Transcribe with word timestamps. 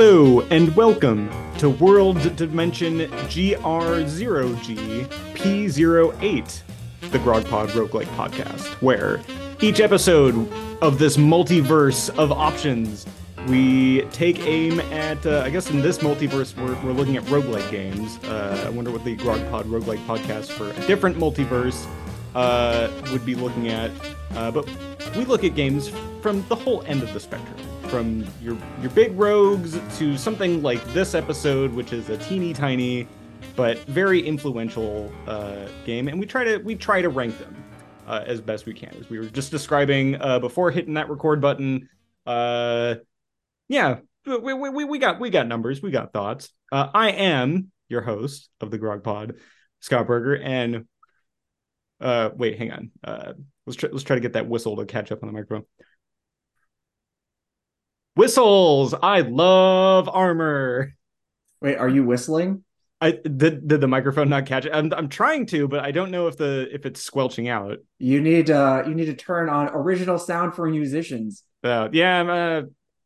Hello 0.00 0.42
and 0.50 0.76
welcome 0.76 1.28
to 1.58 1.70
World 1.70 2.36
Dimension 2.36 3.00
GR0G 3.00 5.08
P08, 5.34 6.62
the 7.10 7.18
Grogpod 7.18 7.70
Roguelike 7.70 8.06
podcast, 8.14 8.64
where 8.80 9.20
each 9.60 9.80
episode 9.80 10.36
of 10.80 11.00
this 11.00 11.16
multiverse 11.16 12.16
of 12.16 12.30
options, 12.30 13.06
we 13.48 14.02
take 14.12 14.38
aim 14.46 14.78
at, 14.78 15.26
uh, 15.26 15.42
I 15.44 15.50
guess 15.50 15.68
in 15.68 15.82
this 15.82 15.98
multiverse, 15.98 16.56
we're, 16.56 16.80
we're 16.84 16.92
looking 16.92 17.16
at 17.16 17.24
roguelike 17.24 17.68
games. 17.68 18.18
Uh, 18.18 18.66
I 18.68 18.70
wonder 18.70 18.92
what 18.92 19.02
the 19.02 19.16
Grogpod 19.16 19.64
Roguelike 19.64 20.06
podcast 20.06 20.52
for 20.52 20.70
a 20.70 20.86
different 20.86 21.16
multiverse 21.16 21.88
uh, 22.36 22.88
would 23.10 23.26
be 23.26 23.34
looking 23.34 23.66
at. 23.66 23.90
Uh, 24.36 24.52
but 24.52 24.64
we 25.16 25.24
look 25.24 25.42
at 25.42 25.56
games 25.56 25.90
from 26.22 26.46
the 26.46 26.54
whole 26.54 26.84
end 26.86 27.02
of 27.02 27.12
the 27.12 27.18
spectrum 27.18 27.58
from 27.88 28.26
your 28.42 28.56
your 28.80 28.90
big 28.90 29.18
rogues 29.18 29.78
to 29.98 30.16
something 30.18 30.62
like 30.62 30.84
this 30.92 31.14
episode, 31.14 31.72
which 31.72 31.92
is 31.92 32.10
a 32.10 32.18
teeny 32.18 32.52
tiny 32.52 33.08
but 33.56 33.78
very 33.86 34.20
influential 34.20 35.12
uh, 35.26 35.66
game, 35.84 36.08
and 36.08 36.20
we 36.20 36.26
try 36.26 36.44
to 36.44 36.58
we 36.58 36.74
try 36.74 37.00
to 37.00 37.08
rank 37.08 37.38
them 37.38 37.56
uh, 38.06 38.24
as 38.26 38.40
best 38.40 38.66
we 38.66 38.74
can. 38.74 38.94
As 39.00 39.08
we 39.08 39.18
were 39.18 39.26
just 39.26 39.50
describing 39.50 40.20
uh, 40.20 40.38
before 40.38 40.70
hitting 40.70 40.94
that 40.94 41.08
record 41.08 41.40
button, 41.40 41.88
uh, 42.26 42.96
yeah, 43.68 43.98
we, 44.26 44.52
we, 44.52 44.84
we 44.84 44.98
got 44.98 45.18
we 45.18 45.30
got 45.30 45.46
numbers, 45.46 45.82
we 45.82 45.90
got 45.90 46.12
thoughts. 46.12 46.50
Uh, 46.70 46.88
I 46.92 47.10
am 47.10 47.72
your 47.88 48.02
host 48.02 48.50
of 48.60 48.70
the 48.70 48.78
Grog 48.78 49.02
Pod, 49.02 49.36
Scott 49.80 50.06
Berger, 50.06 50.36
and 50.36 50.84
uh, 52.00 52.30
wait, 52.34 52.58
hang 52.58 52.70
on. 52.70 52.90
Let's 53.66 53.82
let's 53.82 54.04
try 54.04 54.16
to 54.16 54.20
get 54.20 54.34
that 54.34 54.46
whistle 54.46 54.76
to 54.76 54.86
catch 54.86 55.10
up 55.10 55.22
on 55.22 55.26
the 55.26 55.32
microphone. 55.32 55.64
Whistles. 58.18 58.94
I 59.00 59.20
love 59.20 60.08
armor. 60.08 60.92
Wait, 61.60 61.76
are 61.76 61.88
you 61.88 62.04
whistling? 62.04 62.64
I 63.00 63.12
did 63.12 63.68
did 63.68 63.80
the 63.80 63.86
microphone 63.86 64.28
not 64.28 64.44
catch 64.44 64.66
it? 64.66 64.72
I'm 64.74 64.92
I'm 64.92 65.08
trying 65.08 65.46
to, 65.46 65.68
but 65.68 65.84
I 65.84 65.92
don't 65.92 66.10
know 66.10 66.26
if 66.26 66.36
the 66.36 66.68
if 66.72 66.84
it's 66.84 67.00
squelching 67.00 67.48
out. 67.48 67.78
You 68.00 68.20
need 68.20 68.50
uh 68.50 68.82
you 68.88 68.96
need 68.96 69.04
to 69.04 69.14
turn 69.14 69.48
on 69.48 69.68
original 69.68 70.18
sound 70.18 70.54
for 70.54 70.68
musicians. 70.68 71.44
Uh, 71.62 71.90
yeah, 71.92 72.18
I'm, 72.18 72.28
uh, 72.28 72.62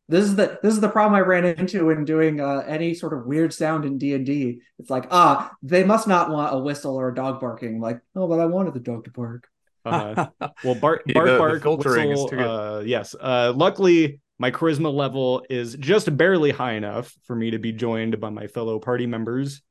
This 0.08 0.24
is 0.24 0.34
the 0.34 0.58
this 0.62 0.72
is 0.72 0.80
the 0.80 0.88
problem 0.88 1.14
I 1.14 1.20
ran 1.20 1.44
into 1.44 1.84
when 1.84 2.06
doing 2.06 2.40
uh, 2.40 2.64
any 2.66 2.94
sort 2.94 3.12
of 3.12 3.27
weird 3.27 3.52
sound 3.52 3.84
in 3.84 3.98
D 3.98 4.14
and 4.14 4.24
D. 4.24 4.60
It's 4.78 4.88
like 4.88 5.08
ah, 5.10 5.52
they 5.62 5.84
must 5.84 6.08
not 6.08 6.30
want 6.30 6.55
a 6.55 6.58
whistle 6.58 6.96
or 6.96 7.10
a 7.10 7.14
dog 7.14 7.38
barking. 7.38 7.74
I'm 7.74 7.80
like, 7.83 8.00
oh, 8.16 8.27
but 8.27 8.40
I 8.40 8.46
wanted 8.46 8.72
the 8.72 8.80
dog 8.80 9.05
to 9.05 9.10
bark. 9.10 9.46
uh, 9.84 10.28
well, 10.64 10.74
bark 10.74 11.02
Yeah, 11.06 11.12
bark 11.12 11.27
the- 11.27 11.33
the 11.34 11.38
bark 11.38 11.62
filtering 11.62 12.12
is 12.12 12.24
too 12.24 12.36
good. 12.36 12.46
Uh, 12.46 12.80
yes. 12.86 13.14
Uh, 13.20 13.52
luckily, 13.55 14.20
my 14.42 14.50
charisma 14.50 14.92
level 14.92 15.46
is 15.48 15.76
just 15.76 16.16
barely 16.16 16.50
high 16.50 16.72
enough 16.72 17.14
for 17.26 17.36
me 17.36 17.52
to 17.52 17.58
be 17.60 17.70
joined 17.70 18.18
by 18.20 18.28
my 18.28 18.48
fellow 18.48 18.80
party 18.80 19.06
members. 19.06 19.62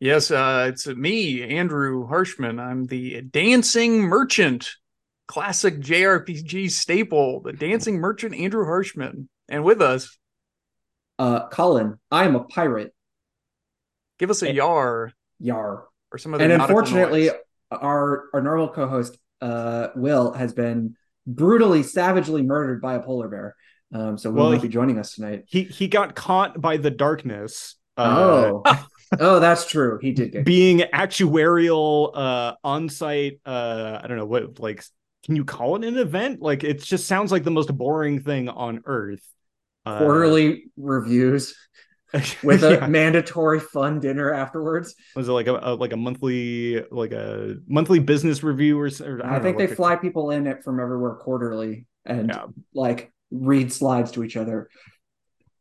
Yes, 0.00 0.32
uh, 0.32 0.66
it's 0.70 0.88
me, 0.88 1.40
Andrew 1.44 2.08
Harshman. 2.08 2.58
I'm 2.60 2.86
the 2.86 3.20
dancing 3.20 4.00
merchant, 4.00 4.72
classic 5.28 5.78
JRPG 5.78 6.68
staple, 6.72 7.42
the 7.42 7.52
dancing 7.52 7.98
merchant 7.98 8.34
Andrew 8.34 8.64
Harshman. 8.66 9.28
And 9.48 9.62
with 9.62 9.80
us, 9.80 10.18
Uh, 11.16 11.46
Colin, 11.48 12.00
I 12.10 12.24
am 12.24 12.34
a 12.34 12.42
pirate. 12.42 12.92
give 14.18 14.30
us 14.30 14.42
a 14.42 14.52
yar 14.52 15.12
Yar. 15.38 15.86
or 16.10 16.18
some 16.18 16.34
other 16.34 16.42
And 16.42 16.52
unfortunately, 16.52 17.26
noise. 17.26 17.36
our 17.70 18.24
our 18.34 18.42
normal 18.42 18.68
co-host 18.70 19.16
uh 19.40 19.88
Will 19.94 20.32
has 20.32 20.52
been 20.52 20.96
brutally, 21.26 21.82
savagely 21.82 22.42
murdered 22.42 22.80
by 22.80 22.94
a 22.94 23.00
polar 23.00 23.28
bear. 23.28 23.56
Um, 23.94 24.16
so 24.16 24.30
Will 24.30 24.50
Well, 24.50 24.58
be 24.58 24.68
joining 24.68 24.98
us 24.98 25.14
tonight. 25.14 25.44
He 25.46 25.64
he 25.64 25.88
got 25.88 26.14
caught 26.14 26.60
by 26.60 26.78
the 26.78 26.90
darkness. 26.90 27.76
Uh, 27.96 28.52
oh, 28.64 28.86
oh, 29.20 29.38
that's 29.38 29.66
true. 29.66 29.98
He 30.00 30.12
did 30.12 30.32
get. 30.32 30.44
being 30.44 30.78
actuarial 30.94 32.10
uh 32.14 32.54
on-site 32.64 33.40
uh 33.44 34.00
i 34.02 34.06
don't 34.06 34.16
know 34.16 34.24
what 34.26 34.58
like 34.58 34.82
can 35.24 35.36
you 35.36 35.44
call 35.44 35.76
it 35.76 35.84
an 35.84 35.98
event 35.98 36.40
like 36.40 36.64
it 36.64 36.82
just 36.82 37.06
sounds 37.06 37.30
like 37.30 37.44
the 37.44 37.50
most 37.50 37.74
boring 37.76 38.20
thing 38.20 38.48
on 38.48 38.80
earth 38.86 39.22
uh, 39.84 39.98
quarterly 39.98 40.64
reviews 40.76 41.54
with 42.42 42.62
a 42.62 42.74
yeah. 42.74 42.86
mandatory 42.86 43.60
fun 43.60 44.00
dinner 44.00 44.32
afterwards. 44.32 44.94
was 45.16 45.28
it 45.28 45.32
like 45.32 45.46
a, 45.46 45.58
a 45.62 45.74
like 45.74 45.92
a 45.92 45.96
monthly 45.96 46.82
like 46.90 47.12
a 47.12 47.56
monthly 47.66 47.98
business 47.98 48.42
review 48.42 48.78
or, 48.78 48.86
or 48.86 49.24
I, 49.24 49.32
don't 49.32 49.42
think 49.42 49.58
know 49.58 49.66
they 49.66 49.74
fly 49.74 49.96
people 49.96 50.30
in 50.30 50.46
it 50.46 50.62
from 50.62 50.80
everywhere 50.80 51.14
quarterly 51.14 51.86
and 52.04 52.28
Yeah. 52.28 52.46
like 52.74 53.12
read 53.30 53.72
slides 53.72 54.10
to 54.12 54.24
each 54.24 54.36
other. 54.36 54.68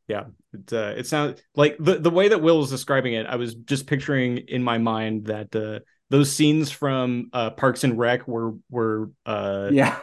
Yeah, 0.08 0.26
it, 0.54 0.74
uh, 0.74 0.94
it 0.98 1.08
sounds 1.08 1.42
like 1.56 1.78
the 1.80 2.00
the 2.00 2.10
way 2.10 2.28
that 2.28 2.42
will 2.42 2.60
was 2.60 2.70
describing 2.70 3.14
it 3.14 3.26
i 3.26 3.38
was 3.38 3.56
just 3.56 3.88
picturing 3.88 4.40
in 4.40 4.62
my 4.62 4.78
mind 4.78 5.26
that 5.28 5.56
uh 5.56 5.80
those 6.10 6.30
scenes 6.30 6.70
from 6.70 7.30
uh 7.32 7.52
parks 7.52 7.86
and 7.86 7.98
rec 7.98 8.24
where 8.28 8.52
where 8.70 9.08
uh 9.26 9.70
Yeah, 9.72 9.98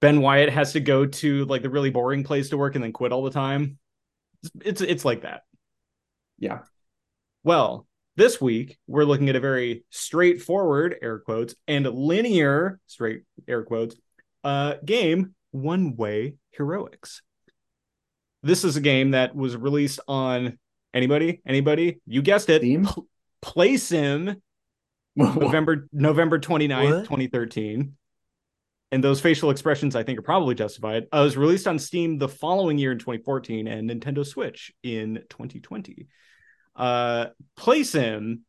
Ben 0.00 0.20
Wyatt 0.20 0.50
has 0.50 0.74
to 0.74 0.80
go 0.80 1.06
to 1.06 1.44
like 1.46 1.62
the 1.62 1.70
really 1.70 1.90
boring 1.90 2.22
place 2.22 2.50
to 2.50 2.56
work 2.56 2.76
and 2.76 2.84
then 2.84 2.92
quit 2.92 3.10
all 3.10 3.24
the 3.24 3.32
time. 3.32 3.78
It's 4.60 4.80
it's 4.80 5.04
like 5.04 5.22
that. 5.22 5.42
Yeah. 6.38 6.60
Well, 7.44 7.86
this 8.16 8.40
week 8.40 8.78
we're 8.86 9.04
looking 9.04 9.28
at 9.28 9.36
a 9.36 9.40
very 9.40 9.84
straightforward 9.90 10.96
air 11.00 11.18
quotes 11.18 11.54
and 11.66 11.86
linear 11.86 12.80
straight 12.86 13.22
air 13.46 13.62
quotes 13.62 13.96
uh 14.44 14.74
game 14.84 15.34
One 15.50 15.96
Way 15.96 16.34
Heroics. 16.52 17.22
This 18.42 18.64
is 18.64 18.76
a 18.76 18.80
game 18.80 19.12
that 19.12 19.34
was 19.34 19.56
released 19.56 20.00
on 20.08 20.58
anybody 20.94 21.40
anybody 21.46 22.00
you 22.06 22.22
guessed 22.22 22.48
it 22.50 22.60
Steam? 22.60 22.84
Pl- 22.84 23.06
Playism 23.44 24.40
November 25.16 25.88
November 25.92 26.38
29th, 26.38 26.90
What? 26.90 27.04
2013. 27.04 27.94
And 28.90 29.04
those 29.04 29.20
facial 29.20 29.50
expressions 29.50 29.94
I 29.94 30.02
think 30.02 30.18
are 30.18 30.22
probably 30.22 30.54
justified. 30.54 31.04
Uh, 31.12 31.18
it 31.18 31.24
was 31.24 31.36
released 31.36 31.66
on 31.66 31.78
Steam 31.78 32.18
the 32.18 32.28
following 32.28 32.78
year 32.78 32.92
in 32.92 32.98
2014 32.98 33.66
and 33.68 33.90
Nintendo 33.90 34.24
Switch 34.26 34.72
in 34.82 35.20
2020. 35.28 36.06
Uh 36.78 37.26
Playism, 37.58 38.40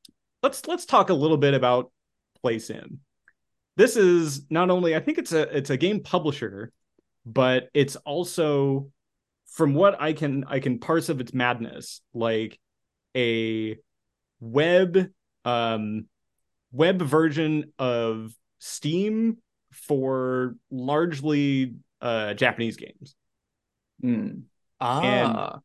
let's 0.44 0.68
let's 0.68 0.86
talk 0.86 1.10
a 1.10 1.14
little 1.14 1.38
bit 1.38 1.56
about 1.56 1.92
Playism. 2.44 3.00
This 3.76 3.98
is 3.98 4.46
not 4.50 4.70
only 4.70 4.96
I 4.96 5.00
think 5.00 5.18
it's 5.18 5.32
a 5.32 5.42
it's 5.56 5.72
a 5.72 5.78
game 5.78 6.02
publisher, 6.02 6.72
but 7.26 7.70
it's 7.74 7.96
also 7.98 8.92
from 9.48 9.74
what 9.74 10.00
I 10.00 10.14
can 10.14 10.46
I 10.48 10.60
can 10.60 10.80
parse 10.80 11.10
of 11.10 11.20
its 11.20 11.34
madness, 11.34 12.02
like 12.14 12.60
a 13.18 13.78
web 14.40 15.10
um 15.44 16.06
web 16.72 17.02
version 17.02 17.74
of 17.80 18.34
Steam 18.60 19.38
for 19.72 20.56
largely 20.70 21.76
uh 22.02 22.36
Japanese 22.36 22.78
games. 22.78 23.16
Hmm. 24.02 24.42
ah, 24.80 25.60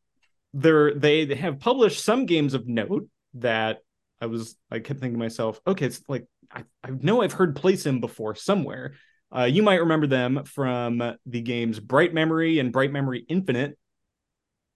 They're 0.55 0.93
they 0.93 1.33
have 1.35 1.59
published 1.59 2.03
some 2.03 2.25
games 2.25 2.53
of 2.53 2.67
note 2.67 3.07
that 3.35 3.79
I 4.21 4.27
was 4.27 4.55
I 4.71 4.79
kept 4.79 5.01
thinking 5.01 5.19
to 5.19 5.19
myself, 5.19 5.59
okay, 5.67 5.85
it's 5.85 6.01
like 6.07 6.25
I, 6.49 6.63
I 6.83 6.89
know 6.89 7.21
I've 7.21 7.33
heard 7.33 7.55
Playism 7.55 8.01
before 8.01 8.33
somewhere. 8.35 8.95
Uh, 9.35 9.43
you 9.43 9.63
might 9.63 9.81
remember 9.81 10.07
them 10.07 10.43
from 10.45 11.17
the 11.25 11.41
games 11.41 11.79
Bright 11.79 12.13
Memory 12.13 12.59
and 12.59 12.71
Bright 12.71 12.91
Memory 12.91 13.25
Infinite. 13.27 13.77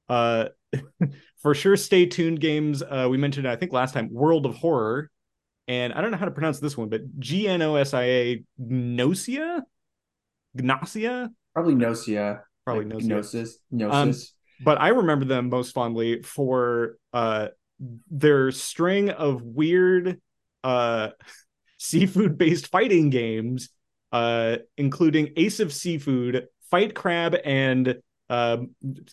Uh, 0.09 0.47
for 1.41 1.53
sure, 1.53 1.77
stay 1.77 2.05
tuned 2.05 2.41
games. 2.41 2.81
Uh, 2.81 3.07
we 3.09 3.17
mentioned, 3.17 3.47
I 3.47 3.55
think 3.55 3.71
last 3.71 3.93
time, 3.93 4.09
World 4.11 4.45
of 4.45 4.55
Horror. 4.55 5.09
And 5.71 5.93
I 5.93 6.01
don't 6.01 6.11
know 6.11 6.17
how 6.17 6.25
to 6.25 6.31
pronounce 6.31 6.59
this 6.59 6.75
one, 6.75 6.89
but 6.89 7.17
G 7.17 7.47
N 7.47 7.61
O 7.61 7.75
S 7.75 7.93
I 7.93 8.03
A 8.03 8.43
Gnosia? 8.57 9.63
Gnosia? 10.53 11.29
Probably 11.53 11.75
Gnosia. 11.75 12.41
Probably 12.65 12.83
like 12.83 12.95
Gnosia. 12.95 13.07
Gnosis. 13.07 13.57
Gnosis. 13.71 14.33
but 14.65 14.81
I 14.81 14.89
remember 14.89 15.23
them 15.23 15.47
most 15.47 15.71
fondly 15.71 16.23
for 16.23 16.97
uh 17.13 17.47
their 18.09 18.51
string 18.51 19.11
of 19.11 19.43
weird 19.43 20.19
uh 20.65 21.11
seafood 21.77 22.37
based 22.37 22.67
fighting 22.67 23.09
games 23.09 23.69
uh 24.11 24.57
including 24.75 25.31
Ace 25.37 25.61
of 25.61 25.71
Seafood, 25.71 26.47
Fight 26.69 26.93
Crab 26.93 27.37
and 27.45 27.95
uh, 28.31 28.57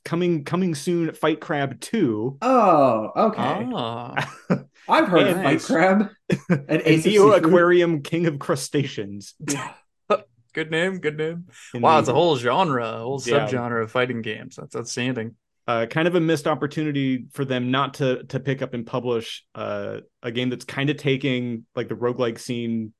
coming 0.04 0.44
coming 0.44 0.74
soon 0.76 1.12
Fight 1.12 1.40
Crab 1.40 1.80
2 1.80 2.38
oh, 2.40 3.10
okay. 3.16 3.68
ah. 3.74 4.34
I've 4.88 5.08
heard 5.08 5.26
and 5.26 5.36
of 5.38 5.42
Fight. 5.42 5.60
Crab. 5.62 6.08
and 6.48 6.80
and 6.82 7.04
Neo 7.04 7.32
Aquarium 7.32 8.02
King 8.02 8.26
of 8.26 8.38
Crustaceans. 8.38 9.34
good 10.54 10.70
name, 10.70 10.98
good 11.00 11.16
name. 11.18 11.46
in 11.74 11.82
Wow, 11.82 11.94
the- 11.96 11.98
it's 12.00 12.08
a 12.08 12.14
whole 12.14 12.36
genre, 12.36 12.86
a 12.86 12.98
whole 13.00 13.20
Yeah. 13.26 13.46
subgenre 13.46 13.82
of 13.82 13.90
fighting 13.90 14.22
games. 14.22 14.56
That's 14.56 14.76
outstanding. 14.76 15.34
uh, 15.66 15.86
kind 15.86 16.08
of 16.08 16.14
a 16.14 16.20
missed 16.20 16.46
opportunity 16.46 17.26
for 17.32 17.44
them 17.44 17.70
not 17.70 17.94
to 17.94 18.22
to 18.24 18.40
pick 18.40 18.62
up 18.62 18.72
and 18.72 18.86
publish 18.86 19.44
uh, 19.54 19.98
a 20.22 20.30
game 20.30 20.48
that's 20.48 20.64
kind 20.64 20.88
of 20.90 20.96
taking 20.96 21.66
like 21.76 21.88
the 21.88 21.94
roguelike 21.96 22.38
scene 22.38 22.94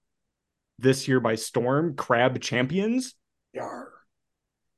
this 0.81 1.09
year 1.09 1.21
by 1.21 1.37
storm, 1.37 1.95
Crab 1.97 2.39
Champions. 2.41 3.15
Yar. 3.55 3.89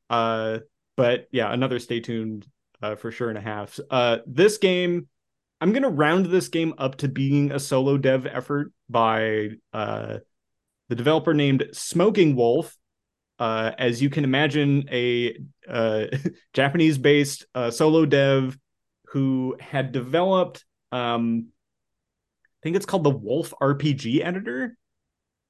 Uh, 0.08 0.58
but 0.96 1.28
yeah, 1.30 1.52
another 1.52 1.78
stay 1.78 2.00
tuned 2.00 2.46
uh, 2.82 2.96
for 2.96 3.10
sure 3.10 3.28
and 3.28 3.38
a 3.38 3.42
half. 3.42 3.78
Uh, 3.90 4.18
this 4.26 4.58
game, 4.58 5.08
I'm 5.60 5.72
gonna 5.72 5.90
round 5.90 6.26
this 6.26 6.48
game 6.48 6.74
up 6.78 6.96
to 6.96 7.08
being 7.08 7.52
a 7.52 7.60
solo 7.60 7.96
dev 7.98 8.26
effort 8.26 8.72
by 8.88 9.50
uh, 9.72 10.18
the 10.88 10.94
developer 10.96 11.34
named 11.34 11.68
Smoking 11.72 12.36
Wolf. 12.36 12.76
Uh, 13.38 13.72
as 13.78 14.02
you 14.02 14.10
can 14.10 14.24
imagine, 14.24 14.86
a 14.90 15.36
uh, 15.68 16.06
Japanese 16.52 16.98
based 16.98 17.46
uh, 17.54 17.70
solo 17.70 18.04
dev 18.04 18.58
who 19.06 19.56
had 19.60 19.92
developed, 19.92 20.64
um, 20.92 21.46
I 21.48 22.58
think 22.62 22.76
it's 22.76 22.86
called 22.86 23.04
the 23.04 23.10
Wolf 23.10 23.52
RPG 23.60 24.24
Editor, 24.24 24.76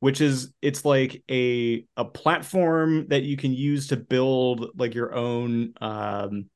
which 0.00 0.20
is 0.20 0.52
it's 0.60 0.84
like 0.84 1.22
a 1.30 1.84
a 1.96 2.04
platform 2.04 3.06
that 3.08 3.22
you 3.22 3.36
can 3.36 3.52
use 3.52 3.88
to 3.88 3.96
build 3.96 4.70
like 4.76 4.94
your 4.94 5.14
own 5.14 5.74
um, 5.80 6.46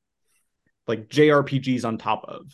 like 0.87 1.07
JRPGs 1.07 1.85
on 1.85 1.97
top 1.97 2.25
of. 2.27 2.45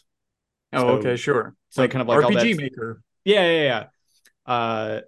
Oh, 0.73 0.79
So- 0.79 0.89
okay, 0.99 1.15
sure. 1.15 1.55
So 1.69 1.87
kind 1.87 2.01
of 2.01 2.07
like 2.09 2.23
all 2.23 2.31
RPG 2.31 2.57
Maker. 2.57 3.01
yeah, 3.23 3.45
yeah, 3.45 3.63
yeah. 3.63 4.53
Uh, 4.53 5.01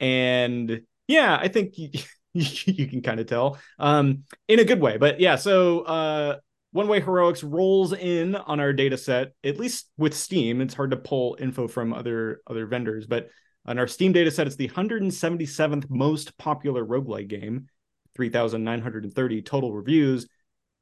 and 0.00 0.82
yeah, 1.06 1.38
I 1.40 1.46
think 1.48 1.74
you, 1.78 1.90
you 2.32 2.88
can 2.88 3.00
kind 3.02 3.20
of 3.20 3.26
tell 3.26 3.58
um, 3.78 4.24
in 4.48 4.58
a 4.58 4.64
good 4.64 4.80
way. 4.80 4.96
But 4.96 5.20
yeah, 5.20 5.36
so 5.36 5.80
uh, 5.82 6.36
One 6.72 6.88
Way 6.88 7.00
Heroics 7.00 7.44
rolls 7.44 7.92
in 7.92 8.34
on 8.34 8.58
our 8.58 8.72
data 8.72 8.96
set, 8.98 9.32
at 9.44 9.58
least 9.58 9.88
with 9.96 10.14
Steam. 10.16 10.60
It's 10.60 10.74
hard 10.74 10.90
to 10.90 10.96
pull 10.96 11.36
info 11.38 11.68
from 11.68 11.92
other 11.92 12.40
other 12.48 12.66
vendors, 12.66 13.06
but 13.06 13.28
on 13.66 13.78
our 13.78 13.86
Steam 13.86 14.12
data 14.12 14.30
set, 14.30 14.46
it's 14.46 14.56
the 14.56 14.68
177th 14.68 15.88
most 15.90 16.36
popular 16.38 16.84
roguelike 16.84 17.28
game, 17.28 17.68
3,930 18.16 19.42
total 19.42 19.72
reviews. 19.72 20.26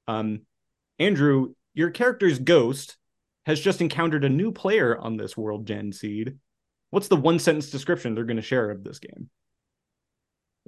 Um, 0.07 0.43
Andrew, 0.99 1.55
your 1.75 1.91
character's 1.91 2.39
ghost 2.39 2.97
has 3.47 3.61
just 3.61 3.81
encountered 3.81 4.25
a 4.25 4.29
new 4.29 4.53
player 4.53 4.97
on 4.97 5.17
this 5.17 5.37
World 5.37 5.67
Gen 5.67 5.93
seed. 5.93 6.37
What's 6.91 7.09
the 7.09 7.17
one 7.17 7.39
sentence 7.39 7.71
description 7.71 8.15
they're 8.15 8.25
going 8.25 8.37
to 8.37 8.43
share 8.43 8.71
of 8.71 8.85
this 8.85 8.99
game? 8.99 9.29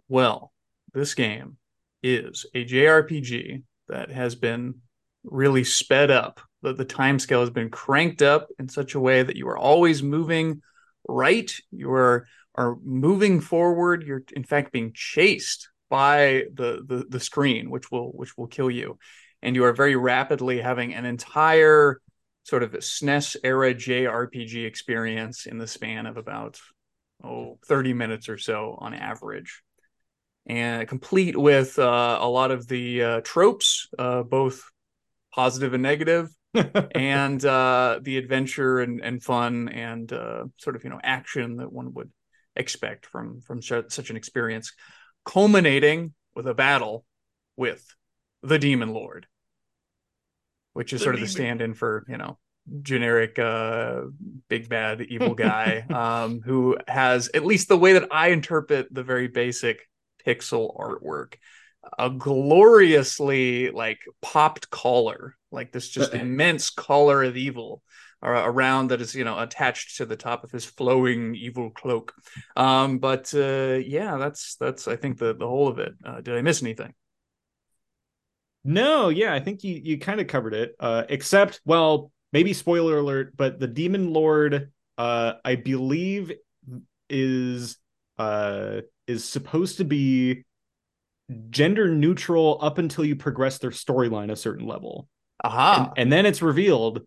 Well, 0.09 0.53
this 0.93 1.15
game 1.15 1.57
is 2.03 2.47
a 2.55 2.65
JRPG 2.65 3.63
that 3.89 4.11
has 4.11 4.35
been 4.35 4.75
really 5.25 5.65
sped 5.65 6.11
up. 6.11 6.41
The, 6.63 6.73
the 6.73 6.85
time 6.85 7.19
scale 7.19 7.41
has 7.41 7.51
been 7.51 7.71
cranked 7.71 8.23
up 8.23 8.49
in 8.59 8.69
such 8.69 8.95
a 8.95 9.01
way 9.01 9.23
that 9.23 9.37
you 9.37 9.49
are 9.49 9.59
always 9.59 10.03
moving 10.03 10.63
right. 11.11 11.53
You 11.71 11.93
are 11.93 12.27
are 12.55 12.77
moving 12.83 13.41
forward. 13.41 14.03
You're 14.03 14.23
in 14.35 14.45
fact 14.45 14.73
being 14.73 14.93
chased 14.95 15.69
by 15.89 16.45
the, 16.55 16.83
the 16.87 17.07
the 17.09 17.21
screen, 17.21 17.71
which 17.71 17.91
will 17.91 18.11
which 18.13 18.37
will 18.37 18.47
kill 18.47 18.71
you. 18.71 18.99
And 19.43 19.57
you 19.57 19.65
are 19.65 19.73
very 19.73 19.97
rapidly 19.97 20.61
having 20.61 20.95
an 20.95 21.07
entire 21.07 22.01
sort 22.45 22.63
of 22.63 22.73
SNES 22.73 23.37
era 23.43 23.75
JRPG 23.75 24.67
experience 24.67 25.47
in 25.47 25.59
the 25.59 25.67
span 25.67 26.07
of 26.07 26.17
about 26.17 26.59
oh 27.23 27.59
30 27.67 27.93
minutes 27.95 28.29
or 28.29 28.39
so 28.39 28.77
on 28.81 28.95
average 28.95 29.63
and 30.47 30.89
complete 30.89 31.37
with 31.37 31.79
uh, 31.79 32.19
a 32.21 32.29
lot 32.29 32.51
of 32.51 32.67
the 32.67 33.03
uh, 33.03 33.21
tropes, 33.23 33.89
uh, 33.99 34.23
both 34.23 34.65
positive 35.33 35.75
and 35.75 35.83
negative, 35.83 36.29
and 36.55 37.45
uh, 37.45 38.01
the 38.03 38.17
adventure 38.17 38.81
and, 38.81 39.01
and 39.01 39.23
fun 39.23 39.69
and 39.69 40.13
uh, 40.13 40.45
sort 40.57 40.77
of 40.77 40.85
you 40.85 40.91
know 40.91 41.01
action 41.03 41.57
that 41.57 41.73
one 41.73 41.95
would 41.95 42.11
expect 42.57 43.07
from 43.07 43.41
from 43.41 43.63
such 43.63 44.11
an 44.11 44.17
experience, 44.17 44.73
culminating 45.25 46.15
with 46.35 46.47
a 46.47 46.55
battle 46.55 47.05
with 47.57 47.95
the 48.43 48.59
Demon 48.59 48.93
Lord, 48.93 49.27
which 50.73 50.93
is 50.93 51.01
The 51.01 51.05
sort 51.05 51.15
of 51.15 51.21
the 51.21 51.29
stand-in 51.29 51.75
for 51.75 52.05
you 52.09 52.17
know 52.17 52.39
generic 52.83 53.39
uh 53.39 54.03
big 54.49 54.69
bad 54.69 55.01
evil 55.01 55.35
guy 55.49 55.85
um 55.91 56.41
who 56.45 56.77
has 56.87 57.31
at 57.35 57.45
least 57.45 57.69
the 57.69 57.77
way 57.77 57.95
that 57.95 58.07
i 58.13 58.29
interpret 58.29 58.93
the 58.93 59.03
very 59.03 59.29
basic 59.29 59.89
pixel 60.25 60.77
artwork 60.77 61.35
a 61.99 62.11
gloriously 62.11 63.71
like 63.71 63.99
popped 64.21 64.71
collar 64.71 65.37
like 65.51 65.73
this 65.73 65.89
just 65.89 66.15
immense 66.25 66.71
collar 66.71 67.23
of 67.23 67.37
evil 67.37 67.83
around 68.23 68.89
that 68.89 69.01
is 69.01 69.15
you 69.15 69.25
know 69.25 69.39
attached 69.39 69.97
to 69.97 70.05
the 70.05 70.17
top 70.17 70.45
of 70.45 70.51
his 70.51 70.65
flowing 70.65 71.35
evil 71.35 71.71
cloak 71.71 72.13
um 72.55 72.99
but 72.99 73.33
uh 73.35 73.79
yeah 73.83 74.19
that's 74.19 74.57
that's 74.57 74.87
i 74.87 74.95
think 74.95 75.19
the 75.19 75.35
the 75.35 75.47
whole 75.47 75.69
of 75.69 75.79
it 75.79 75.95
uh, 76.05 76.21
did 76.21 76.37
i 76.37 76.43
miss 76.43 76.63
anything 76.63 76.93
no, 78.65 79.09
yeah, 79.09 79.33
I 79.33 79.41
think 79.41 79.65
you 79.65 79.81
you 79.83 79.99
kind 79.99 80.21
of 80.21 80.27
covered 80.27 80.55
it. 80.55 80.75
Uh, 80.79 81.05
except, 81.09 81.61
well, 81.65 82.13
maybe 82.33 82.53
spoiler 82.53 82.99
alert, 82.99 83.37
but 83.37 83.59
the 83.59 83.67
Demon 83.67 84.13
Lord, 84.13 84.71
uh, 84.99 85.35
I 85.45 85.55
believe, 85.57 86.33
is 87.09 87.77
uh 88.19 88.83
is 89.07 89.25
supposed 89.25 89.79
to 89.79 89.85
be 89.85 90.45
gender 91.51 91.89
neutral 91.89 92.59
up 92.61 92.79
until 92.79 93.05
you 93.05 93.17
progress 93.17 93.59
their 93.59 93.71
storyline 93.71 94.31
a 94.31 94.37
certain 94.37 94.67
level, 94.67 95.09
aha 95.43 95.93
and, 95.97 95.99
and 95.99 96.13
then 96.13 96.27
it's 96.27 96.43
revealed. 96.43 97.03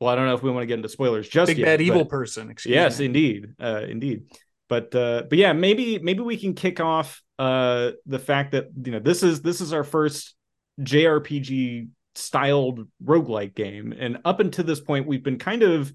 Well, 0.00 0.10
I 0.10 0.14
don't 0.14 0.26
know 0.26 0.34
if 0.34 0.42
we 0.42 0.50
want 0.50 0.62
to 0.62 0.66
get 0.66 0.74
into 0.74 0.88
spoilers 0.88 1.28
just 1.28 1.48
big 1.48 1.58
yet, 1.58 1.64
bad 1.64 1.80
evil 1.80 2.04
person 2.04 2.50
excuse 2.50 2.72
yes 2.72 3.00
me. 3.00 3.06
indeed 3.06 3.54
uh 3.58 3.82
indeed 3.88 4.26
but 4.68 4.94
uh 4.94 5.24
but 5.28 5.36
yeah 5.38 5.52
maybe 5.52 5.98
maybe 5.98 6.20
we 6.20 6.36
can 6.36 6.54
kick 6.54 6.78
off 6.78 7.20
uh 7.40 7.90
the 8.06 8.20
fact 8.20 8.52
that 8.52 8.68
you 8.84 8.92
know 8.92 9.00
this 9.00 9.24
is 9.24 9.42
this 9.42 9.60
is 9.60 9.72
our 9.72 9.82
first 9.82 10.36
jrpg 10.80 11.88
styled 12.14 12.86
roguelike 13.04 13.56
game 13.56 13.92
and 13.98 14.18
up 14.24 14.38
until 14.38 14.64
this 14.64 14.80
point 14.80 15.06
we've 15.06 15.24
been 15.24 15.38
kind 15.38 15.64
of 15.64 15.92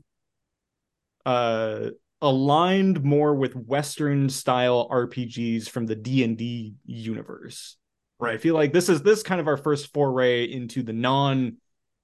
uh 1.25 1.88
aligned 2.23 3.03
more 3.03 3.35
with 3.35 3.55
western 3.55 4.29
style 4.29 4.87
rpgs 4.89 5.69
from 5.69 5.85
the 5.85 5.95
d&d 5.95 6.73
universe 6.85 7.77
right 8.19 8.33
i 8.33 8.37
feel 8.37 8.56
like 8.56 8.73
this 8.73 8.89
is 8.89 9.03
this 9.03 9.19
is 9.19 9.23
kind 9.23 9.39
of 9.39 9.47
our 9.47 9.57
first 9.57 9.94
foray 9.94 10.45
into 10.45 10.81
the 10.81 10.94
non 10.94 11.57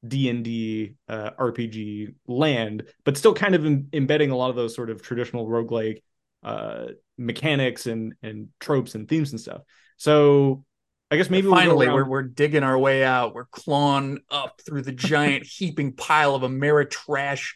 D&D 0.07 0.95
uh, 1.09 1.31
RPG 1.31 2.13
land, 2.25 2.83
but 3.03 3.17
still 3.17 3.33
kind 3.33 3.53
of 3.53 3.65
em- 3.65 3.89
embedding 3.91 4.31
a 4.31 4.35
lot 4.37 4.49
of 4.49 4.55
those 4.55 4.73
sort 4.73 4.89
of 4.89 5.01
traditional 5.01 5.45
roguelike 5.45 6.01
uh, 6.41 6.85
mechanics 7.17 7.85
and 7.85 8.13
and 8.23 8.47
tropes 8.59 8.95
and 8.95 9.09
themes 9.09 9.31
and 9.31 9.41
stuff. 9.41 9.61
So 9.97 10.63
I 11.11 11.17
guess 11.17 11.29
maybe 11.29 11.47
we'll 11.47 11.57
finally 11.57 11.87
around- 11.87 11.95
we're, 11.95 12.07
we're 12.07 12.23
digging 12.23 12.63
our 12.63 12.77
way 12.77 13.03
out 13.03 13.33
we're 13.33 13.45
clawing 13.45 14.19
up 14.29 14.61
through 14.65 14.83
the 14.83 14.91
giant 14.91 15.45
heaping 15.57 15.93
pile 15.93 16.35
of 16.35 16.43
Ameritrash 16.43 17.53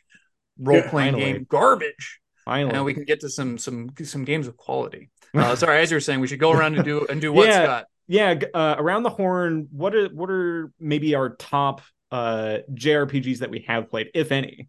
role-playing 0.59 1.13
Finally. 1.13 1.33
game 1.33 1.45
garbage 1.49 2.19
finally. 2.45 2.73
and 2.75 2.85
we 2.85 2.93
can 2.93 3.03
get 3.05 3.19
to 3.21 3.29
some 3.29 3.57
some 3.57 3.89
some 4.03 4.23
games 4.23 4.47
of 4.47 4.55
quality 4.57 5.09
uh, 5.33 5.55
sorry 5.63 5.79
as 5.81 5.89
you 5.91 5.95
were 5.95 6.01
saying 6.01 6.19
we 6.19 6.27
should 6.27 6.39
go 6.39 6.51
around 6.51 6.75
and 6.75 6.83
do 6.85 7.05
and 7.07 7.19
do 7.21 7.31
what 7.33 7.47
Yeah. 7.47 7.63
scott 7.63 7.85
yeah, 8.05 8.35
uh, 8.53 8.75
around 8.77 9.03
the 9.03 9.09
horn. 9.09 9.69
What 9.71 9.95
are 9.95 10.07
what 10.09 10.29
are 10.29 10.73
maybe 10.77 11.15
our 11.15 11.29
top 11.37 11.79
uh, 12.11 12.57
JRPGs 12.73 13.39
that 13.39 13.49
we 13.49 13.63
have 13.69 13.89
played, 13.89 14.09
if 14.13 14.33
any? 14.33 14.67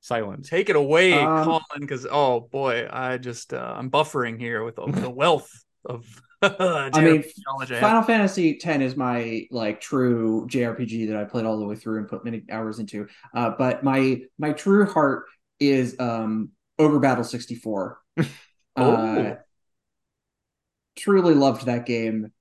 Silence. 0.00 0.48
take 0.48 0.68
it 0.68 0.76
away 0.76 1.12
Um, 1.14 1.44
colin 1.44 1.62
because 1.80 2.06
oh 2.10 2.40
boy 2.40 2.88
i 2.92 3.18
just 3.18 3.52
uh, 3.52 3.74
i'm 3.76 3.90
buffering 3.90 4.38
here 4.38 4.64
with 4.64 4.76
the, 4.76 4.86
the 4.86 5.10
wealth 5.10 5.48
of 5.84 6.06
I 6.42 6.90
mean, 7.02 7.24
I. 7.60 7.80
Final 7.80 8.02
Fantasy 8.02 8.58
X 8.62 8.82
is 8.82 8.96
my 8.96 9.46
like 9.50 9.80
true 9.80 10.46
JRPG 10.50 11.08
that 11.08 11.16
I 11.16 11.24
played 11.24 11.44
all 11.44 11.58
the 11.58 11.64
way 11.64 11.76
through 11.76 11.98
and 11.98 12.08
put 12.08 12.24
many 12.24 12.42
hours 12.50 12.78
into. 12.80 13.06
Uh, 13.34 13.50
but 13.56 13.84
my 13.84 14.22
my 14.38 14.52
true 14.52 14.86
heart 14.86 15.26
is 15.60 15.98
um 16.00 16.50
Ogre 16.78 16.98
Battle 17.00 17.24
64. 17.24 17.98
Uh, 18.74 18.80
Oh. 18.80 19.36
truly 20.96 21.34
loved 21.34 21.66
that 21.66 21.86
game. 21.86 22.32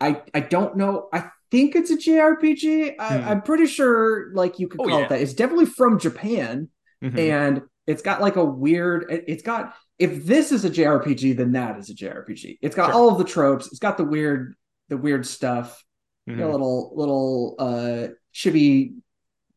I 0.00 0.22
I 0.34 0.40
don't 0.40 0.76
know. 0.76 1.08
I 1.12 1.30
think 1.50 1.74
it's 1.74 1.90
a 1.90 1.96
JRPG. 1.96 2.94
I, 2.98 3.18
Hmm. 3.18 3.28
I'm 3.28 3.42
pretty 3.42 3.66
sure 3.66 4.30
like 4.34 4.58
you 4.58 4.68
could 4.68 4.80
Oh, 4.80 4.84
call 4.84 4.98
yeah. 5.00 5.06
it 5.06 5.08
that. 5.08 5.20
It's 5.22 5.34
definitely 5.34 5.66
from 5.66 5.98
Japan 5.98 6.68
Mhm. 7.02 7.18
and 7.18 7.62
it's 7.86 8.02
got 8.02 8.20
like 8.20 8.36
a 8.36 8.44
weird 8.44 9.10
it- 9.10 9.24
it's 9.28 9.42
got 9.42 9.74
if 9.98 10.24
this 10.24 10.52
is 10.52 10.64
a 10.64 10.70
JRPG 10.70 11.36
then 11.36 11.52
that 11.52 11.78
is 11.78 11.90
a 11.90 11.94
JRPG. 11.94 12.58
It's 12.62 12.76
got 12.76 12.86
Sure. 12.90 12.94
all 12.94 13.10
of 13.10 13.18
the 13.18 13.24
tropes. 13.24 13.66
It's 13.68 13.78
got 13.80 13.96
the 13.96 14.04
weird 14.04 14.54
the 14.88 14.96
weird 14.96 15.26
stuff. 15.26 15.84
Mhm. 16.28 16.32
You 16.32 16.36
know, 16.36 16.50
little 16.52 16.92
little 16.96 17.54
uh 17.58 18.08
chibi 18.34 18.94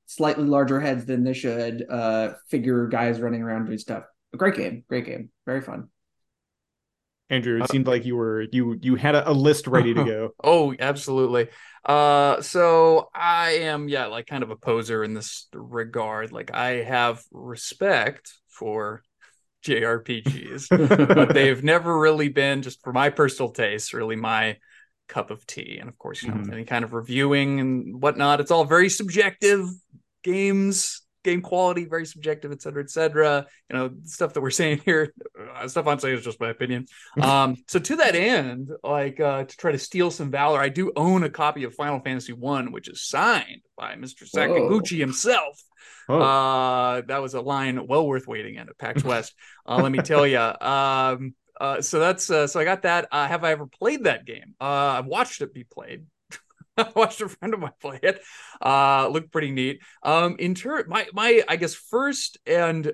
slightly 0.08 0.44
larger 0.46 0.80
heads 0.80 1.06
than 1.06 1.24
they 1.24 1.34
should 1.34 1.86
uh 1.90 2.34
figure 2.50 2.88
guys 2.88 3.20
running 3.22 3.42
around 3.42 3.66
doing 3.66 3.78
stuff. 3.78 4.04
A 4.34 4.38
great 4.38 4.56
game, 4.56 4.84
great 4.90 5.06
game. 5.06 5.30
Very 5.46 5.62
fun. 5.62 5.90
Andrew, 7.30 7.58
it 7.58 7.62
Uh, 7.64 7.68
seemed 7.68 7.88
like 7.88 8.04
you 8.06 8.16
were 8.18 8.42
you 8.52 8.78
you 8.82 8.96
had 8.96 9.16
a, 9.16 9.30
a 9.30 9.32
list 9.32 9.68
ready 9.68 9.94
to 9.94 10.04
go. 10.14 10.32
Oh, 10.44 10.76
absolutely. 10.78 11.48
Uh, 11.86 12.42
so 12.42 13.10
I 13.14 13.52
am, 13.52 13.88
yeah, 13.88 14.08
like 14.08 14.28
kind 14.28 14.44
of 14.44 14.52
a 14.52 14.56
poser 14.58 15.04
in 15.04 15.14
this 15.14 15.48
regard. 15.54 16.32
Like 16.34 16.52
I 16.54 16.84
have 16.84 17.24
respect 17.32 18.34
for 18.50 19.02
JRPGs, 19.64 21.14
but 21.14 21.30
they've 21.34 21.64
never 21.64 21.98
really 22.00 22.30
been, 22.30 22.62
just 22.62 22.82
for 22.84 22.94
my 22.94 23.10
personal 23.10 23.52
taste, 23.52 23.94
really 23.94 24.16
my 24.16 24.58
cup 25.08 25.32
of 25.32 25.46
tea. 25.46 25.78
And 25.80 25.90
of 25.90 25.98
course, 25.98 26.24
you 26.24 26.30
know, 26.30 26.38
Mhm. 26.38 26.54
any 26.54 26.66
kind 26.66 26.84
of 26.86 26.94
reviewing 26.94 27.60
and 27.60 28.02
whatnot, 28.02 28.40
it's 28.40 28.52
all 28.52 28.66
very 28.66 28.90
subjective. 28.90 29.68
Games, 30.24 31.02
game 31.24 31.42
quality, 31.42 31.86
very 31.86 32.06
subjective, 32.06 32.52
et 32.52 32.62
cetera, 32.62 32.84
et 32.84 32.90
cetera. 32.90 33.46
You 33.70 33.78
know, 33.78 33.92
stuff 34.04 34.34
that 34.34 34.42
we're 34.42 34.50
saying 34.52 34.82
here, 34.86 35.14
uh, 35.56 35.68
stuff 35.68 35.88
I'm 35.88 36.00
saying 36.00 36.18
is 36.18 36.24
just 36.24 36.40
my 36.40 36.50
opinion. 36.50 36.86
Um, 37.22 37.58
so 37.68 37.80
to 37.80 37.96
that 37.98 38.16
end, 38.16 38.70
like 38.84 39.20
uh, 39.20 39.44
to 39.44 39.58
try 39.58 39.72
to 39.72 39.78
steal 39.80 40.12
some 40.12 40.32
valor, 40.32 40.60
I 40.60 40.70
do 40.70 40.92
own 40.96 41.24
a 41.24 41.30
copy 41.30 41.64
of 41.64 41.74
Final 41.76 42.00
Fantasy 42.00 42.34
One, 42.34 42.72
which 42.72 42.88
is 42.88 43.02
signed 43.08 43.62
by 43.78 43.96
Mr. 43.96 44.24
Sakaguchi 44.30 44.98
himself. 45.00 45.62
Oh, 46.10 46.20
Uh, 46.20 47.02
that 47.08 47.22
was 47.22 47.34
a 47.34 47.42
line 47.42 47.86
well 47.88 48.08
worth 48.08 48.28
waiting 48.28 48.56
in 48.56 48.68
at 48.70 48.78
PAX 48.78 49.04
West. 49.04 49.34
Uh, 49.68 49.78
let 49.82 49.92
me 49.92 50.00
tell 50.02 50.26
you. 50.28 50.38
Um, 50.62 51.36
uh, 51.60 51.80
so 51.80 52.00
that's 52.00 52.32
uh, 52.32 52.48
so 52.48 52.60
I 52.60 52.64
got 52.64 52.82
that. 52.84 53.08
Uh, 53.12 53.28
have 53.28 53.44
I 53.44 53.52
ever 53.52 53.68
played 53.68 54.06
that 54.06 54.26
game? 54.26 54.56
Uh, 54.60 54.98
I've 54.98 55.06
watched 55.06 55.42
it 55.42 55.54
be 55.54 55.64
played. 55.64 56.06
I 56.82 56.92
watched 56.96 57.22
a 57.22 57.30
friend 57.30 57.54
of 57.54 57.60
mine 57.60 57.72
play 57.82 58.00
it. 58.04 58.22
Uh, 58.62 59.08
looked 59.08 59.32
pretty 59.32 59.52
neat. 59.52 59.82
Um, 60.04 60.36
in 60.40 60.56
turn, 60.56 60.86
my 60.88 61.08
my 61.14 61.44
I 61.48 61.56
guess 61.56 61.74
first 61.74 62.38
and 62.46 62.94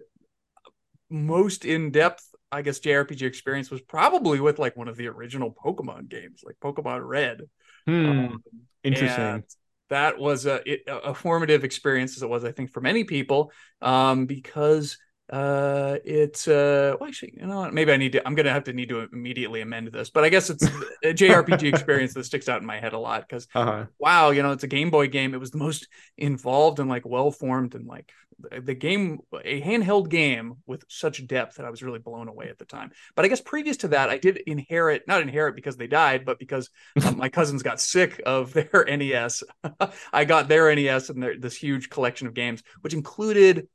most 1.09 1.65
in 1.65 1.91
depth, 1.91 2.23
I 2.51 2.61
guess 2.61 2.79
JRPG 2.79 3.25
experience 3.25 3.69
was 3.71 3.81
probably 3.81 4.39
with 4.39 4.59
like 4.59 4.75
one 4.75 4.87
of 4.87 4.97
the 4.97 5.07
original 5.07 5.53
Pokemon 5.53 6.09
games, 6.09 6.41
like 6.43 6.55
Pokemon 6.61 7.07
Red. 7.07 7.41
hmm, 7.87 8.27
Um, 8.27 8.43
interesting. 8.83 9.45
that 9.89 10.19
was 10.19 10.45
a 10.45 10.61
a 10.87 11.13
formative 11.13 11.63
experience 11.63 12.17
as 12.17 12.23
it 12.23 12.29
was, 12.29 12.43
I 12.43 12.51
think, 12.51 12.71
for 12.71 12.81
many 12.81 13.03
people, 13.05 13.51
um, 13.81 14.25
because 14.25 14.97
uh, 15.29 15.97
it's 16.05 16.47
uh, 16.47 16.95
well, 16.99 17.07
actually, 17.09 17.33
you 17.37 17.45
know, 17.45 17.59
what? 17.59 17.73
maybe 17.73 17.91
I 17.91 17.97
need 17.97 18.13
to. 18.13 18.25
I'm 18.25 18.35
gonna 18.35 18.51
have 18.53 18.63
to 18.65 18.73
need 18.73 18.89
to 18.89 19.01
immediately 19.11 19.61
amend 19.61 19.87
this, 19.91 20.09
but 20.09 20.23
I 20.23 20.29
guess 20.29 20.49
it's 20.49 20.69
a 21.03 21.13
JRPG 21.13 21.63
experience 21.69 22.13
that 22.13 22.23
sticks 22.25 22.47
out 22.47 22.61
in 22.61 22.67
my 22.67 22.79
head 22.79 22.93
a 22.93 22.99
lot 22.99 23.27
because 23.27 23.47
Uh-huh. 23.53 23.85
wow, 23.99 24.29
you 24.31 24.41
know, 24.41 24.51
it's 24.51 24.63
a 24.63 24.67
Game 24.67 24.89
Boy 24.89 25.07
game. 25.07 25.33
It 25.33 25.39
was 25.39 25.51
the 25.51 25.57
most 25.57 25.87
involved 26.17 26.79
and 26.79 26.89
like 26.89 27.05
well 27.05 27.31
formed 27.31 27.75
and 27.75 27.87
like 27.87 28.11
the 28.51 28.75
game, 28.75 29.19
a 29.43 29.61
handheld 29.61 30.09
game 30.09 30.57
with 30.67 30.83
such 30.89 31.25
depth 31.25 31.55
that 31.55 31.65
I 31.65 31.71
was 31.71 31.81
really 31.81 31.97
blown 31.97 32.27
away 32.27 32.49
at 32.49 32.59
the 32.59 32.65
time. 32.65 32.91
But 33.15 33.25
I 33.25 33.29
guess 33.29 33.41
previous 33.41 33.77
to 33.77 33.87
that, 33.89 34.09
I 34.11 34.19
did 34.19 34.37
inherit, 34.45 35.07
not 35.07 35.23
inherit 35.23 35.55
because 35.55 35.75
they 35.75 35.87
died, 35.87 36.23
but 36.23 36.37
because 36.37 36.69
um, 37.03 37.17
my 37.17 37.29
cousins 37.37 37.63
got 37.63 37.81
sick 37.81 38.21
of 38.27 38.53
their 38.53 38.85
NES. 38.87 39.43
I 40.13 40.25
got 40.25 40.47
their 40.47 40.69
NES 40.69 41.09
and 41.09 41.21
their, 41.21 41.35
this 41.37 41.55
huge 41.55 41.89
collection 41.89 42.27
of 42.27 42.35
games, 42.35 42.61
which 42.81 42.93
included 42.93 43.67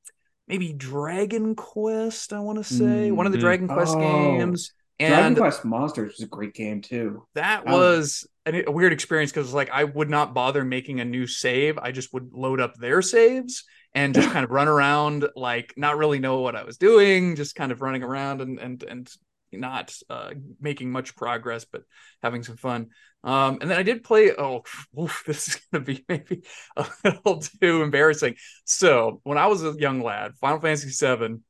maybe 0.53 0.73
Dragon 0.73 1.55
Quest, 1.55 2.33
I 2.33 2.41
want 2.41 2.59
to 2.59 2.65
say, 2.65 3.11
one 3.11 3.27
of 3.27 3.33
the 3.33 3.39
Mm. 3.39 3.43
Dragon 3.43 3.69
Quest 3.69 3.97
Oh. 3.97 4.01
games. 4.39 4.73
Dragon 5.01 5.35
Quest 5.35 5.65
Monsters 5.65 6.13
was 6.19 6.21
a 6.21 6.29
great 6.29 6.55
game 6.55 6.81
too. 6.81 7.27
that 7.35 7.67
Um, 7.67 7.73
was 7.73 8.27
a 8.47 8.71
weird 8.71 8.93
experience 8.93 9.33
because 9.33 9.53
like 9.55 9.71
I 9.71 9.85
would 9.85 10.11
not 10.11 10.35
bother 10.35 10.65
making 10.65 11.01
a 11.01 11.05
new 11.05 11.27
save. 11.27 11.79
I 11.79 11.91
just 11.91 12.13
would 12.13 12.33
load 12.33 12.61
up 12.61 12.75
their 12.77 13.03
saves 13.03 13.65
and 13.95 14.15
just 14.15 14.29
kind 14.43 14.45
of 14.45 14.51
run 14.51 14.69
around, 14.69 15.29
like 15.35 15.75
not 15.77 15.97
really 15.97 16.19
know 16.19 16.41
what 16.41 16.55
I 16.55 16.65
was 16.65 16.77
doing, 16.77 17.35
just 17.35 17.55
kind 17.55 17.73
of 17.73 17.81
running 17.81 18.03
around 18.03 18.41
and 18.43 18.59
and 18.61 18.83
and 18.83 19.11
not 19.53 19.95
uh, 20.11 20.31
making 20.61 20.91
much 20.91 21.15
progress, 21.17 21.65
but 21.65 21.83
having 22.23 22.43
some 22.43 22.57
fun. 22.57 22.89
Um, 23.25 23.59
and 23.61 23.71
then 23.71 23.79
I 23.79 23.83
did 23.83 24.05
play. 24.05 24.33
Oh, 24.37 24.63
oof, 25.01 25.23
this 25.27 25.49
is 25.49 25.61
gonna 25.71 25.85
be 25.85 26.05
maybe 26.09 26.43
a 26.77 26.87
little 27.05 27.41
too 27.41 27.83
embarrassing. 27.83 28.37
So 28.65 29.21
when 29.25 29.39
I 29.39 29.47
was 29.47 29.65
a 29.65 29.75
young 29.79 30.03
lad, 30.03 30.35
Final 30.41 30.61
Fantasy 30.61 30.91
VII 30.91 31.41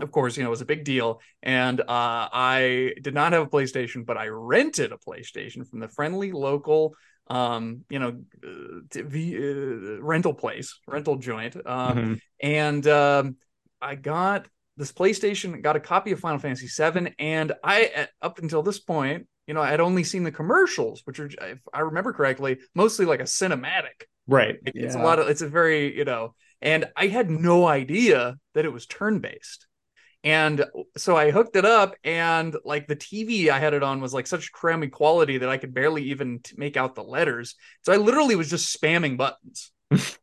of 0.00 0.12
course, 0.12 0.36
you 0.36 0.44
know, 0.44 0.50
was 0.50 0.60
a 0.60 0.66
big 0.66 0.84
deal. 0.84 1.20
And 1.42 1.80
uh, 1.80 1.84
I 1.88 2.92
did 3.00 3.14
not 3.14 3.32
have 3.32 3.42
a 3.42 3.46
PlayStation, 3.46 4.04
but 4.04 4.18
I 4.18 4.26
rented 4.28 4.92
a 4.92 4.98
PlayStation 4.98 5.66
from 5.66 5.80
the 5.80 5.88
friendly 5.88 6.32
local, 6.32 6.94
um, 7.28 7.84
you 7.88 7.98
know, 7.98 8.20
uh, 8.44 8.80
TV, 8.90 9.36
uh, 9.36 10.02
rental 10.02 10.34
place, 10.34 10.78
rental 10.86 11.16
joint. 11.16 11.56
Um, 11.66 11.96
Mhm. 11.96 12.20
And 12.40 12.86
um, 12.86 13.36
I 13.80 13.94
got 13.94 14.48
this 14.76 14.92
PlayStation, 14.92 15.62
got 15.62 15.76
a 15.76 15.80
copy 15.80 16.12
of 16.12 16.20
Final 16.20 16.38
Fantasy 16.38 16.66
VII, 16.66 17.14
and 17.18 17.52
I, 17.64 18.08
up 18.20 18.38
until 18.38 18.62
this 18.62 18.78
point, 18.78 19.26
you 19.46 19.54
know, 19.54 19.62
I 19.62 19.70
had 19.70 19.80
only 19.80 20.04
seen 20.04 20.24
the 20.24 20.32
commercials, 20.32 21.02
which 21.04 21.20
are, 21.20 21.26
if 21.26 21.60
I 21.72 21.80
remember 21.80 22.12
correctly, 22.12 22.58
mostly 22.74 23.06
like 23.06 23.20
a 23.20 23.24
cinematic. 23.24 24.04
Right. 24.26 24.56
It's 24.64 24.96
a 24.96 24.98
lot 24.98 25.18
of, 25.18 25.28
it's 25.28 25.42
a 25.42 25.48
very, 25.48 25.96
you 25.96 26.04
know, 26.04 26.34
and 26.60 26.86
I 26.96 27.06
had 27.06 27.30
no 27.30 27.66
idea 27.66 28.36
that 28.54 28.64
it 28.64 28.72
was 28.72 28.86
turn 28.86 29.20
based. 29.20 29.66
And 30.24 30.64
so 30.96 31.16
I 31.16 31.30
hooked 31.30 31.54
it 31.54 31.64
up, 31.64 31.94
and 32.02 32.56
like 32.64 32.88
the 32.88 32.96
TV 32.96 33.48
I 33.48 33.60
had 33.60 33.74
it 33.74 33.84
on 33.84 34.00
was 34.00 34.12
like 34.12 34.26
such 34.26 34.50
crummy 34.50 34.88
quality 34.88 35.38
that 35.38 35.48
I 35.48 35.56
could 35.56 35.72
barely 35.72 36.02
even 36.04 36.40
t- 36.40 36.56
make 36.58 36.76
out 36.76 36.96
the 36.96 37.04
letters. 37.04 37.54
So 37.82 37.92
I 37.92 37.96
literally 37.96 38.34
was 38.34 38.50
just 38.50 38.76
spamming 38.76 39.16
buttons 39.16 39.70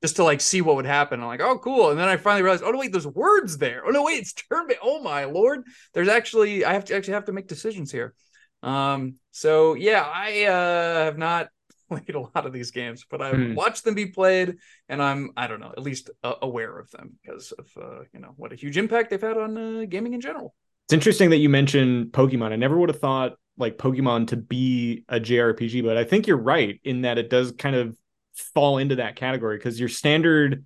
just 0.02 0.18
to 0.18 0.24
like 0.24 0.42
see 0.42 0.62
what 0.62 0.76
would 0.76 0.86
happen. 0.86 1.22
I'm 1.22 1.28
like, 1.28 1.42
oh, 1.42 1.58
cool. 1.60 1.90
And 1.92 2.00
then 2.00 2.10
I 2.10 2.18
finally 2.18 2.44
realized, 2.44 2.64
oh 2.64 2.72
no, 2.72 2.80
wait, 2.80 2.92
there's 2.92 3.08
words 3.08 3.58
there. 3.58 3.84
Oh 3.86 3.90
no, 3.90 4.04
wait, 4.04 4.20
it's 4.20 4.34
turn 4.34 4.68
based. 4.68 4.80
Oh 4.84 5.02
my 5.02 5.26
lord, 5.26 5.64
there's 5.94 6.08
actually 6.10 6.66
I 6.66 6.74
have 6.74 6.86
to 6.86 6.96
actually 6.96 7.14
have 7.14 7.26
to 7.26 7.32
make 7.32 7.48
decisions 7.48 7.92
here. 7.92 8.14
Um, 8.62 9.16
so 9.32 9.74
yeah, 9.74 10.02
I 10.02 10.46
uh, 10.46 11.06
have 11.06 11.18
not 11.18 11.50
played 11.90 12.16
a 12.16 12.20
lot 12.20 12.46
of 12.46 12.54
these 12.54 12.72
games, 12.72 13.06
but 13.10 13.22
I've 13.22 13.42
Hmm. 13.42 13.54
watched 13.54 13.84
them 13.84 13.96
be 13.96 14.08
played, 14.08 14.58
and 14.90 15.02
I'm 15.02 15.32
I 15.38 15.48
don't 15.48 15.60
know 15.60 15.72
at 15.76 15.84
least 15.84 16.10
uh, 16.24 16.36
aware 16.42 16.78
of 16.80 16.90
them 16.92 17.18
because 17.22 17.52
of 17.54 17.68
uh, 17.82 18.04
you 18.14 18.20
know 18.20 18.34
what 18.38 18.54
a 18.54 18.56
huge 18.56 18.78
impact 18.78 19.10
they've 19.10 19.22
had 19.22 19.38
on 19.38 19.58
uh, 19.58 19.86
gaming 19.88 20.14
in 20.14 20.22
general. 20.22 20.54
It's 20.86 20.94
interesting 20.94 21.30
that 21.30 21.38
you 21.38 21.50
mentioned 21.50 22.12
Pokemon. 22.12 22.52
I 22.52 22.56
never 22.56 22.78
would 22.78 22.90
have 22.90 23.00
thought 23.00 23.34
like 23.58 23.78
Pokemon 23.78 24.28
to 24.28 24.38
be 24.38 25.06
a 25.08 25.20
JRPG, 25.20 25.82
but 25.82 25.98
I 25.98 26.04
think 26.04 26.28
you're 26.28 26.38
right 26.38 26.80
in 26.84 27.02
that 27.02 27.18
it 27.18 27.30
does 27.30 27.52
kind 27.54 27.76
of 27.76 27.96
fall 28.34 28.78
into 28.78 28.96
that 28.96 29.16
category 29.16 29.58
because 29.58 29.80
your 29.80 29.90
standard 29.90 30.66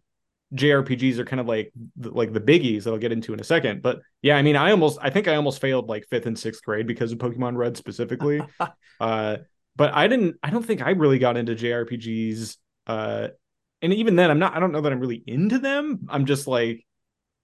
JRPGs 0.53 1.17
are 1.17 1.25
kind 1.25 1.39
of 1.39 1.47
like 1.47 1.73
like 1.99 2.31
the 2.31 2.39
biggies 2.39 2.83
that 2.83 2.91
I'll 2.91 2.97
get 2.97 3.11
into 3.11 3.33
in 3.33 3.39
a 3.39 3.43
second. 3.43 3.81
But 3.81 3.99
yeah, 4.21 4.37
I 4.37 4.41
mean, 4.41 4.55
I 4.55 4.71
almost 4.71 4.97
I 5.01 5.09
think 5.09 5.27
I 5.27 5.35
almost 5.35 5.59
failed 5.59 5.89
like 5.89 6.05
fifth 6.09 6.25
and 6.25 6.39
sixth 6.39 6.63
grade 6.63 6.87
because 6.87 7.11
of 7.11 7.17
Pokemon 7.17 7.57
Red 7.57 7.75
specifically. 7.75 8.41
uh, 8.99 9.37
but 9.75 9.93
I 9.93 10.07
didn't. 10.07 10.37
I 10.41 10.49
don't 10.49 10.65
think 10.65 10.81
I 10.81 10.91
really 10.91 11.19
got 11.19 11.37
into 11.37 11.53
JRPGs. 11.53 12.57
Uh, 12.87 13.27
and 13.81 13.93
even 13.93 14.15
then, 14.15 14.31
I'm 14.31 14.39
not. 14.39 14.55
I 14.55 14.59
don't 14.59 14.71
know 14.71 14.81
that 14.81 14.91
I'm 14.91 14.99
really 15.01 15.21
into 15.27 15.59
them. 15.59 16.07
I'm 16.09 16.25
just 16.25 16.47
like 16.47 16.85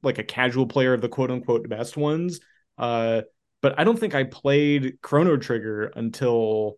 like 0.02 0.18
a 0.18 0.24
casual 0.24 0.68
player 0.68 0.94
of 0.94 1.02
the 1.02 1.10
quote 1.10 1.32
unquote 1.32 1.68
best 1.68 1.98
ones. 1.98 2.40
Uh, 2.78 3.24
but 3.62 3.78
I 3.78 3.84
don't 3.84 4.00
think 4.00 4.16
I 4.16 4.24
played 4.24 4.98
Chrono 5.02 5.38
Trigger 5.38 5.92
until 5.96 6.78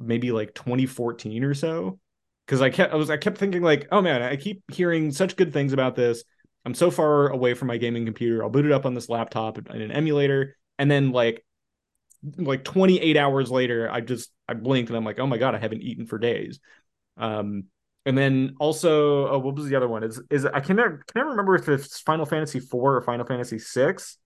maybe 0.00 0.32
like 0.32 0.54
2014 0.54 1.44
or 1.44 1.54
so. 1.54 1.98
Because 2.46 2.60
I 2.60 2.70
kept 2.70 2.92
I 2.92 2.96
was 2.96 3.10
I 3.10 3.16
kept 3.16 3.38
thinking 3.38 3.62
like, 3.62 3.88
oh 3.90 4.02
man, 4.02 4.22
I 4.22 4.36
keep 4.36 4.62
hearing 4.70 5.12
such 5.12 5.36
good 5.36 5.52
things 5.52 5.72
about 5.72 5.96
this. 5.96 6.24
I'm 6.64 6.74
so 6.74 6.90
far 6.90 7.28
away 7.28 7.54
from 7.54 7.68
my 7.68 7.76
gaming 7.76 8.04
computer. 8.04 8.42
I'll 8.42 8.50
boot 8.50 8.64
it 8.66 8.72
up 8.72 8.86
on 8.86 8.94
this 8.94 9.08
laptop 9.08 9.58
in 9.58 9.82
an 9.82 9.92
emulator, 9.92 10.56
and 10.78 10.90
then 10.90 11.12
like 11.12 11.44
like 12.38 12.64
28 12.64 13.16
hours 13.16 13.50
later, 13.50 13.90
I 13.90 14.00
just 14.00 14.30
I 14.48 14.54
blinked 14.54 14.90
and 14.90 14.96
I'm 14.96 15.04
like, 15.04 15.18
oh 15.18 15.26
my 15.26 15.38
god, 15.38 15.54
I 15.54 15.58
haven't 15.58 15.82
eaten 15.82 16.06
for 16.06 16.18
days. 16.18 16.60
Um, 17.16 17.64
and 18.06 18.16
then 18.16 18.56
also, 18.60 19.28
oh, 19.28 19.38
what 19.38 19.56
was 19.56 19.66
the 19.66 19.76
other 19.76 19.88
one? 19.88 20.04
Is 20.04 20.20
is 20.30 20.44
I 20.44 20.60
can 20.60 20.76
never 20.76 21.02
can 21.06 21.20
never 21.20 21.30
remember 21.30 21.54
if 21.54 21.68
it's 21.68 22.00
Final 22.00 22.26
Fantasy 22.26 22.60
four 22.60 22.96
or 22.96 23.02
Final 23.02 23.26
Fantasy 23.26 23.58
six, 23.58 24.18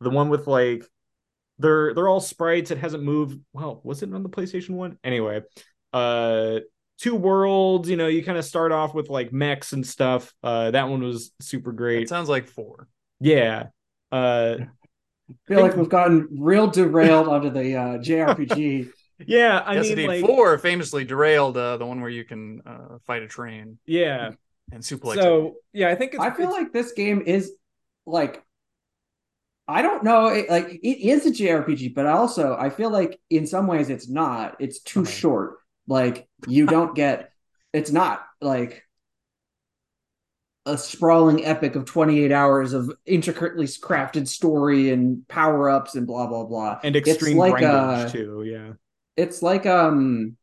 the 0.00 0.10
one 0.10 0.30
with 0.30 0.46
like 0.46 0.84
they're 1.58 1.92
they're 1.94 2.08
all 2.08 2.20
sprites. 2.20 2.70
It 2.70 2.78
hasn't 2.78 3.02
moved. 3.02 3.38
Well, 3.52 3.80
was 3.84 4.02
it 4.02 4.12
on 4.12 4.22
the 4.22 4.28
PlayStation 4.28 4.70
one? 4.70 4.98
Anyway, 5.04 5.42
uh, 5.92 6.60
two 6.98 7.14
worlds. 7.14 7.88
You 7.88 7.96
know, 7.96 8.06
you 8.08 8.22
kind 8.22 8.38
of 8.38 8.44
start 8.44 8.72
off 8.72 8.94
with 8.94 9.08
like 9.08 9.32
mechs 9.32 9.72
and 9.72 9.86
stuff. 9.86 10.32
Uh, 10.42 10.70
that 10.72 10.88
one 10.88 11.02
was 11.02 11.32
super 11.40 11.70
It 11.70 11.76
great. 11.76 12.08
sounds 12.08 12.28
like 12.28 12.46
four. 12.46 12.88
Yeah. 13.20 13.68
Uh, 14.12 14.56
I 15.30 15.34
feel 15.46 15.60
like 15.60 15.76
we've 15.76 15.88
gotten 15.88 16.28
real 16.38 16.66
derailed 16.68 17.28
onto 17.28 17.50
the 17.50 17.76
uh, 17.76 17.98
JRPG. 17.98 18.90
yeah. 19.26 19.58
I 19.64 19.74
yes, 19.74 19.82
mean, 19.82 19.92
indeed. 19.92 20.06
like, 20.08 20.24
Four 20.24 20.56
famously 20.58 21.04
derailed 21.04 21.56
uh, 21.56 21.76
the 21.76 21.86
one 21.86 22.00
where 22.00 22.10
you 22.10 22.24
can 22.24 22.62
uh, 22.64 22.98
fight 23.06 23.22
a 23.22 23.28
train 23.28 23.78
yeah. 23.86 24.32
and 24.72 24.82
suplex 24.82 25.16
it. 25.16 25.22
So 25.22 25.56
yeah, 25.72 25.88
I 25.88 25.94
think 25.94 26.14
it's. 26.14 26.22
I 26.22 26.30
feel 26.30 26.48
it's- 26.48 26.62
like 26.62 26.72
this 26.72 26.92
game 26.92 27.22
is 27.26 27.52
like 28.06 28.42
I 29.70 29.82
don't 29.82 30.02
know, 30.02 30.28
it, 30.28 30.48
like 30.48 30.80
it 30.82 31.06
is 31.06 31.26
a 31.26 31.30
JRPG, 31.30 31.94
but 31.94 32.06
also 32.06 32.56
I 32.58 32.70
feel 32.70 32.90
like 32.90 33.20
in 33.28 33.46
some 33.46 33.66
ways 33.66 33.90
it's 33.90 34.08
not. 34.08 34.56
It's 34.60 34.80
too 34.80 35.00
Okay. 35.00 35.10
short. 35.10 35.58
Like 35.88 36.28
you 36.46 36.66
don't 36.66 36.94
get. 36.94 37.32
It's 37.72 37.90
not 37.90 38.24
like 38.40 38.84
a 40.68 40.76
sprawling 40.76 41.44
epic 41.46 41.76
of 41.76 41.86
28 41.86 42.30
hours 42.30 42.74
of 42.74 42.92
intricately 43.06 43.64
crafted 43.64 44.28
story 44.28 44.90
and 44.90 45.26
power 45.26 45.70
ups 45.70 45.94
and 45.94 46.06
blah 46.06 46.26
blah 46.26 46.44
blah. 46.44 46.78
And 46.84 46.94
extreme 46.94 47.38
like 47.38 47.54
grindage 47.54 48.08
a- 48.08 48.12
too. 48.12 48.42
Yeah. 48.46 48.72
It's 49.16 49.42
like 49.42 49.64
um 49.66 50.36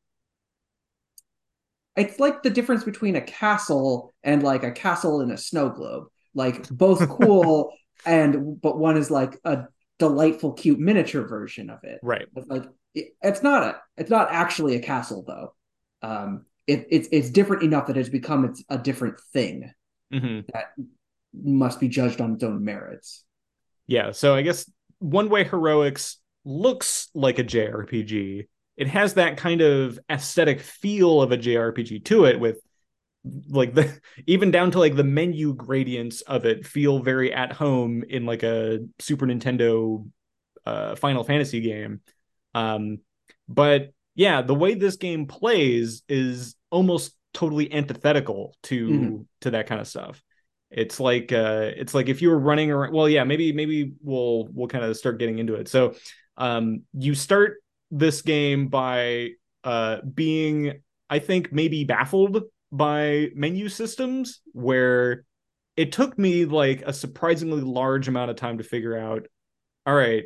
it's 1.95 2.19
like 2.19 2.43
the 2.43 2.49
difference 2.49 2.83
between 2.83 3.15
a 3.15 3.21
castle 3.21 4.13
and 4.23 4.43
like 4.43 4.63
a 4.63 4.71
castle 4.71 5.21
in 5.21 5.31
a 5.31 5.37
snow 5.37 5.69
globe. 5.69 6.07
Like 6.33 6.67
both 6.69 7.07
cool 7.21 7.71
and 8.05 8.59
but 8.59 8.79
one 8.79 8.97
is 8.97 9.11
like 9.11 9.37
a 9.45 9.65
delightful 9.99 10.53
cute 10.53 10.79
miniature 10.79 11.27
version 11.27 11.69
of 11.69 11.83
it. 11.83 11.99
Right. 12.01 12.25
Like 12.47 12.65
it's 12.95 13.43
not 13.43 13.63
a 13.63 13.77
it's 13.97 14.09
not 14.09 14.29
actually 14.31 14.75
a 14.75 14.81
castle 14.81 15.23
though. 15.27 15.53
Um 16.01 16.45
it, 16.67 16.87
it's 16.89 17.07
it's 17.11 17.29
different 17.29 17.63
enough 17.63 17.87
that 17.87 17.97
it's 17.97 18.09
become 18.09 18.45
it's 18.45 18.63
a 18.69 18.77
different 18.77 19.19
thing 19.33 19.71
hmm 20.11 20.45
that 20.53 20.73
must 21.33 21.79
be 21.79 21.87
judged 21.89 22.21
on 22.21 22.33
its 22.35 22.43
own 22.43 22.63
merits. 22.65 23.23
Yeah. 23.87 24.11
So 24.11 24.35
I 24.35 24.41
guess 24.41 24.69
One 24.99 25.29
Way 25.29 25.43
Heroics 25.43 26.17
looks 26.43 27.09
like 27.13 27.39
a 27.39 27.43
JRPG. 27.43 28.47
It 28.77 28.87
has 28.87 29.13
that 29.15 29.37
kind 29.37 29.61
of 29.61 29.99
aesthetic 30.09 30.61
feel 30.61 31.21
of 31.21 31.31
a 31.31 31.37
JRPG 31.37 31.99
to 31.99 32.25
it 32.25 32.39
with 32.39 32.59
like 33.49 33.73
the 33.75 33.99
even 34.27 34.51
down 34.51 34.71
to 34.71 34.79
like 34.79 34.95
the 34.95 35.03
menu 35.03 35.53
gradients 35.53 36.21
of 36.21 36.45
it 36.45 36.65
feel 36.65 36.99
very 36.99 37.33
at 37.33 37.53
home 37.53 38.03
in 38.09 38.25
like 38.25 38.43
a 38.43 38.79
Super 38.99 39.25
Nintendo 39.27 40.09
uh 40.65 40.95
Final 40.95 41.23
Fantasy 41.23 41.61
game. 41.61 42.01
Um 42.55 42.99
but 43.47 43.93
yeah, 44.15 44.41
the 44.41 44.55
way 44.55 44.75
this 44.75 44.95
game 44.97 45.27
plays 45.27 46.01
is 46.09 46.55
almost 46.71 47.15
totally 47.33 47.71
antithetical 47.73 48.55
to 48.63 48.89
Mhm. 48.89 49.25
to 49.41 49.51
that 49.51 49.67
kind 49.67 49.81
of 49.81 49.87
stuff. 49.87 50.23
It's 50.71 50.99
like 50.99 51.31
uh 51.31 51.71
it's 51.77 51.93
like 51.93 52.09
if 52.09 52.21
you 52.21 52.29
were 52.29 52.39
running 52.39 52.71
around 52.71 52.93
well 52.93 53.09
yeah, 53.09 53.23
maybe 53.25 53.53
maybe 53.53 53.93
we'll 54.01 54.49
we'll 54.53 54.67
kind 54.67 54.83
of 54.85 54.97
start 54.97 55.19
getting 55.19 55.39
into 55.39 55.55
it. 55.55 55.67
So 55.67 55.95
um 56.37 56.83
you 56.93 57.13
start 57.15 57.57
this 57.91 58.21
game 58.23 58.67
by 58.69 59.31
uh 59.63 60.01
being 60.13 60.81
I 61.09 61.19
think 61.19 61.53
maybe 61.53 61.83
baffled 61.83 62.43
by 62.71 63.29
menu 63.35 63.69
systems 63.69 64.41
where 64.53 65.25
it 65.77 65.91
took 65.91 66.17
me 66.17 66.45
like 66.45 66.81
a 66.85 66.93
surprisingly 66.93 67.61
large 67.61 68.07
amount 68.07 68.31
of 68.31 68.37
time 68.37 68.57
to 68.57 68.63
figure 68.63 68.97
out 68.97 69.27
all 69.85 69.95
right 69.95 70.25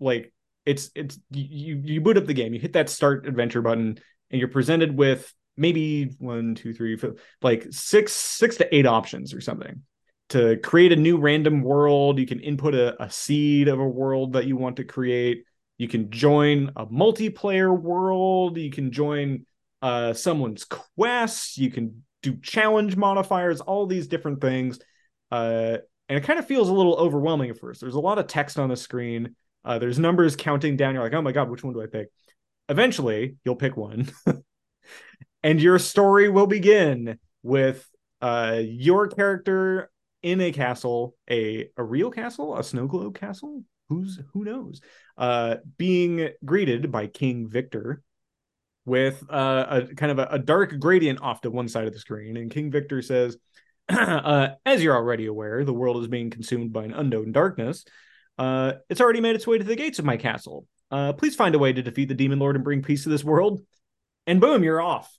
like 0.00 0.33
it's 0.66 0.90
it's 0.94 1.18
you 1.30 1.80
you 1.84 2.00
boot 2.00 2.16
up 2.16 2.26
the 2.26 2.34
game 2.34 2.54
you 2.54 2.60
hit 2.60 2.72
that 2.72 2.88
start 2.88 3.26
adventure 3.26 3.62
button 3.62 3.98
and 4.30 4.38
you're 4.38 4.48
presented 4.48 4.96
with 4.96 5.32
maybe 5.56 6.14
one 6.18 6.54
two 6.54 6.72
three 6.72 6.96
four, 6.96 7.14
like 7.42 7.66
six 7.70 8.12
six 8.12 8.56
to 8.56 8.74
eight 8.74 8.86
options 8.86 9.34
or 9.34 9.40
something. 9.40 9.82
To 10.30 10.56
create 10.56 10.90
a 10.90 10.96
new 10.96 11.18
random 11.18 11.62
world 11.62 12.18
you 12.18 12.26
can 12.26 12.40
input 12.40 12.74
a, 12.74 13.02
a 13.02 13.10
seed 13.10 13.68
of 13.68 13.78
a 13.78 13.86
world 13.86 14.34
that 14.34 14.46
you 14.46 14.56
want 14.56 14.76
to 14.76 14.84
create. 14.84 15.44
You 15.76 15.88
can 15.88 16.10
join 16.10 16.70
a 16.76 16.86
multiplayer 16.86 17.78
world. 17.78 18.56
You 18.56 18.70
can 18.70 18.90
join 18.90 19.46
uh 19.82 20.14
someone's 20.14 20.64
quest. 20.64 21.58
You 21.58 21.70
can 21.70 22.04
do 22.22 22.36
challenge 22.40 22.96
modifiers 22.96 23.60
all 23.60 23.86
these 23.86 24.08
different 24.08 24.40
things. 24.40 24.78
Uh 25.30 25.78
and 26.08 26.18
it 26.18 26.24
kind 26.24 26.38
of 26.38 26.46
feels 26.46 26.68
a 26.68 26.72
little 26.72 26.96
overwhelming 26.96 27.50
at 27.50 27.58
first. 27.58 27.80
There's 27.80 27.94
a 27.94 28.00
lot 28.00 28.18
of 28.18 28.26
text 28.26 28.58
on 28.58 28.68
the 28.68 28.76
screen 28.76 29.36
uh, 29.64 29.78
there's 29.78 29.98
numbers 29.98 30.36
counting 30.36 30.76
down. 30.76 30.94
You're 30.94 31.02
like, 31.02 31.14
oh 31.14 31.22
my 31.22 31.32
god, 31.32 31.50
which 31.50 31.64
one 31.64 31.72
do 31.72 31.82
I 31.82 31.86
pick? 31.86 32.08
Eventually, 32.68 33.36
you'll 33.44 33.56
pick 33.56 33.76
one, 33.76 34.10
and 35.42 35.60
your 35.60 35.78
story 35.78 36.28
will 36.28 36.46
begin 36.46 37.18
with 37.42 37.88
uh, 38.20 38.60
your 38.62 39.08
character 39.08 39.90
in 40.22 40.40
a 40.40 40.52
castle, 40.52 41.14
a 41.30 41.68
a 41.76 41.84
real 41.84 42.10
castle, 42.10 42.56
a 42.56 42.64
snow 42.64 42.86
globe 42.86 43.18
castle. 43.18 43.62
Who's 43.88 44.20
who 44.32 44.44
knows? 44.44 44.80
Uh, 45.16 45.56
being 45.76 46.30
greeted 46.44 46.90
by 46.90 47.06
King 47.06 47.48
Victor 47.48 48.02
with 48.86 49.22
uh, 49.30 49.66
a 49.68 49.94
kind 49.94 50.12
of 50.12 50.18
a, 50.18 50.28
a 50.32 50.38
dark 50.38 50.78
gradient 50.78 51.20
off 51.22 51.42
to 51.42 51.50
one 51.50 51.68
side 51.68 51.86
of 51.86 51.92
the 51.92 51.98
screen, 51.98 52.36
and 52.36 52.50
King 52.50 52.70
Victor 52.70 53.02
says. 53.02 53.36
uh, 53.90 54.48
as 54.64 54.82
you're 54.82 54.96
already 54.96 55.26
aware, 55.26 55.62
the 55.62 55.74
world 55.74 56.00
is 56.00 56.08
being 56.08 56.30
consumed 56.30 56.72
by 56.72 56.84
an 56.84 56.94
unknown 56.94 57.32
darkness. 57.32 57.84
Uh, 58.38 58.74
it's 58.88 59.00
already 59.00 59.20
made 59.20 59.36
its 59.36 59.46
way 59.46 59.58
to 59.58 59.64
the 59.64 59.76
gates 59.76 59.98
of 59.98 60.04
my 60.04 60.16
castle. 60.16 60.66
Uh, 60.90 61.12
please 61.12 61.34
find 61.34 61.54
a 61.54 61.58
way 61.58 61.72
to 61.72 61.82
defeat 61.82 62.08
the 62.08 62.14
demon 62.14 62.38
lord 62.38 62.56
and 62.56 62.64
bring 62.64 62.82
peace 62.82 63.04
to 63.04 63.08
this 63.08 63.24
world. 63.24 63.60
And 64.26 64.40
boom, 64.40 64.62
you're 64.62 64.80
off. 64.80 65.16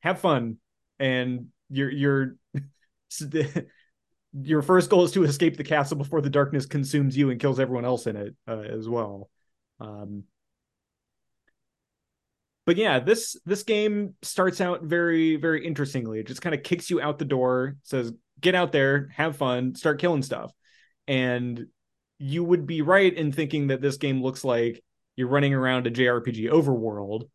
Have 0.00 0.20
fun. 0.20 0.58
And 0.98 1.48
your 1.70 1.90
your 1.90 2.36
your 4.32 4.62
first 4.62 4.90
goal 4.90 5.04
is 5.04 5.12
to 5.12 5.24
escape 5.24 5.56
the 5.56 5.64
castle 5.64 5.96
before 5.96 6.20
the 6.20 6.30
darkness 6.30 6.66
consumes 6.66 7.16
you 7.16 7.30
and 7.30 7.40
kills 7.40 7.60
everyone 7.60 7.84
else 7.84 8.06
in 8.06 8.16
it 8.16 8.34
uh, 8.48 8.60
as 8.60 8.88
well. 8.88 9.30
Um, 9.80 10.24
but 12.64 12.76
yeah, 12.76 13.00
this 13.00 13.36
this 13.44 13.64
game 13.64 14.14
starts 14.22 14.60
out 14.60 14.82
very 14.82 15.36
very 15.36 15.66
interestingly. 15.66 16.20
It 16.20 16.26
just 16.26 16.42
kind 16.42 16.54
of 16.54 16.62
kicks 16.62 16.90
you 16.90 17.00
out 17.00 17.18
the 17.18 17.24
door, 17.24 17.76
says 17.82 18.12
get 18.40 18.54
out 18.54 18.72
there, 18.72 19.08
have 19.16 19.36
fun, 19.36 19.74
start 19.74 20.00
killing 20.00 20.22
stuff. 20.22 20.52
And 21.08 21.66
you 22.22 22.44
would 22.44 22.66
be 22.68 22.82
right 22.82 23.12
in 23.12 23.32
thinking 23.32 23.66
that 23.66 23.80
this 23.80 23.96
game 23.96 24.22
looks 24.22 24.44
like 24.44 24.80
you're 25.16 25.28
running 25.28 25.54
around 25.54 25.88
a 25.88 25.90
JRPG 25.90 26.48
overworld 26.50 27.28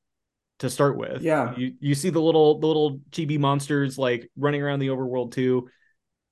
to 0.60 0.70
start 0.70 0.98
with. 0.98 1.22
Yeah. 1.22 1.54
You 1.58 1.74
you 1.82 1.94
see 1.94 2.10
the 2.10 2.22
little 2.22 2.60
the 2.60 2.68
little 2.68 3.02
chibi 3.12 3.38
monsters 3.38 3.98
like 3.98 4.32
running 4.38 4.62
around 4.62 4.80
the 4.80 4.88
overworld 4.88 5.34
too. 5.34 5.70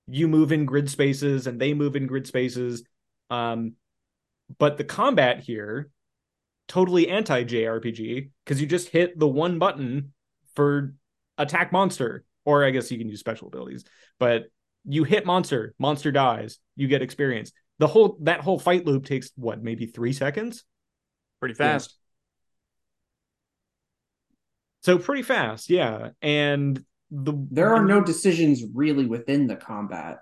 You 0.07 0.29
move 0.29 0.53
in 0.53 0.65
grid 0.65 0.89
spaces 0.89 1.47
and 1.47 1.59
they 1.59 1.73
move 1.73 1.97
in 1.97 2.07
grid 2.07 2.27
spaces. 2.27 2.83
Um 3.29 3.73
but 4.57 4.77
the 4.77 4.85
combat 4.85 5.41
here 5.41 5.89
totally 6.69 7.09
anti 7.09 7.43
JRPG 7.43 8.29
because 8.45 8.61
you 8.61 8.67
just 8.67 8.87
hit 8.87 9.19
the 9.19 9.27
one 9.27 9.59
button 9.59 10.13
for 10.55 10.95
attack 11.37 11.73
monster 11.73 12.23
or 12.45 12.63
I 12.63 12.69
guess 12.69 12.89
you 12.89 12.97
can 12.97 13.09
use 13.09 13.19
special 13.19 13.49
abilities. 13.49 13.83
But 14.17 14.45
you 14.85 15.03
hit 15.03 15.25
monster, 15.25 15.75
monster 15.77 16.11
dies, 16.13 16.59
you 16.77 16.87
get 16.87 17.01
experience 17.01 17.51
the 17.79 17.87
whole 17.87 18.17
that 18.21 18.41
whole 18.41 18.59
fight 18.59 18.85
loop 18.85 19.05
takes 19.05 19.31
what 19.35 19.61
maybe 19.61 19.85
three 19.85 20.13
seconds 20.13 20.63
Pretty 21.39 21.55
fast. 21.55 21.95
so 24.81 24.97
pretty 24.97 25.23
fast 25.23 25.69
yeah 25.69 26.09
and 26.21 26.83
the 27.11 27.33
There 27.51 27.73
are 27.73 27.85
no 27.85 28.01
decisions 28.01 28.63
really 28.73 29.05
within 29.05 29.47
the 29.47 29.55
combat 29.55 30.19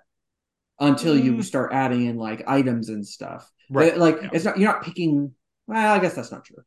until 0.80 1.16
you 1.16 1.32
Mm. 1.34 1.44
start 1.44 1.72
adding 1.72 2.06
in 2.06 2.16
like 2.16 2.44
items 2.46 2.88
and 2.90 3.06
stuff. 3.06 3.50
right 3.70 3.96
Like 3.96 4.18
yeah. 4.20 4.28
it's 4.32 4.44
not 4.44 4.58
you're 4.58 4.70
not 4.72 4.82
picking. 4.84 5.32
Well, 5.66 5.94
I 5.94 5.98
guess 5.98 6.14
that's 6.14 6.30
not 6.30 6.44
true. 6.44 6.62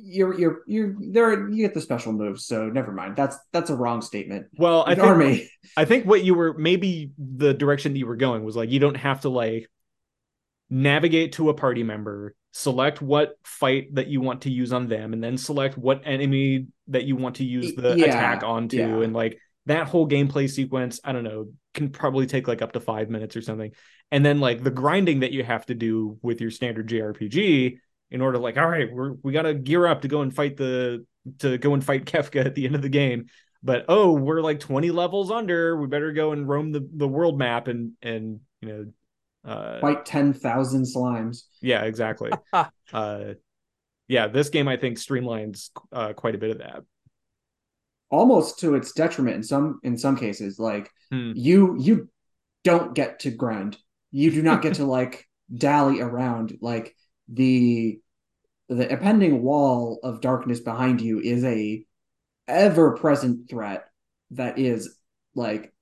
You're 0.00 0.38
you're 0.38 0.62
you're 0.66 0.94
there. 0.98 1.48
You 1.48 1.56
get 1.66 1.74
the 1.74 1.80
special 1.80 2.12
moves, 2.12 2.46
so 2.46 2.68
never 2.68 2.92
mind. 2.92 3.16
That's 3.16 3.36
that's 3.52 3.70
a 3.70 3.74
wrong 3.74 4.00
statement. 4.02 4.46
well 4.58 4.84
i 4.86 4.94
think 4.94 5.16
me. 5.18 5.50
i 5.76 5.84
think 5.84 6.06
what 6.06 6.22
you 6.24 6.34
were 6.34 6.54
maybe 6.54 7.10
the 7.18 7.52
direction 7.54 7.92
that 7.92 7.98
you 7.98 8.06
were 8.06 8.16
going 8.16 8.44
was 8.44 8.56
like 8.56 8.70
you 8.70 8.78
don't 8.78 8.96
have 8.96 9.20
to 9.22 9.28
like 9.28 9.68
navigate 10.70 11.32
to 11.32 11.48
a 11.48 11.54
party 11.54 11.82
member 11.82 12.34
select 12.52 13.00
what 13.00 13.38
fight 13.44 13.94
that 13.94 14.08
you 14.08 14.20
want 14.20 14.42
to 14.42 14.50
use 14.50 14.72
on 14.72 14.86
them 14.88 15.12
and 15.12 15.22
then 15.22 15.36
select 15.38 15.76
what 15.78 16.02
enemy 16.04 16.66
that 16.88 17.04
you 17.04 17.16
want 17.16 17.36
to 17.36 17.44
use 17.44 17.74
the 17.74 17.96
Yeah, 17.96 18.06
attack 18.06 18.42
onto 18.42 18.76
yeah. 18.76 19.00
and 19.02 19.12
like 19.14 19.38
that 19.66 19.86
whole 19.86 20.08
gameplay 20.08 20.48
sequence 20.48 21.00
i 21.04 21.12
don't 21.12 21.24
know 21.24 21.48
can 21.74 21.90
probably 21.90 22.26
take 22.26 22.48
like 22.48 22.62
up 22.62 22.72
to 22.72 22.80
five 22.80 23.08
minutes 23.10 23.36
or 23.36 23.42
something 23.42 23.72
and 24.10 24.24
then 24.24 24.40
like 24.40 24.62
the 24.62 24.70
grinding 24.70 25.20
that 25.20 25.32
you 25.32 25.44
have 25.44 25.64
to 25.66 25.74
do 25.74 26.18
with 26.22 26.40
your 26.40 26.50
standard 26.50 26.88
jrpg 26.88 27.78
in 28.10 28.20
order 28.20 28.38
like 28.38 28.56
all 28.56 28.68
right 28.68 28.92
we're 28.92 29.12
we 29.22 29.32
gotta 29.32 29.54
gear 29.54 29.86
up 29.86 30.02
to 30.02 30.08
go 30.08 30.22
and 30.22 30.34
fight 30.34 30.56
the 30.56 31.04
to 31.40 31.58
go 31.58 31.74
and 31.74 31.84
fight 31.84 32.04
kefka 32.12 32.44
at 32.44 32.54
the 32.54 32.66
end 32.66 32.74
of 32.74 32.82
the 32.82 32.88
game. 32.88 33.26
But 33.62 33.86
oh 33.88 34.12
we're 34.12 34.40
like 34.40 34.60
20 34.60 34.90
levels 34.90 35.30
under. 35.30 35.76
We 35.76 35.86
better 35.88 36.12
go 36.12 36.32
and 36.32 36.48
roam 36.48 36.72
the, 36.72 36.88
the 36.94 37.08
world 37.08 37.38
map 37.38 37.68
and 37.68 37.92
and 38.02 38.40
you 38.60 38.68
know 38.68 39.50
uh 39.50 39.80
Fight 39.80 40.04
ten 40.06 40.32
thousand 40.32 40.84
slimes. 40.84 41.42
yeah 41.60 41.82
exactly. 41.84 42.30
Uh 42.92 43.34
yeah 44.08 44.26
this 44.26 44.48
game 44.48 44.66
i 44.68 44.76
think 44.78 44.96
streamlines 44.96 45.68
uh 45.92 46.14
quite 46.14 46.34
a 46.34 46.38
bit 46.38 46.50
of 46.50 46.58
that. 46.58 46.82
Almost 48.10 48.60
to 48.60 48.74
its 48.74 48.92
detriment 48.92 49.36
in 49.36 49.42
some 49.42 49.80
in 49.82 49.98
some 49.98 50.16
cases. 50.16 50.58
Like 50.58 50.90
Hmm. 51.10 51.32
you 51.34 51.76
you 51.78 52.08
don't 52.64 52.94
get 52.94 53.20
to 53.20 53.30
grind. 53.30 53.76
You 54.10 54.30
do 54.30 54.42
not 54.42 54.62
get 54.62 54.74
to 54.74 54.84
like 54.98 55.26
dally 55.54 56.00
around. 56.00 56.56
Like 56.62 56.94
the 57.28 58.00
the 58.68 58.90
impending 58.90 59.42
wall 59.42 59.98
of 60.02 60.20
darkness 60.20 60.60
behind 60.60 61.00
you 61.00 61.20
is 61.20 61.44
a 61.44 61.84
ever 62.46 62.96
present 62.96 63.48
threat 63.48 63.84
that 64.32 64.58
is 64.58 64.98
like 65.34 65.72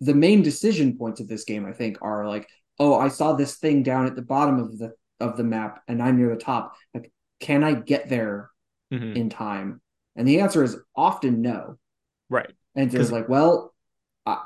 the 0.00 0.14
main 0.14 0.42
decision 0.42 0.96
points 0.96 1.20
of 1.20 1.28
this 1.28 1.44
game 1.44 1.66
i 1.66 1.72
think 1.72 1.98
are 2.02 2.26
like 2.26 2.48
oh 2.78 2.98
i 2.98 3.08
saw 3.08 3.32
this 3.32 3.56
thing 3.56 3.82
down 3.82 4.06
at 4.06 4.16
the 4.16 4.22
bottom 4.22 4.58
of 4.58 4.78
the 4.78 4.92
of 5.20 5.36
the 5.36 5.44
map 5.44 5.82
and 5.88 6.02
i'm 6.02 6.16
near 6.16 6.34
the 6.34 6.40
top 6.40 6.74
like 6.94 7.12
can 7.38 7.62
i 7.64 7.72
get 7.72 8.08
there 8.08 8.50
Mhm. 8.92 9.14
in 9.16 9.30
time 9.30 9.80
and 10.16 10.26
the 10.26 10.40
answer 10.40 10.64
is 10.64 10.76
often 10.96 11.42
no 11.42 11.78
right 12.28 12.50
And 12.74 12.92
it's 12.92 13.12
like, 13.12 13.28
well, 13.28 13.74
I, 14.26 14.42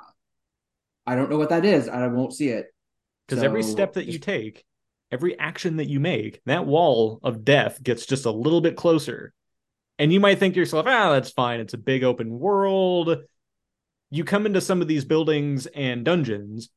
I 1.06 1.14
don't 1.14 1.30
know 1.30 1.38
what 1.38 1.50
that 1.50 1.64
is. 1.64 1.88
I 1.88 2.06
won't 2.08 2.34
see 2.34 2.48
it. 2.48 2.66
Because 3.26 3.42
every 3.42 3.62
step 3.62 3.94
that 3.94 4.06
you 4.06 4.18
take, 4.18 4.64
every 5.10 5.38
action 5.38 5.76
that 5.76 5.88
you 5.88 6.00
make, 6.00 6.40
that 6.46 6.66
wall 6.66 7.20
of 7.22 7.44
death 7.44 7.82
gets 7.82 8.06
just 8.06 8.24
a 8.24 8.30
little 8.30 8.60
bit 8.60 8.76
closer. 8.76 9.32
And 9.98 10.12
you 10.12 10.20
might 10.20 10.38
think 10.38 10.54
to 10.54 10.60
yourself, 10.60 10.86
ah, 10.88 11.12
that's 11.12 11.30
fine. 11.30 11.60
It's 11.60 11.74
a 11.74 11.78
big 11.78 12.02
open 12.02 12.38
world. 12.38 13.18
You 14.10 14.24
come 14.24 14.46
into 14.46 14.60
some 14.60 14.82
of 14.82 14.88
these 14.88 15.04
buildings 15.04 15.66
and 15.66 16.04
dungeons, 16.04 16.68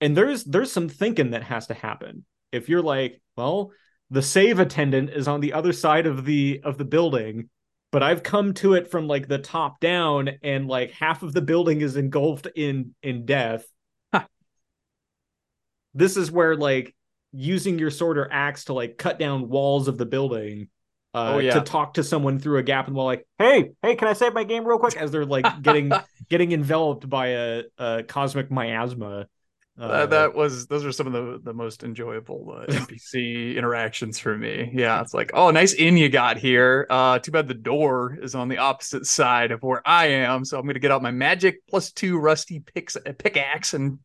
and 0.00 0.16
there's 0.16 0.44
there's 0.44 0.72
some 0.72 0.88
thinking 0.88 1.30
that 1.30 1.44
has 1.44 1.66
to 1.68 1.74
happen. 1.74 2.24
If 2.50 2.68
you're 2.68 2.82
like, 2.82 3.20
well, 3.36 3.72
the 4.10 4.22
save 4.22 4.58
attendant 4.58 5.10
is 5.10 5.28
on 5.28 5.40
the 5.40 5.52
other 5.52 5.72
side 5.72 6.06
of 6.06 6.24
the 6.24 6.60
of 6.64 6.78
the 6.78 6.84
building, 6.84 7.48
but 7.90 8.02
I've 8.02 8.22
come 8.22 8.54
to 8.54 8.74
it 8.74 8.90
from 8.90 9.06
like 9.06 9.28
the 9.28 9.38
top 9.38 9.80
down, 9.80 10.30
and 10.42 10.66
like 10.66 10.92
half 10.92 11.22
of 11.22 11.32
the 11.32 11.42
building 11.42 11.80
is 11.80 11.96
engulfed 11.96 12.46
in 12.54 12.94
in 13.02 13.26
death 13.26 13.64
this 15.94 16.16
is 16.16 16.30
where 16.30 16.56
like 16.56 16.94
using 17.32 17.78
your 17.78 17.90
sword 17.90 18.18
or 18.18 18.28
axe 18.32 18.64
to 18.64 18.72
like 18.72 18.98
cut 18.98 19.18
down 19.18 19.48
walls 19.48 19.88
of 19.88 19.98
the 19.98 20.06
building 20.06 20.68
uh 21.14 21.32
Oh, 21.34 21.38
yeah. 21.38 21.54
to 21.54 21.60
talk 21.60 21.94
to 21.94 22.04
someone 22.04 22.38
through 22.38 22.58
a 22.58 22.62
gap 22.62 22.86
and 22.86 22.96
wall 22.96 23.06
like 23.06 23.26
hey 23.38 23.72
hey 23.82 23.96
can 23.96 24.08
i 24.08 24.12
save 24.14 24.32
my 24.34 24.44
game 24.44 24.64
real 24.64 24.78
quick 24.78 24.96
as 24.96 25.10
they're 25.10 25.26
like 25.26 25.46
getting 25.62 25.90
getting 26.30 26.52
enveloped 26.52 27.08
by 27.08 27.28
a, 27.28 27.62
a 27.78 28.02
cosmic 28.02 28.50
miasma 28.50 29.26
uh, 29.80 29.84
Uh, 29.84 30.06
that 30.06 30.34
was 30.34 30.66
those 30.66 30.84
are 30.84 30.92
some 30.92 31.06
of 31.06 31.14
the 31.14 31.40
the 31.42 31.54
most 31.54 31.82
enjoyable 31.82 32.54
uh, 32.54 32.66
NPC 32.70 33.56
interactions 33.56 34.18
for 34.18 34.36
me. 34.36 34.70
Yeah, 34.74 35.00
it's 35.00 35.14
like, 35.14 35.30
oh, 35.32 35.50
nice 35.50 35.72
inn 35.72 35.96
you 35.96 36.10
got 36.10 36.36
here. 36.36 36.86
Uh, 36.90 37.18
too 37.18 37.30
bad 37.30 37.48
the 37.48 37.54
door 37.54 38.18
is 38.20 38.34
on 38.34 38.48
the 38.48 38.58
opposite 38.58 39.06
side 39.06 39.50
of 39.50 39.62
where 39.62 39.80
I 39.86 40.08
am, 40.08 40.44
so 40.44 40.58
I'm 40.58 40.66
gonna 40.66 40.78
get 40.78 40.90
out 40.90 41.00
my 41.02 41.10
magic 41.10 41.66
plus 41.70 41.90
two 41.90 42.18
rusty 42.18 42.60
picks 42.60 42.98
pickaxe 43.18 43.72
and 43.72 43.98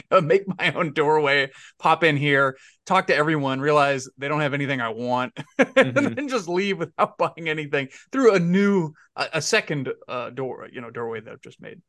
make 0.22 0.42
my 0.58 0.72
own 0.72 0.92
doorway. 0.92 1.50
Pop 1.78 2.04
in 2.04 2.16
here, 2.16 2.56
talk 2.86 3.06
to 3.08 3.16
everyone, 3.16 3.60
realize 3.60 4.08
they 4.18 4.28
don't 4.28 4.40
have 4.40 4.54
anything 4.54 4.80
I 4.80 4.90
want, 4.90 5.36
and 5.58 5.76
Mhm. 5.80 6.16
then 6.16 6.28
just 6.28 6.48
leave 6.48 6.78
without 6.78 7.18
buying 7.18 7.48
anything 7.48 7.88
through 8.12 8.34
a 8.34 8.38
new 8.40 8.92
a, 9.16 9.28
a 9.34 9.42
second 9.42 9.92
uh 10.08 10.30
door, 10.30 10.68
you 10.72 10.80
know, 10.80 10.90
doorway 10.90 11.20
that 11.20 11.32
I've 11.32 11.40
just 11.42 11.60
made 11.60 11.80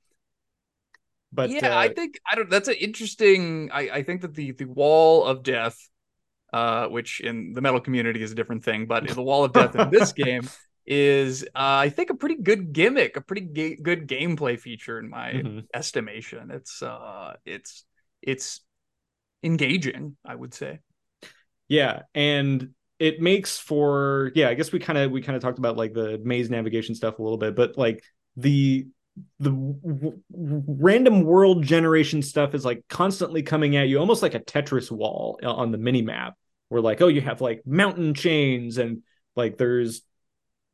but 1.31 1.61
yeah, 1.61 1.63
uh, 1.63 1.77
I 1.77 1.89
think 1.89 2.19
I 2.29 2.35
don't. 2.35 2.49
That's 2.49 2.67
an 2.69 2.75
interesting. 2.75 3.69
I 3.73 3.89
I 3.89 4.03
think 4.03 4.21
that 4.21 4.33
the 4.33 4.51
the 4.51 4.65
wall 4.65 5.25
of 5.25 5.43
death, 5.43 5.77
uh, 6.53 6.87
which 6.87 7.21
in 7.21 7.53
the 7.53 7.61
metal 7.61 7.81
community 7.81 8.23
is 8.23 8.31
a 8.31 8.35
different 8.35 8.63
thing, 8.65 8.87
but 8.87 9.07
the 9.09 9.23
wall 9.23 9.43
of 9.45 9.53
death 9.53 9.75
in 9.75 9.89
this 9.89 10.13
game 10.13 10.51
is, 10.85 11.43
uh, 11.43 11.47
I 11.55 11.89
think, 11.89 12.09
a 12.11 12.15
pretty 12.15 12.37
good 12.37 12.73
gimmick, 12.73 13.17
a 13.17 13.21
pretty 13.21 13.43
ga- 13.43 13.77
good 13.77 14.07
gameplay 14.07 14.59
feature 14.59 14.99
in 14.99 15.09
my 15.09 15.43
mhm. 15.43 15.67
estimation. 15.73 16.51
It's 16.51 16.81
uh, 16.83 17.35
it's 17.45 17.85
it's 18.23 18.61
engaging, 19.43 20.17
I 20.25 20.35
would 20.35 20.53
say. 20.53 20.79
yeah 21.67 22.01
and 22.13 22.69
it 22.99 23.19
makes 23.21 23.57
for 23.57 24.31
yeah 24.35 24.49
i 24.49 24.53
guess 24.53 24.71
we 24.71 24.79
kind 24.79 24.97
of 24.99 25.11
we 25.11 25.21
kind 25.21 25.35
of 25.35 25.41
talked 25.41 25.59
about 25.59 25.77
like 25.77 25.93
the 25.93 26.19
maze 26.23 26.49
navigation 26.49 26.95
stuff 26.95 27.19
a 27.19 27.23
little 27.23 27.37
bit 27.37 27.55
but 27.55 27.77
like 27.77 28.03
the 28.37 28.87
the 29.39 29.49
w- 29.49 30.19
random 30.31 31.23
world 31.23 31.63
generation 31.63 32.21
stuff 32.21 32.53
is 32.55 32.65
like 32.65 32.83
constantly 32.89 33.43
coming 33.43 33.75
at 33.75 33.87
you 33.87 33.99
almost 33.99 34.21
like 34.21 34.33
a 34.35 34.39
tetris 34.39 34.89
wall 34.91 35.39
uh, 35.43 35.51
on 35.51 35.71
the 35.71 35.77
mini 35.77 36.01
map 36.01 36.35
where 36.69 36.81
like 36.81 37.01
oh 37.01 37.07
you 37.07 37.21
have 37.21 37.41
like 37.41 37.61
mountain 37.65 38.13
chains 38.13 38.77
and 38.77 39.03
like 39.35 39.57
there's 39.57 40.01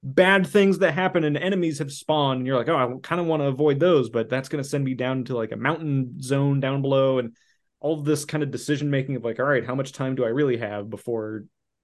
bad 0.01 0.47
things 0.47 0.79
that 0.79 0.93
happen 0.93 1.23
and 1.25 1.35
enemies 1.37 1.79
have 1.79 1.91
spawned 1.91 2.37
and 2.37 2.47
you're 2.47 2.55
like 2.57 2.69
oh 2.69 2.77
i 2.77 2.87
kind 3.01 3.19
of 3.19 3.27
want 3.27 3.41
to 3.41 3.47
avoid 3.47 3.79
those 3.79 4.09
but 4.09 4.29
that's 4.29 4.47
going 4.47 4.63
to 4.63 4.69
send 4.69 4.83
me 4.83 4.93
down 4.93 5.25
to 5.25 5.35
like 5.35 5.51
a 5.51 5.57
mountain 5.57 6.21
zone 6.21 6.59
down 6.61 6.81
below 6.81 7.19
and 7.19 7.35
all 7.81 7.99
of 7.99 8.05
this 8.05 8.23
kind 8.23 8.41
of 8.41 8.49
decision 8.49 8.89
making 8.89 9.17
of 9.17 9.23
like 9.25 9.39
all 9.39 9.45
right 9.45 9.65
how 9.65 9.75
much 9.75 9.91
time 9.91 10.15
do 10.15 10.23
i 10.23 10.29
really 10.29 10.55
have 10.57 10.89
before 10.89 11.43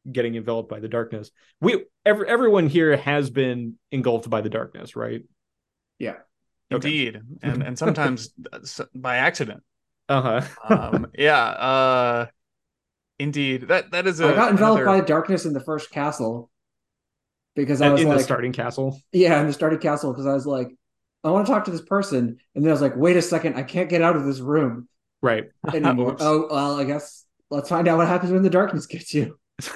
getting 0.10 0.36
enveloped 0.36 0.70
by 0.70 0.80
the 0.80 0.88
darkness 0.88 1.30
we 1.60 1.84
every, 2.06 2.28
everyone 2.28 2.68
here 2.70 2.96
has 2.96 3.30
been 3.30 3.76
engulfed 3.92 4.30
by 4.30 4.40
the 4.40 4.50
darkness 4.50 4.96
right 4.96 5.24
Yeah. 6.00 6.16
Okay. 6.72 6.88
Indeed, 6.88 7.22
and 7.44 7.62
and 7.64 7.78
sometimes 7.84 8.30
by 8.96 9.18
accident. 9.18 9.62
uh-huh 10.10 10.42
Um, 10.68 11.08
yeah. 11.18 11.44
Uh, 11.44 12.26
indeed, 13.20 13.68
that 13.68 13.92
that 13.92 14.08
is 14.08 14.20
a. 14.20 14.30
I 14.30 14.36
got 14.36 14.52
enveloped 14.52 14.82
another- 14.82 14.86
by 14.86 15.02
the 15.02 15.06
darkness 15.08 15.46
in 15.46 15.54
the 15.54 15.64
first 15.64 15.92
castle 15.92 16.50
because 17.56 17.82
I 17.82 17.88
in 17.88 17.94
was 17.94 18.02
the 18.02 18.08
like, 18.10 18.22
starting 18.22 18.52
castle 18.54 19.02
yeah, 19.12 19.40
in 19.42 19.48
the 19.48 19.54
starting 19.54 19.80
castle 19.80 20.12
because 20.12 20.26
I 20.26 20.34
was 20.34 20.46
like, 20.46 20.70
I 21.24 21.32
want 21.32 21.46
to 21.48 21.52
talk 21.52 21.66
to 21.66 21.72
this 21.72 21.82
person, 21.82 22.38
and 22.54 22.64
then 22.64 22.70
I 22.70 22.72
was 22.72 22.82
like, 22.82 22.96
wait 22.96 23.18
a 23.18 23.22
second, 23.22 23.56
I 23.56 23.64
can't 23.64 23.90
get 23.90 24.02
out 24.02 24.16
of 24.16 24.26
this 24.26 24.40
room 24.40 24.88
right 25.22 25.46
anymore. 25.74 26.12
Oops. 26.14 26.22
oh 26.22 26.48
well, 26.52 26.80
I 26.80 26.84
guess 26.84 27.26
let's 27.50 27.70
find 27.70 27.88
out 27.88 27.98
what 27.98 28.08
happens 28.08 28.32
when 28.32 28.44
the 28.44 28.50
darkness 28.50 28.86
gets 28.86 29.14
you. 29.14 29.40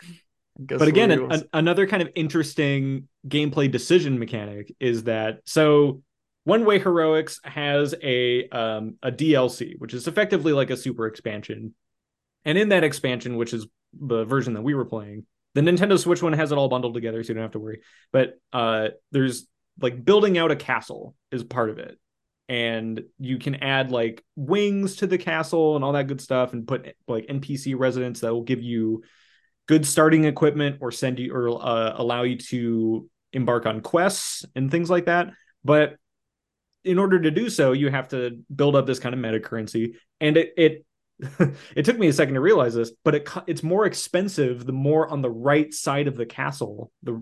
But 0.60 0.89
again 0.89 1.10
an, 1.12 1.32
an- 1.32 1.50
another 1.54 1.88
kind 1.88 2.02
of 2.02 2.10
interesting 2.15 3.08
gameplay 3.28 3.72
decision 3.72 4.20
mechanic 4.20 4.76
is 4.80 5.06
that 5.06 5.39
so 5.46 6.02
one 6.44 6.65
way 6.65 6.80
heroics 6.80 7.39
has 7.46 7.96
a 8.04 8.50
um 8.50 8.96
a 9.02 9.10
dlc 9.10 9.80
which 9.80 9.94
is 9.94 10.08
effectively 10.08 10.52
like 10.52 10.70
a 10.70 10.76
super 10.76 11.08
expansion 11.08 11.74
and 12.44 12.58
in 12.58 12.70
that 12.70 12.84
expansion 12.84 13.38
which 13.38 13.54
is 13.54 13.68
the 13.94 14.26
version 14.26 14.54
that 14.54 14.62
we 14.62 14.74
were 14.74 14.86
playing 14.86 15.26
the 15.56 15.62
nintendo 15.62 15.98
switch 15.98 16.22
one 16.22 16.34
has 16.34 16.52
it 16.52 16.58
all 16.58 16.70
bundled 16.70 16.94
together 16.94 17.24
so 17.24 17.30
you 17.30 17.34
don't 17.36 17.44
have 17.44 17.52
to 17.52 17.60
worry. 17.60 17.82
But 18.12 18.40
uh 18.54 18.90
there's 19.12 19.48
like 19.82 20.04
building 20.04 20.38
out 20.38 20.52
a 20.52 20.56
castle 20.56 21.16
is 21.32 21.44
part 21.44 21.70
of 21.70 21.80
it. 21.80 21.98
And 22.48 23.04
you 23.20 23.38
can 23.38 23.56
add 23.56 23.92
like 23.92 24.24
wings 24.36 24.98
to 24.98 25.08
the 25.08 25.18
castle 25.18 25.76
and 25.76 25.86
all 25.86 25.94
that 25.94 26.08
good 26.08 26.22
stuff 26.22 26.54
and 26.54 26.68
put 26.68 26.96
like 27.08 27.28
npc 27.28 27.78
residents 27.78 28.22
that 28.22 28.34
will 28.34 28.44
give 28.44 28.62
you 28.62 29.04
good 29.68 29.86
starting 29.86 30.26
equipment 30.26 30.78
or 30.82 30.92
send 30.92 31.20
you 31.20 31.34
or 31.34 31.50
uh, 31.50 31.94
allow 31.96 32.24
you 32.24 32.38
to 32.38 33.08
embark 33.34 33.68
on 33.68 33.82
quests 33.82 34.44
and 34.56 34.72
things 34.72 34.90
like 34.90 35.06
that. 35.06 35.32
But 35.64 35.98
in 36.84 36.98
order 36.98 37.20
to 37.20 37.30
do 37.30 37.50
so 37.50 37.74
you 37.74 37.90
have 37.90 38.08
to 38.08 38.40
build 38.54 38.76
up 38.76 38.88
this 38.88 39.00
kind 39.00 39.14
of 39.14 39.20
meta 39.20 39.40
currency 39.40 39.96
and 40.22 40.38
it 40.38 40.54
it 40.58 40.86
it 41.76 41.84
took 41.84 41.98
me 42.00 42.08
a 42.08 42.14
second 42.14 42.36
to 42.36 42.42
realize 42.42 42.74
this 42.74 42.92
but 43.04 43.16
it 43.16 43.30
it's 43.46 43.64
more 43.64 43.86
expensive 43.86 44.66
the 44.66 44.72
more 44.72 45.08
on 45.10 45.22
the 45.22 45.30
right 45.30 45.74
side 45.74 46.08
of 46.08 46.16
the 46.16 46.26
castle 46.26 46.92
the 47.04 47.22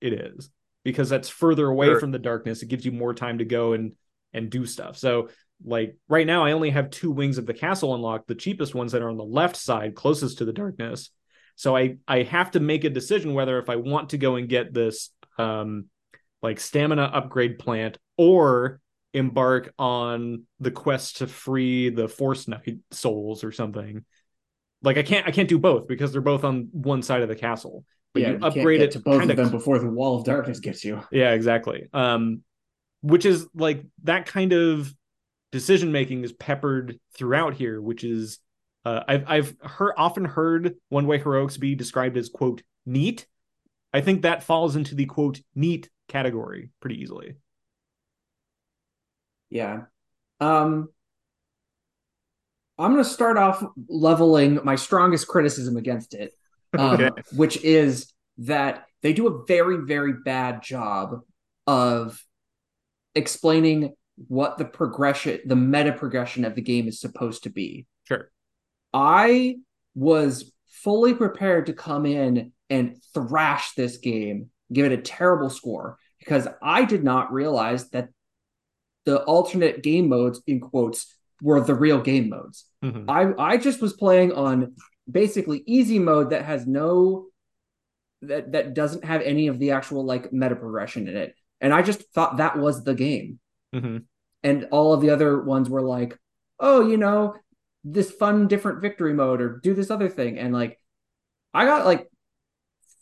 it 0.00 0.12
is 0.12 0.50
because 0.84 1.08
that's 1.08 1.28
further 1.28 1.66
away 1.66 1.86
Sure. 1.86 1.98
from 1.98 2.12
the 2.12 2.18
darkness. 2.20 2.62
It 2.62 2.68
gives 2.68 2.84
you 2.84 2.92
more 2.92 3.12
time 3.12 3.38
to 3.38 3.44
go 3.44 3.72
and 3.72 3.92
and 4.32 4.50
do 4.50 4.64
stuff. 4.66 4.96
So 4.96 5.30
like 5.64 5.96
right 6.08 6.26
now 6.26 6.44
i 6.44 6.52
only 6.52 6.68
have 6.68 6.90
two 6.90 7.10
wings 7.10 7.38
of 7.38 7.46
the 7.46 7.54
castle 7.54 7.94
unlocked 7.94 8.28
the 8.28 8.34
cheapest 8.34 8.74
ones 8.74 8.92
that 8.92 9.00
are 9.00 9.08
on 9.08 9.16
the 9.16 9.24
left 9.24 9.56
side 9.56 9.94
closest 9.94 10.38
to 10.38 10.44
the 10.44 10.52
darkness. 10.52 11.10
So 11.56 11.76
I 11.76 11.96
I 12.06 12.22
have 12.22 12.52
to 12.52 12.60
make 12.60 12.84
a 12.84 12.90
decision 12.90 13.34
whether 13.34 13.58
if 13.58 13.68
I 13.68 13.76
want 13.76 14.10
to 14.10 14.18
go 14.18 14.36
and 14.36 14.48
get 14.48 14.72
this 14.72 15.10
um 15.38 15.86
like 16.42 16.60
stamina 16.60 17.02
upgrade 17.02 17.58
plant 17.58 17.98
or 18.16 18.80
embark 19.16 19.72
on 19.78 20.44
the 20.60 20.70
quest 20.70 21.18
to 21.18 21.26
free 21.26 21.88
the 21.88 22.06
force 22.06 22.46
knight 22.46 22.78
souls 22.90 23.42
or 23.42 23.50
something. 23.50 24.04
Like 24.82 24.98
I 24.98 25.02
can't 25.02 25.26
I 25.26 25.30
can't 25.30 25.48
do 25.48 25.58
both 25.58 25.88
because 25.88 26.12
they're 26.12 26.20
both 26.20 26.44
on 26.44 26.68
one 26.72 27.02
side 27.02 27.22
of 27.22 27.28
the 27.28 27.34
castle. 27.34 27.84
But 28.12 28.22
yeah, 28.22 28.28
you 28.28 28.34
you 28.34 28.44
upgrade 28.44 28.80
it 28.82 28.92
to 28.92 29.00
both 29.00 29.20
kinda 29.20 29.32
of 29.32 29.36
them 29.36 29.50
before 29.50 29.78
the 29.78 29.88
wall 29.90 30.18
of 30.18 30.24
darkness 30.24 30.60
gets 30.60 30.84
you. 30.84 31.02
yeah, 31.10 31.32
exactly. 31.32 31.88
Um, 31.92 32.42
which 33.00 33.24
is 33.24 33.46
like 33.54 33.84
that 34.04 34.26
kind 34.26 34.52
of 34.52 34.94
decision 35.50 35.92
making 35.92 36.24
is 36.24 36.32
peppered 36.32 36.98
throughout 37.16 37.54
here, 37.54 37.80
which 37.80 38.04
is 38.04 38.38
uh, 38.84 39.02
I've 39.08 39.24
I've 39.26 39.56
heard 39.62 39.94
often 39.96 40.24
heard 40.24 40.74
one 40.90 41.06
way 41.06 41.18
heroics 41.18 41.56
be 41.56 41.74
described 41.74 42.16
as 42.16 42.28
quote 42.28 42.62
neat. 42.84 43.26
I 43.92 44.02
think 44.02 44.22
that 44.22 44.42
falls 44.42 44.76
into 44.76 44.94
the 44.94 45.06
quote 45.06 45.40
neat 45.54 45.88
category 46.08 46.70
pretty 46.80 47.00
easily. 47.00 47.36
Yeah. 49.50 49.82
Um 50.40 50.88
I'm 52.78 52.92
going 52.92 53.02
to 53.02 53.08
start 53.08 53.38
off 53.38 53.64
leveling 53.88 54.60
my 54.62 54.76
strongest 54.76 55.26
criticism 55.28 55.78
against 55.78 56.12
it, 56.12 56.32
um, 56.78 57.00
Okay. 57.00 57.22
which 57.34 57.56
is 57.64 58.12
that 58.38 58.84
they 59.02 59.14
do 59.14 59.28
a 59.28 59.44
very, 59.46 59.78
very 59.78 60.12
bad 60.12 60.62
job 60.62 61.20
of 61.66 62.22
explaining 63.14 63.94
what 64.28 64.58
the 64.58 64.64
progression, 64.66 65.40
the 65.46 65.56
meta 65.56 65.92
progression 65.92 66.44
of 66.44 66.54
the 66.54 66.60
game 66.60 66.86
is 66.86 67.00
supposed 67.00 67.44
to 67.44 67.50
be. 67.50 67.86
Sure. 68.04 68.30
I 68.92 69.56
was 69.94 70.52
fully 70.68 71.14
prepared 71.14 71.66
to 71.66 71.72
come 71.72 72.04
in 72.04 72.52
and 72.68 72.96
thrash 73.14 73.72
this 73.74 73.96
game, 73.98 74.50
give 74.70 74.84
it 74.84 74.92
a 74.92 75.02
terrible 75.02 75.48
score, 75.48 75.98
because 76.18 76.46
I 76.62 76.84
did 76.84 77.04
not 77.04 77.32
realize 77.32 77.88
that 77.90 78.08
the 79.06 79.22
alternate 79.24 79.82
game 79.82 80.08
modes, 80.10 80.42
in 80.46 80.60
quotes, 80.60 81.14
were 81.40 81.60
the 81.60 81.74
real 81.74 82.00
game 82.00 82.28
modes. 82.28 82.66
Mhm. 82.84 83.06
I 83.08 83.52
I 83.52 83.56
just 83.56 83.80
was 83.80 83.94
playing 83.94 84.32
on 84.32 84.74
basically 85.10 85.62
easy 85.66 85.98
mode 85.98 86.30
that 86.30 86.44
has 86.44 86.66
no 86.66 87.26
that 88.22 88.52
that 88.52 88.74
doesn't 88.74 89.04
have 89.04 89.22
any 89.22 89.46
of 89.48 89.58
the 89.58 89.70
actual 89.70 90.04
like 90.04 90.32
meta 90.32 90.56
progression 90.56 91.08
in 91.08 91.16
it. 91.16 91.34
And 91.60 91.72
I 91.72 91.82
just 91.82 92.02
thought 92.12 92.36
that 92.38 92.58
was 92.58 92.84
the 92.84 92.94
game. 92.94 93.38
Mhm. 93.74 94.04
and 94.42 94.68
all 94.70 94.92
of 94.92 95.00
the 95.00 95.10
other 95.10 95.42
ones 95.42 95.68
were 95.68 95.82
like, 95.82 96.16
oh, 96.60 96.86
you 96.86 96.96
know, 96.96 97.34
this 97.84 98.10
fun 98.10 98.46
different 98.48 98.80
victory 98.80 99.12
mode 99.12 99.40
or 99.40 99.60
do 99.62 99.74
this 99.74 99.90
other 99.90 100.08
thing, 100.08 100.38
and 100.38 100.52
like, 100.54 100.80
I 101.52 101.64
got 101.64 101.84
like 101.84 102.08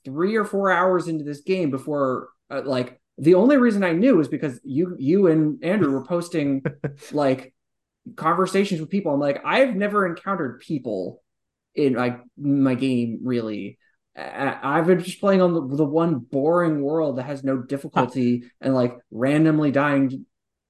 three 0.04 0.36
or 0.36 0.44
four 0.44 0.70
hours 0.70 1.06
into 1.08 1.24
this 1.24 1.42
game 1.42 1.70
before 1.70 2.28
uh, 2.50 2.62
like 2.64 3.00
the 3.18 3.34
only 3.34 3.56
reason 3.56 3.84
I 3.84 3.92
knew 3.92 4.20
is 4.20 4.28
because 4.28 4.60
you 4.64 4.96
you 4.98 5.26
and 5.28 5.62
Andrew 5.64 5.92
were 5.92 6.04
posting 6.04 6.64
like 7.12 7.54
conversations 8.16 8.80
with 8.80 8.90
people. 8.90 9.12
I'm 9.14 9.20
like, 9.20 9.42
I've 9.44 9.74
never 9.76 10.06
encountered 10.06 10.60
people 10.60 11.22
in 11.74 11.94
my 11.94 12.18
my 12.36 12.74
game 12.74 13.20
really. 13.22 13.78
I- 14.16 14.58
I've 14.62 14.86
been 14.86 15.02
just 15.02 15.20
playing 15.20 15.42
on 15.42 15.54
the, 15.54 15.76
the 15.76 15.84
one 15.84 16.18
boring 16.20 16.80
world 16.82 17.18
that 17.18 17.24
has 17.24 17.42
no 17.42 17.58
difficulty 17.58 18.44
and 18.60 18.74
like 18.74 18.96
randomly 19.10 19.70
dying 19.72 20.26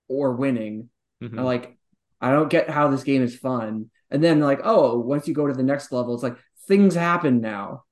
or 0.09 0.33
winning. 0.35 0.89
Mhm. 1.23 1.39
I'm 1.39 1.45
like, 1.45 1.77
I 2.21 2.33
don't 2.33 2.49
get 2.51 2.71
how 2.71 2.89
this 2.89 3.05
game 3.05 3.23
is 3.23 3.37
fun. 3.37 3.91
And 4.11 4.23
then 4.25 4.41
like, 4.41 4.61
oh, 4.65 4.99
once 4.99 5.29
you 5.29 5.35
go 5.35 5.47
to 5.47 5.53
the 5.53 5.63
next 5.63 5.93
level, 5.93 6.15
it's 6.15 6.23
like 6.23 6.39
things 6.69 6.95
happen 6.95 7.41
now. 7.41 7.85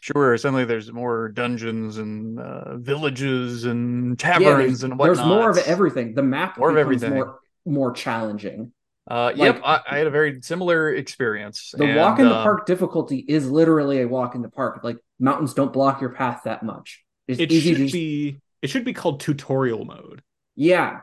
Sure, 0.00 0.36
suddenly 0.36 0.64
there's 0.64 0.92
more 0.92 1.28
dungeons 1.28 1.98
and 1.98 2.38
uh, 2.40 2.76
villages 2.78 3.64
and 3.64 4.18
taverns 4.18 4.46
there's, 4.80 4.82
and 4.84 4.98
whatnot. 4.98 5.16
there's 5.16 5.26
more 5.28 5.50
of 5.50 5.58
everything. 5.58 6.14
The 6.14 6.22
map 6.22 6.58
More 6.58 6.70
of 6.70 6.74
becomes 6.76 7.02
everything. 7.02 7.14
more 7.18 7.38
more 7.64 7.92
challenging. 7.92 8.72
Uh, 9.10 9.26
Like- 9.26 9.36
yep, 9.36 9.60
I, 9.64 9.80
I 9.88 9.98
had 9.98 10.06
a 10.06 10.10
very 10.10 10.40
similar 10.42 10.92
experience. 10.94 11.72
The 11.76 11.84
and, 11.84 11.96
walk 11.96 12.18
in 12.18 12.26
the 12.28 12.34
uh, 12.34 12.42
park 12.42 12.66
difficulty 12.66 13.18
is 13.18 13.48
literally 13.50 14.00
a 14.00 14.08
walk 14.08 14.34
in 14.34 14.42
the 14.42 14.48
park. 14.48 14.80
Like 14.82 14.96
mountains 15.20 15.54
don't 15.54 15.72
block 15.72 16.00
your 16.00 16.10
path 16.10 16.42
that 16.44 16.62
much. 16.62 17.02
It's 17.28 17.38
It 17.40 17.52
easy 17.52 17.70
should 17.70 17.76
to 17.78 17.82
just, 17.84 17.92
be 17.94 18.38
it 18.62 18.70
should 18.70 18.84
be 18.84 18.92
called 18.92 19.20
tutorial 19.20 19.84
mode. 19.84 20.22
yeah. 20.56 21.00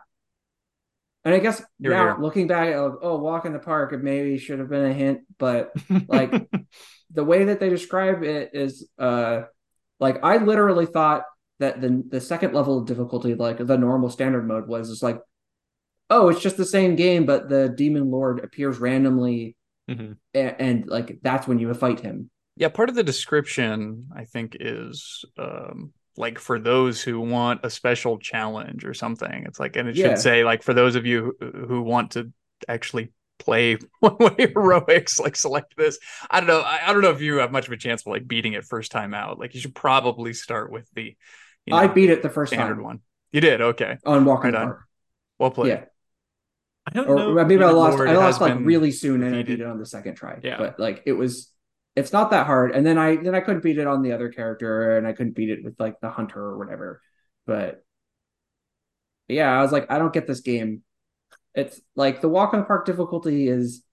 And 1.26 1.36
I 1.36 1.40
guess 1.40 1.62
Here, 1.82 1.92
now 1.92 2.04
here. 2.04 2.18
looking 2.20 2.48
back, 2.48 2.70
oh, 2.76 2.98
oh, 3.02 3.18
walk 3.18 3.44
in 3.46 3.52
the 3.52 3.60
park, 3.60 3.92
it 3.92 4.02
maybe 4.02 4.38
should 4.38 4.60
have 4.60 4.70
been 4.70 4.86
a 4.86 4.94
hint, 4.94 5.22
but 5.38 5.72
Like- 6.08 6.48
the 7.12 7.24
way 7.24 7.46
that 7.46 7.60
they 7.60 7.70
describe 7.70 8.24
it 8.24 8.52
is 8.54 8.88
uh 9.00 9.42
like 10.00 10.24
I 10.24 10.38
literally 10.38 10.86
thought 10.86 11.24
that 11.60 11.82
the 11.82 12.04
the 12.08 12.22
second 12.22 12.54
level 12.54 12.78
of 12.80 12.86
difficulty, 12.88 13.36
like 13.36 13.58
the 13.66 13.78
normal 13.78 14.10
standard 14.10 14.48
mode, 14.48 14.68
was 14.68 14.90
just 14.90 15.04
like, 15.04 15.20
oh, 16.10 16.30
it's 16.30 16.42
just 16.42 16.58
the 16.58 16.66
same 16.66 16.96
game, 16.96 17.26
but 17.26 17.50
the 17.50 17.70
demon 17.70 18.10
lord 18.10 18.44
appears 18.44 18.80
randomly, 18.80 19.56
Mhm. 19.90 20.18
and, 20.34 20.56
and 20.60 20.88
like 20.88 21.20
that's 21.22 21.48
when 21.48 21.60
you 21.60 21.74
fight 21.74 22.00
him. 22.00 22.30
Yeah, 22.56 22.70
part 22.70 22.90
of 22.90 22.96
the 22.96 23.04
description, 23.04 24.08
I 24.16 24.26
think, 24.26 24.58
is 24.60 25.24
um, 25.38 25.94
like 26.18 26.40
for 26.40 26.60
those 26.60 27.02
who 27.02 27.20
want 27.22 27.62
a 27.64 27.70
special 27.70 28.18
challenge 28.20 28.84
or 28.86 28.94
something. 28.94 29.44
It's 29.48 29.60
like, 29.60 29.76
and 29.78 29.88
it 29.88 29.96
Yeah. 29.96 30.10
should 30.10 30.20
say, 30.20 30.44
like, 30.44 30.64
for 30.64 30.74
those 30.74 30.96
of 30.96 31.06
you 31.06 31.36
who, 31.40 31.48
who 31.68 31.82
want 31.82 32.12
to 32.12 32.32
actually 32.68 33.12
play 33.40 33.78
one 34.00 34.18
way 34.20 34.36
heroics, 34.54 35.20
like, 35.20 35.36
select 35.36 35.76
this. 35.78 35.98
I 36.30 36.40
don't 36.40 36.48
know. 36.48 36.62
I, 36.62 36.82
I 36.88 36.94
don't 36.94 37.02
know 37.02 37.12
if 37.12 37.22
you 37.22 37.38
have 37.38 37.52
much 37.52 37.68
of 37.68 37.74
a 37.74 37.78
chance 37.78 38.04
of 38.04 38.08
like 38.08 38.28
beating 38.28 38.54
it 38.54 38.66
first 38.66 38.92
time 38.92 39.14
out. 39.14 39.40
Like, 39.40 39.56
you 39.56 39.62
should 39.62 39.76
probably 39.76 40.34
start 40.34 40.72
with 40.72 40.88
the 40.94 41.16
you 41.66 41.76
I 41.76 41.88
beat 41.88 42.10
it 42.10 42.22
the 42.22 42.30
first 42.30 42.52
standard 42.52 42.76
time 42.76 42.84
one. 42.84 43.00
You 43.32 43.42
did 43.42 43.62
okay. 43.62 43.98
on 44.06 44.26
Walk 44.26 44.46
in 44.46 44.54
Right 44.54 44.62
on. 44.62 44.68
Park. 44.68 44.86
Well 45.38 45.52
played. 45.52 45.70
Yeah. 45.70 45.84
I 46.88 46.92
don't 46.92 47.08
or 47.08 47.16
know. 47.16 47.46
maybe 47.46 47.64
I 47.64 47.70
lost. 47.70 48.00
I 48.00 48.14
lost 48.14 48.42
like 48.42 48.58
really 48.60 48.92
soon, 48.92 49.22
and 49.22 49.36
I 49.36 49.44
beat 49.44 49.60
it 49.60 49.68
on 49.68 49.78
the 49.78 49.86
second 49.86 50.16
try. 50.16 50.40
Yeah. 50.42 50.58
but 50.58 50.80
like 50.80 51.04
it 51.06 51.14
was, 51.14 51.52
it's 51.96 52.12
not 52.12 52.32
that 52.32 52.48
hard. 52.48 52.72
And 52.72 52.86
then 52.86 52.98
I 52.98 53.18
then 53.18 53.36
I 53.36 53.42
couldn't 53.42 53.62
beat 53.62 53.78
it 53.78 53.86
on 53.86 54.02
the 54.02 54.14
other 54.14 54.30
character, 54.30 54.98
and 54.98 55.06
I 55.06 55.14
couldn't 55.14 55.36
beat 55.36 55.50
it 55.50 55.64
with 55.64 55.80
like 55.80 56.00
the 56.02 56.10
hunter 56.10 56.40
or 56.40 56.58
whatever. 56.58 57.02
But 57.46 57.84
yeah, 59.28 59.52
I 59.52 59.62
was 59.62 59.72
like, 59.72 59.92
I 59.92 60.00
don't 60.00 60.14
get 60.14 60.26
this 60.26 60.40
game. 60.40 60.82
It's 61.56 61.82
like 61.96 62.22
the 62.22 62.30
walk 62.30 62.54
in 62.54 62.60
the 62.60 62.66
park 62.66 62.86
difficulty 62.86 63.48
is 63.48 63.84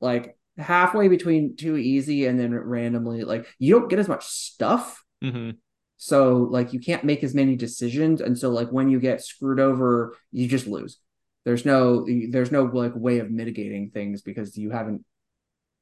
like 0.00 0.36
halfway 0.56 1.08
between 1.08 1.56
too 1.56 1.76
easy 1.76 2.26
and 2.26 2.38
then 2.38 2.54
randomly 2.54 3.22
like 3.24 3.46
you 3.58 3.78
don't 3.78 3.88
get 3.88 3.98
as 3.98 4.08
much 4.08 4.26
stuff. 4.26 5.02
Mhm. 5.22 5.56
so 5.96 6.46
like 6.50 6.72
you 6.72 6.78
can't 6.78 7.02
make 7.02 7.24
as 7.24 7.34
many 7.34 7.56
decisions. 7.56 8.20
And 8.20 8.38
so 8.38 8.50
like 8.50 8.70
when 8.70 8.88
you 8.88 9.00
get 9.00 9.20
screwed 9.24 9.58
over 9.60 10.14
you 10.30 10.46
just 10.46 10.66
lose. 10.68 10.98
There's 11.44 11.64
no 11.64 12.06
there's 12.30 12.52
no 12.52 12.64
like 12.64 12.92
way 12.94 13.18
of 13.18 13.30
mitigating 13.30 13.90
things 13.90 14.22
because 14.22 14.56
you 14.56 14.70
haven't 14.70 15.04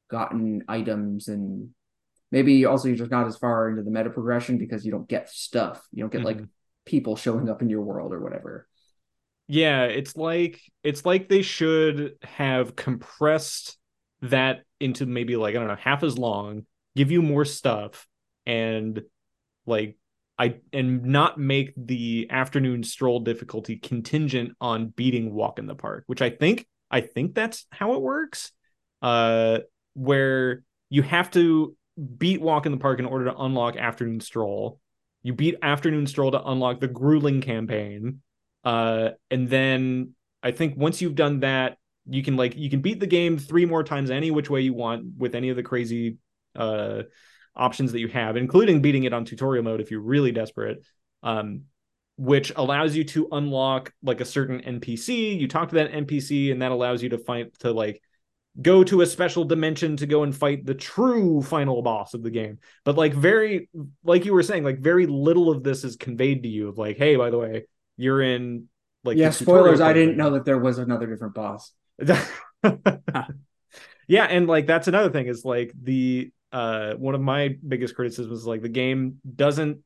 gotten 0.09 0.65
items 0.69 1.29
and 1.29 1.71
maybe 2.33 2.65
also 2.65 2.89
you're 2.89 2.97
just 2.97 3.11
not 3.11 3.27
as 3.27 3.37
far 3.37 3.69
into 3.69 3.83
the 3.83 3.91
meta 3.91 4.09
progression 4.11 4.57
because 4.57 4.85
you 4.87 4.93
don't 4.93 5.09
get 5.09 5.29
stuff. 5.29 5.85
You 5.93 6.03
don't 6.05 6.13
get 6.13 6.23
like 6.25 6.39
Mhm. 6.39 6.49
people 6.87 7.17
showing 7.17 7.49
up 7.51 7.61
in 7.61 7.69
your 7.69 7.83
world 7.83 8.13
or 8.15 8.21
whatever 8.23 8.69
Yeah, 9.49 9.85
it's 9.85 10.17
like 10.17 10.61
it's 10.83 11.05
like 11.05 11.29
they 11.29 11.43
should 11.43 12.17
have 12.23 12.75
compressed 12.75 13.79
that 14.23 14.63
into 14.81 15.07
maybe 15.07 15.37
like 15.37 15.55
I 15.55 15.59
don't 15.59 15.69
know 15.69 15.77
half 15.77 16.03
as 16.03 16.19
long, 16.19 16.67
give 16.97 17.11
you 17.11 17.23
more 17.23 17.45
stuff, 17.45 18.07
and 18.45 19.03
like 19.67 19.97
I 20.39 20.57
and 20.73 21.05
not 21.05 21.39
make 21.39 21.73
the 21.77 22.27
afternoon 22.31 22.83
stroll 22.83 23.21
difficulty 23.21 23.77
contingent 23.77 24.53
on 24.61 24.89
beating 24.89 25.33
walk 25.33 25.59
in 25.59 25.67
the 25.67 25.75
park, 25.77 26.05
which 26.07 26.23
I 26.23 26.31
think 26.31 26.67
I 26.91 27.01
think 27.01 27.35
that's 27.35 27.67
how 27.71 27.95
it 27.95 28.03
works. 28.03 28.53
Uh, 29.01 29.61
where 29.95 30.63
you 30.91 31.03
have 31.03 31.31
to 31.31 31.77
beat 32.19 32.41
walk 32.41 32.67
in 32.67 32.73
the 32.73 32.79
park 32.79 32.99
in 32.99 33.07
order 33.07 33.27
to 33.27 33.37
unlock 33.37 33.77
afternoon 33.77 34.21
stroll. 34.21 34.81
You 35.23 35.33
beat 35.33 35.57
afternoon 35.63 36.07
stroll 36.07 36.33
to 36.33 36.43
unlock 36.43 36.81
the 36.81 36.89
grueling 36.89 37.41
campaign. 37.41 38.21
Uh, 38.67 39.11
and 39.31 39.49
then 39.49 40.15
I 40.43 40.51
think 40.51 40.77
once 40.77 41.01
you've 41.01 41.15
done 41.15 41.41
that, 41.41 41.79
you 42.05 42.23
can 42.23 42.37
like 42.37 42.57
you 42.57 42.69
can 42.69 42.81
beat 42.81 42.99
the 42.99 43.07
game 43.07 43.39
three 43.39 43.65
more 43.65 43.85
times 43.85 44.11
any 44.11 44.33
which 44.33 44.51
way 44.51 44.61
you 44.61 44.75
want 44.75 45.05
with 45.17 45.37
any 45.37 45.51
of 45.51 45.57
the 45.57 45.63
crazy 45.63 46.19
uh 46.57 47.03
options 47.55 47.93
that 47.93 48.01
you 48.01 48.09
have, 48.09 48.37
including 48.37 48.83
beating 48.83 49.05
it 49.05 49.13
on 49.13 49.25
tutorial 49.25 49.63
mode 49.63 49.81
if 49.81 49.91
you're 49.91 50.01
really 50.01 50.33
desperate. 50.33 50.85
Um, 51.23 51.63
which 52.19 52.51
allows 52.57 52.97
you 52.97 53.05
to 53.05 53.29
unlock 53.31 53.93
like 54.03 54.21
a 54.21 54.25
certain 54.25 54.61
NPC. 54.61 55.39
You 55.39 55.47
talk 55.47 55.69
to 55.69 55.75
that 55.77 55.93
NPC, 55.93 56.51
and 56.51 56.63
that 56.63 56.73
allows 56.73 57.03
you 57.03 57.11
to 57.11 57.19
fight 57.19 57.57
to 57.61 57.73
like 57.73 58.03
go 58.61 58.83
to 58.83 59.03
a 59.03 59.07
special 59.07 59.45
dimension 59.45 59.97
to 59.99 60.07
go 60.07 60.23
and 60.23 60.35
fight 60.35 60.65
the 60.65 60.75
true 60.75 61.43
final 61.43 61.83
boss 61.83 62.15
of 62.15 62.23
the 62.23 62.31
game. 62.31 62.59
But 62.85 62.97
like 62.97 63.15
very 63.15 63.69
like 64.03 64.25
you 64.25 64.33
were 64.33 64.43
saying, 64.43 64.65
like 64.65 64.81
very 64.81 65.07
little 65.07 65.51
of 65.51 65.63
this 65.63 65.85
is 65.85 65.97
conveyed 65.97 66.43
to 66.43 66.49
you 66.49 66.69
of 66.69 66.79
like, 66.79 66.97
hey, 66.97 67.15
by 67.15 67.31
the 67.31 67.39
way, 67.39 67.67
you're 67.97 68.23
in 68.23 68.69
like 69.05 69.17
yeah 69.17 69.31
spoilers 69.31 69.81
i 69.81 69.93
didn't 69.93 70.17
know 70.17 70.31
that 70.31 70.45
there 70.45 70.59
was 70.59 70.79
another 70.79 71.07
different 71.07 71.35
boss. 71.35 71.73
Yeah, 74.09 74.25
and 74.25 74.47
like 74.47 74.67
that's 74.67 74.89
another 74.89 75.11
thing 75.11 75.27
is 75.27 75.45
like 75.45 75.73
the 75.81 76.31
uh 76.53 76.95
one 76.95 77.15
of 77.15 77.21
my 77.21 77.57
biggest 77.67 77.95
criticisms 77.97 78.41
is 78.41 78.47
like 78.47 78.63
the 78.63 78.69
game 78.69 79.21
doesn't 79.35 79.79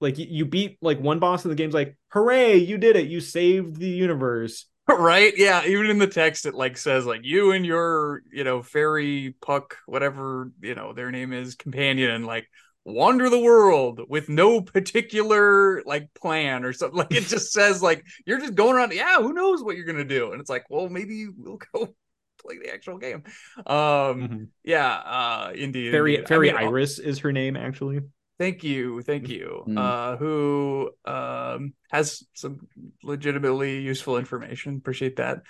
like 0.00 0.18
you 0.18 0.44
beat 0.44 0.78
like 0.80 1.00
one 1.00 1.18
boss 1.18 1.44
and 1.44 1.52
the 1.52 1.56
game's 1.56 1.74
like 1.74 1.96
hooray 2.08 2.56
you 2.56 2.78
did 2.78 2.96
it 2.96 3.06
you 3.08 3.20
saved 3.20 3.76
the 3.76 3.88
universe. 3.88 4.66
Right? 4.90 5.34
Yeah 5.36 5.66
even 5.66 5.90
in 5.90 5.98
the 5.98 6.06
text 6.06 6.46
it 6.46 6.54
like 6.54 6.78
says 6.78 7.04
like 7.04 7.20
you 7.22 7.52
and 7.52 7.66
your 7.66 8.22
you 8.32 8.42
know 8.42 8.62
fairy 8.62 9.36
puck 9.42 9.76
whatever 9.84 10.50
you 10.62 10.74
know 10.74 10.94
their 10.94 11.10
name 11.10 11.34
is 11.34 11.56
companion 11.56 12.24
like 12.24 12.48
wander 12.84 13.28
the 13.28 13.38
world 13.38 14.00
with 14.08 14.28
no 14.28 14.60
particular 14.60 15.82
like 15.84 16.12
plan 16.14 16.64
or 16.64 16.72
something 16.72 16.98
like 16.98 17.12
it 17.12 17.24
just 17.28 17.52
says 17.52 17.82
like 17.82 18.04
you're 18.26 18.38
just 18.38 18.54
going 18.54 18.74
around 18.74 18.92
yeah 18.92 19.16
who 19.18 19.32
knows 19.32 19.62
what 19.62 19.76
you're 19.76 19.86
gonna 19.86 20.04
do 20.04 20.32
and 20.32 20.40
it's 20.40 20.50
like 20.50 20.64
well 20.70 20.88
maybe 20.88 21.26
we'll 21.36 21.58
go 21.74 21.94
play 22.40 22.56
the 22.58 22.72
actual 22.72 22.98
game 22.98 23.24
um 23.66 24.48
yeah 24.62 24.94
uh 24.94 25.52
indeed 25.54 25.90
fairy 25.90 26.16
indeed. 26.16 26.32
I 26.32 26.38
mean, 26.38 26.54
iris 26.56 26.98
is 26.98 27.18
her 27.18 27.32
name 27.32 27.56
actually 27.56 28.00
Thank 28.38 28.62
you, 28.62 29.02
thank 29.02 29.28
you. 29.28 29.64
Mm. 29.66 29.78
Uh, 29.78 30.16
who 30.16 30.90
um 31.04 31.74
has 31.90 32.24
some 32.34 32.68
legitimately 33.02 33.80
useful 33.80 34.16
information. 34.16 34.76
Appreciate 34.76 35.16
that. 35.16 35.42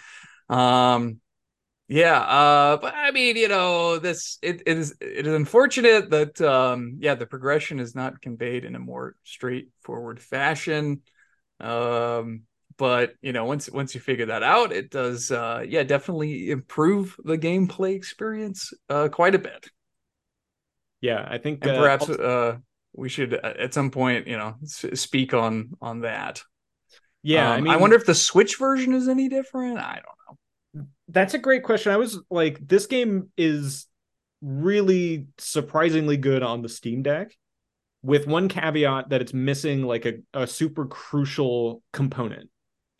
Um, 0.48 1.20
yeah. 1.88 2.20
Uh, 2.20 2.76
but 2.76 2.94
I 2.94 3.10
mean, 3.10 3.36
you 3.36 3.48
know, 3.48 3.98
this 3.98 4.38
it, 4.42 4.62
it 4.66 4.78
is 4.78 4.94
it 5.00 5.26
is 5.26 5.34
unfortunate 5.34 6.10
that 6.10 6.40
um, 6.40 6.98
yeah, 7.00 7.14
the 7.14 7.26
progression 7.26 7.80
is 7.80 7.94
not 7.94 8.20
conveyed 8.20 8.64
in 8.64 8.74
a 8.74 8.78
more 8.78 9.14
straightforward 9.24 10.20
fashion. 10.20 11.02
Um, 11.60 12.42
but 12.76 13.14
you 13.22 13.32
know, 13.32 13.44
once 13.46 13.70
once 13.70 13.94
you 13.94 14.00
figure 14.00 14.26
that 14.26 14.42
out, 14.42 14.72
it 14.72 14.90
does 14.90 15.30
uh, 15.30 15.64
yeah, 15.66 15.82
definitely 15.82 16.50
improve 16.50 17.16
the 17.24 17.38
gameplay 17.38 17.94
experience 17.94 18.72
uh 18.90 19.08
quite 19.08 19.34
a 19.34 19.38
bit. 19.38 19.68
yeah 21.00 21.26
i 21.30 21.38
think 21.38 21.62
and 21.62 21.72
uh, 21.72 21.74
perhaps 21.74 22.08
also- 22.08 22.22
uh 22.22 22.56
we 22.94 23.08
should 23.08 23.34
uh, 23.34 23.54
at 23.58 23.74
some 23.74 23.90
point 23.90 24.26
you 24.26 24.36
know 24.36 24.54
speak 24.64 25.34
on 25.34 25.70
on 25.80 26.00
that 26.00 26.42
yeah 27.22 27.50
i 27.50 27.56
Um, 27.56 27.62
mean 27.62 27.72
i 27.72 27.76
wonder 27.76 27.96
if 27.96 28.06
the 28.06 28.14
switch 28.14 28.58
version 28.58 28.94
is 28.94 29.08
any 29.08 29.28
different 29.28 29.78
i 29.78 29.94
don't 29.94 30.04
know 30.04 30.17
That's 31.08 31.34
a 31.34 31.38
great 31.38 31.62
question. 31.62 31.92
I 31.92 31.96
was 31.96 32.18
like, 32.30 32.66
this 32.66 32.86
game 32.86 33.30
is 33.36 33.86
really 34.42 35.26
surprisingly 35.38 36.16
good 36.16 36.42
on 36.42 36.62
the 36.62 36.68
Steam 36.68 37.02
Deck, 37.02 37.36
with 38.02 38.26
one 38.26 38.48
caveat 38.48 39.08
that 39.08 39.20
it's 39.20 39.34
missing 39.34 39.82
like 39.82 40.06
a, 40.06 40.14
a 40.34 40.46
super 40.46 40.86
crucial 40.86 41.82
component. 41.92 42.50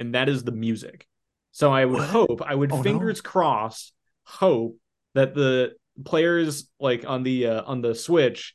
and 0.00 0.14
that 0.14 0.28
is 0.28 0.44
the 0.44 0.52
music. 0.52 1.06
So 1.52 1.72
I 1.72 1.84
would 1.84 1.98
What? 1.98 2.08
hope, 2.08 2.42
I 2.44 2.54
would 2.54 2.72
Oh, 2.72 2.76
no. 2.76 2.82
fingers 2.82 3.20
crossed, 3.20 3.92
hope 4.24 4.76
that 5.14 5.34
the 5.34 5.72
players 6.04 6.70
like 6.78 7.04
on 7.06 7.24
the 7.24 7.46
uh, 7.46 7.62
on 7.64 7.82
the 7.82 7.94
Switch 7.94 8.54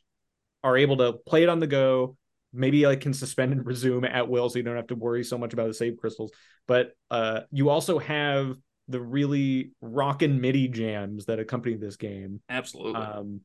are 0.62 0.76
able 0.78 0.96
to 0.98 1.12
play 1.12 1.42
it 1.42 1.48
on 1.50 1.60
the 1.60 1.66
go. 1.66 2.16
Maybe 2.52 2.86
like 2.86 3.00
can 3.00 3.12
suspend 3.12 3.52
and 3.52 3.66
resume 3.66 4.04
at 4.04 4.28
will, 4.28 4.48
so 4.48 4.56
you 4.58 4.62
don't 4.62 4.76
have 4.76 4.86
to 4.86 4.94
worry 4.94 5.24
so 5.24 5.36
much 5.36 5.52
about 5.52 5.66
the 5.68 5.74
save 5.74 5.96
crystals. 5.98 6.32
But 6.66 6.92
uh, 7.10 7.40
you 7.50 7.68
also 7.68 7.98
have 7.98 8.54
the 8.88 9.00
really 9.00 9.72
rockin' 9.80 10.40
MIDI 10.40 10.68
jams 10.68 11.26
that 11.26 11.38
accompany 11.38 11.76
this 11.76 11.96
game. 11.96 12.40
Absolutely. 12.48 13.00
Um, 13.00 13.40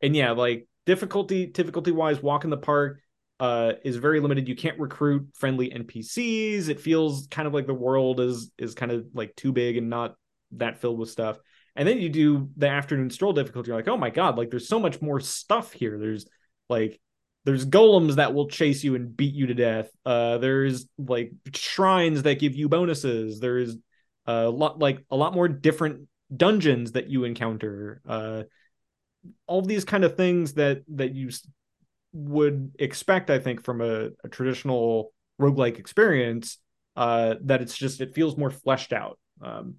and 0.00 0.16
yeah, 0.16 0.32
like 0.32 0.66
difficulty 0.86 1.46
difficulty 1.46 1.92
wise, 1.92 2.22
walk 2.22 2.44
in 2.44 2.50
the 2.50 2.56
park 2.56 3.00
uh, 3.38 3.72
is 3.84 3.96
very 3.96 4.20
limited. 4.20 4.48
You 4.48 4.56
can't 4.56 4.78
recruit 4.78 5.28
friendly 5.34 5.70
NPCs. 5.70 6.68
It 6.68 6.80
feels 6.80 7.26
kind 7.30 7.48
of 7.48 7.54
like 7.54 7.66
the 7.66 7.74
world 7.74 8.20
is 8.20 8.50
is 8.58 8.74
kind 8.74 8.92
of 8.92 9.06
like 9.14 9.34
too 9.36 9.52
big 9.52 9.76
and 9.76 9.88
not 9.88 10.14
that 10.52 10.78
filled 10.78 10.98
with 10.98 11.10
stuff. 11.10 11.38
And 11.76 11.88
then 11.88 11.98
you 11.98 12.08
do 12.08 12.50
the 12.56 12.68
afternoon 12.68 13.10
stroll 13.10 13.32
difficulty. 13.32 13.68
You're 13.68 13.76
like, 13.76 13.88
oh 13.88 13.96
my 13.96 14.10
god, 14.10 14.36
like 14.36 14.50
there's 14.50 14.68
so 14.68 14.80
much 14.80 15.00
more 15.00 15.20
stuff 15.20 15.72
here. 15.72 15.98
There's 15.98 16.26
like 16.68 17.00
there's 17.44 17.64
golems 17.64 18.16
that 18.16 18.34
will 18.34 18.48
chase 18.48 18.84
you 18.84 18.94
and 18.94 19.16
beat 19.16 19.34
you 19.34 19.46
to 19.46 19.54
death. 19.54 19.88
Uh, 20.04 20.38
there's 20.38 20.86
like 20.98 21.32
shrines 21.54 22.22
that 22.24 22.38
give 22.38 22.54
you 22.54 22.68
bonuses. 22.68 23.40
There's 23.40 23.76
a 24.46 24.50
lot 24.50 24.78
like 24.78 25.04
a 25.10 25.16
lot 25.16 25.34
more 25.34 25.48
different 25.48 26.08
dungeons 26.34 26.92
that 26.92 27.08
you 27.08 27.24
encounter. 27.24 28.00
Uh, 28.08 28.42
all 29.46 29.62
these 29.62 29.84
kind 29.84 30.04
of 30.04 30.16
things 30.16 30.54
that 30.54 30.82
that 30.88 31.14
you 31.14 31.30
would 32.12 32.72
expect, 32.78 33.30
I 33.30 33.38
think, 33.38 33.62
from 33.64 33.80
a, 33.80 34.08
a 34.24 34.28
traditional 34.30 35.12
roguelike 35.40 35.78
experience. 35.78 36.58
Uh, 36.96 37.36
that 37.44 37.62
it's 37.62 37.76
just 37.76 38.00
it 38.00 38.14
feels 38.14 38.36
more 38.36 38.50
fleshed 38.50 38.92
out. 38.92 39.18
Um, 39.40 39.76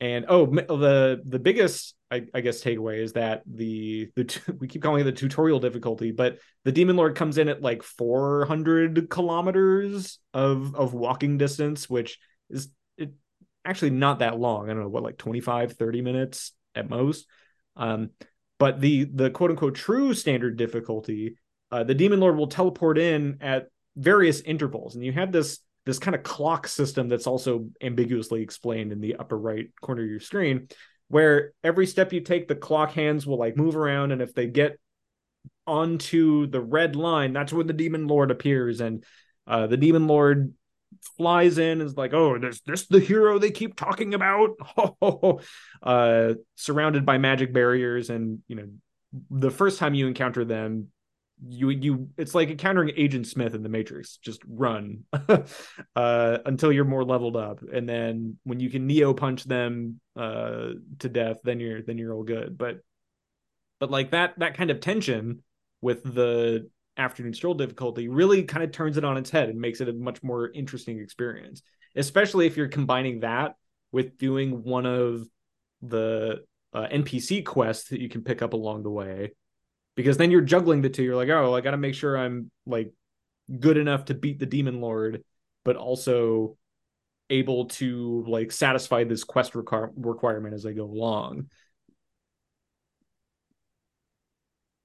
and 0.00 0.24
oh, 0.28 0.46
the 0.46 1.22
the 1.24 1.38
biggest 1.38 1.94
I, 2.10 2.26
I 2.34 2.40
guess 2.40 2.62
takeaway 2.62 2.98
is 2.98 3.12
that 3.12 3.42
the 3.46 4.10
the 4.16 4.40
we 4.58 4.68
keep 4.68 4.82
calling 4.82 5.00
it 5.00 5.04
the 5.04 5.12
tutorial 5.12 5.60
difficulty, 5.60 6.10
but 6.10 6.38
the 6.64 6.72
demon 6.72 6.96
lord 6.96 7.14
comes 7.14 7.38
in 7.38 7.48
at 7.48 7.62
like 7.62 7.82
400 7.82 9.08
kilometers 9.08 10.18
of 10.34 10.74
of 10.74 10.92
walking 10.92 11.38
distance, 11.38 11.88
which 11.88 12.18
is 12.50 12.68
actually 13.64 13.90
not 13.90 14.20
that 14.20 14.38
long. 14.38 14.68
I 14.68 14.74
don't 14.74 14.82
know 14.82 14.88
what 14.88 15.02
like 15.02 15.18
25 15.18 15.72
30 15.72 16.02
minutes 16.02 16.52
at 16.74 16.88
most. 16.88 17.26
Um, 17.76 18.10
but 18.58 18.80
the 18.80 19.04
the 19.04 19.30
quote 19.30 19.50
unquote 19.50 19.74
true 19.74 20.14
standard 20.14 20.56
difficulty, 20.56 21.36
uh, 21.70 21.84
the 21.84 21.94
demon 21.94 22.20
lord 22.20 22.36
will 22.36 22.46
teleport 22.46 22.98
in 22.98 23.38
at 23.40 23.68
various 23.96 24.40
intervals, 24.40 24.94
and 24.94 25.04
you 25.04 25.12
have 25.12 25.32
this 25.32 25.60
this 25.84 25.98
kind 25.98 26.14
of 26.14 26.22
clock 26.22 26.68
system 26.68 27.08
that's 27.08 27.26
also 27.26 27.68
ambiguously 27.80 28.42
explained 28.42 28.92
in 28.92 29.00
the 29.00 29.16
upper 29.16 29.36
right 29.36 29.68
corner 29.80 30.02
of 30.02 30.10
your 30.10 30.20
screen 30.20 30.68
where 31.08 31.52
every 31.62 31.86
step 31.86 32.12
you 32.12 32.20
take 32.20 32.48
the 32.48 32.54
clock 32.54 32.92
hands 32.92 33.26
will 33.26 33.36
like 33.38 33.56
move 33.56 33.76
around 33.76 34.12
and 34.12 34.22
if 34.22 34.34
they 34.34 34.46
get 34.46 34.78
onto 35.66 36.46
the 36.46 36.60
red 36.60 36.96
line 36.96 37.32
that's 37.32 37.52
when 37.52 37.66
the 37.66 37.72
demon 37.72 38.06
lord 38.06 38.30
appears 38.30 38.80
and 38.80 39.04
uh, 39.46 39.66
the 39.66 39.76
demon 39.76 40.06
lord 40.06 40.54
flies 41.16 41.58
in 41.58 41.80
is 41.80 41.96
like 41.96 42.12
oh 42.12 42.38
this 42.38 42.60
this 42.62 42.86
the 42.86 43.00
hero 43.00 43.38
they 43.38 43.50
keep 43.50 43.76
talking 43.76 44.14
about? 44.14 44.50
Uh 45.82 46.34
surrounded 46.54 47.04
by 47.04 47.18
magic 47.18 47.52
barriers 47.52 48.08
and 48.08 48.38
you 48.46 48.54
know 48.54 48.68
the 49.30 49.50
first 49.50 49.80
time 49.80 49.94
you 49.94 50.06
encounter 50.06 50.44
them 50.44 50.88
you 51.48 51.70
you 51.70 52.08
it's 52.16 52.36
like 52.36 52.50
encountering 52.50 52.92
agent 52.96 53.26
smith 53.26 53.54
in 53.54 53.62
the 53.62 53.68
matrix. 53.68 54.18
Just 54.18 54.42
run. 54.46 55.04
Uh 55.96 56.38
until 56.46 56.72
you're 56.72 56.84
more 56.84 57.04
leveled 57.04 57.36
up. 57.36 57.60
And 57.72 57.88
then 57.88 58.38
when 58.44 58.60
you 58.60 58.70
can 58.70 58.86
neo 58.86 59.12
punch 59.12 59.44
them 59.44 60.00
uh 60.16 60.68
to 61.00 61.08
death 61.08 61.38
then 61.42 61.58
you're 61.60 61.82
then 61.82 61.98
you're 61.98 62.14
all 62.14 62.22
good. 62.22 62.56
But 62.56 62.78
but 63.80 63.90
like 63.90 64.12
that 64.12 64.38
that 64.38 64.56
kind 64.56 64.70
of 64.70 64.80
tension 64.80 65.42
with 65.80 66.02
the 66.04 66.70
afternoon 66.96 67.32
stroll 67.32 67.54
difficulty 67.54 68.08
really 68.08 68.44
kind 68.44 68.62
of 68.62 68.70
turns 68.70 68.96
it 68.96 69.04
on 69.04 69.16
its 69.16 69.30
head 69.30 69.48
and 69.48 69.58
makes 69.58 69.80
it 69.80 69.88
a 69.88 69.92
much 69.92 70.22
more 70.22 70.50
interesting 70.52 71.00
experience 71.00 71.62
especially 71.96 72.46
if 72.46 72.56
you're 72.56 72.68
combining 72.68 73.20
that 73.20 73.54
with 73.92 74.18
doing 74.18 74.62
one 74.62 74.86
of 74.86 75.26
the 75.80 76.38
uh, 76.74 76.86
npc 76.88 77.44
quests 77.44 77.88
that 77.88 78.00
you 78.00 78.08
can 78.08 78.22
pick 78.22 78.42
up 78.42 78.52
along 78.52 78.82
the 78.82 78.90
way 78.90 79.30
because 79.94 80.16
then 80.16 80.30
you're 80.30 80.40
juggling 80.40 80.82
the 80.82 80.88
two. 80.88 81.02
You're 81.02 81.16
like, 81.16 81.28
oh, 81.28 81.54
I 81.54 81.60
got 81.60 81.72
to 81.72 81.76
make 81.76 81.94
sure 81.94 82.16
I'm 82.16 82.50
like 82.66 82.92
good 83.58 83.76
enough 83.76 84.06
to 84.06 84.14
beat 84.14 84.38
the 84.38 84.46
demon 84.46 84.80
lord, 84.80 85.22
but 85.64 85.76
also 85.76 86.56
able 87.30 87.66
to 87.66 88.24
like 88.26 88.52
satisfy 88.52 89.04
this 89.04 89.24
quest 89.24 89.52
requir- 89.52 89.92
requirement 89.96 90.54
as 90.54 90.66
I 90.66 90.72
go 90.72 90.84
along. 90.84 91.46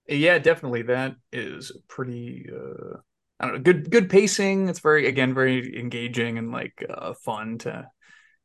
Yeah, 0.08 0.40
definitely. 0.40 0.84
That 0.84 1.16
is 1.32 1.72
pretty. 1.88 2.50
Uh, 2.52 2.98
I 3.40 3.46
don't 3.46 3.56
know. 3.56 3.62
Good, 3.62 3.92
good 3.92 4.10
pacing. 4.10 4.68
It's 4.68 4.80
very, 4.80 5.08
again, 5.08 5.34
very 5.34 5.80
engaging 5.80 6.38
and 6.38 6.52
like 6.52 6.84
uh, 6.90 7.14
fun 7.14 7.60
to 7.60 7.88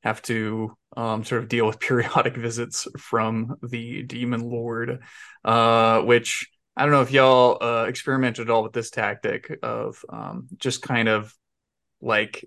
have 0.02 0.20
to 0.22 0.76
um, 0.96 1.24
sort 1.24 1.42
of 1.42 1.48
deal 1.48 1.66
with 1.66 1.80
periodic 1.80 2.36
visits 2.36 2.86
from 2.98 3.56
the 3.62 4.02
demon 4.02 4.40
lord, 4.50 5.00
uh, 5.44 6.00
which 6.02 6.48
I 6.76 6.82
don't 6.82 6.92
know 6.92 7.02
if 7.02 7.12
y'all 7.12 7.62
uh, 7.62 7.84
experimented 7.84 8.48
at 8.48 8.50
all 8.50 8.62
with 8.62 8.72
this 8.72 8.90
tactic 8.90 9.58
of 9.62 10.04
um, 10.08 10.48
just 10.56 10.82
kind 10.82 11.08
of 11.08 11.34
like 12.00 12.44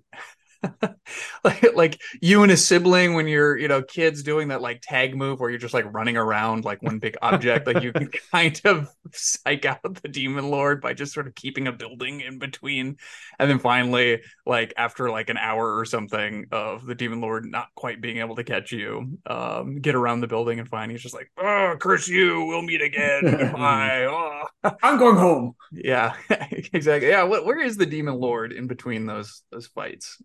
like 1.43 1.75
like 1.75 2.01
you 2.21 2.43
and 2.43 2.51
a 2.51 2.57
sibling 2.57 3.13
when 3.13 3.27
you're 3.27 3.57
you 3.57 3.67
know 3.67 3.81
kids 3.81 4.23
doing 4.23 4.49
that 4.49 4.61
like 4.61 4.81
tag 4.81 5.15
move 5.15 5.39
where 5.39 5.49
you're 5.49 5.59
just 5.59 5.73
like 5.73 5.91
running 5.93 6.17
around 6.17 6.65
like 6.65 6.81
one 6.81 6.99
big 6.99 7.17
object 7.21 7.67
like 7.67 7.83
you 7.83 7.91
can 7.91 8.07
kind 8.31 8.59
of 8.65 8.89
psych 9.11 9.65
out 9.65 10.01
the 10.01 10.07
demon 10.07 10.49
lord 10.49 10.81
by 10.81 10.93
just 10.93 11.13
sort 11.13 11.27
of 11.27 11.35
keeping 11.35 11.67
a 11.67 11.71
building 11.71 12.21
in 12.21 12.39
between. 12.39 12.97
And 13.39 13.49
then 13.49 13.59
finally 13.59 14.21
like 14.45 14.73
after 14.77 15.09
like 15.09 15.29
an 15.29 15.37
hour 15.37 15.77
or 15.77 15.85
something 15.85 16.45
of 16.51 16.85
the 16.85 16.95
demon 16.95 17.21
lord 17.21 17.45
not 17.45 17.67
quite 17.75 18.01
being 18.01 18.17
able 18.17 18.35
to 18.35 18.43
catch 18.43 18.71
you 18.71 19.17
um 19.27 19.79
get 19.79 19.95
around 19.95 20.21
the 20.21 20.27
building 20.27 20.59
and 20.59 20.67
find 20.67 20.91
he's 20.91 21.01
just 21.01 21.15
like 21.15 21.31
oh 21.37 21.75
curse 21.79 22.07
you. 22.07 22.45
We'll 22.45 22.61
meet 22.61 22.81
again. 22.81 23.21
Goodbye. 23.37 24.05
Oh. 24.05 24.71
I'm 24.81 24.97
going 24.97 25.17
home. 25.17 25.55
yeah 25.71 26.15
exactly. 26.29 27.09
Yeah 27.09 27.23
where 27.23 27.59
is 27.59 27.77
the 27.77 27.85
demon 27.85 28.15
lord 28.15 28.51
in 28.51 28.67
between 28.67 29.05
those 29.05 29.43
those 29.51 29.67
fights 29.67 30.21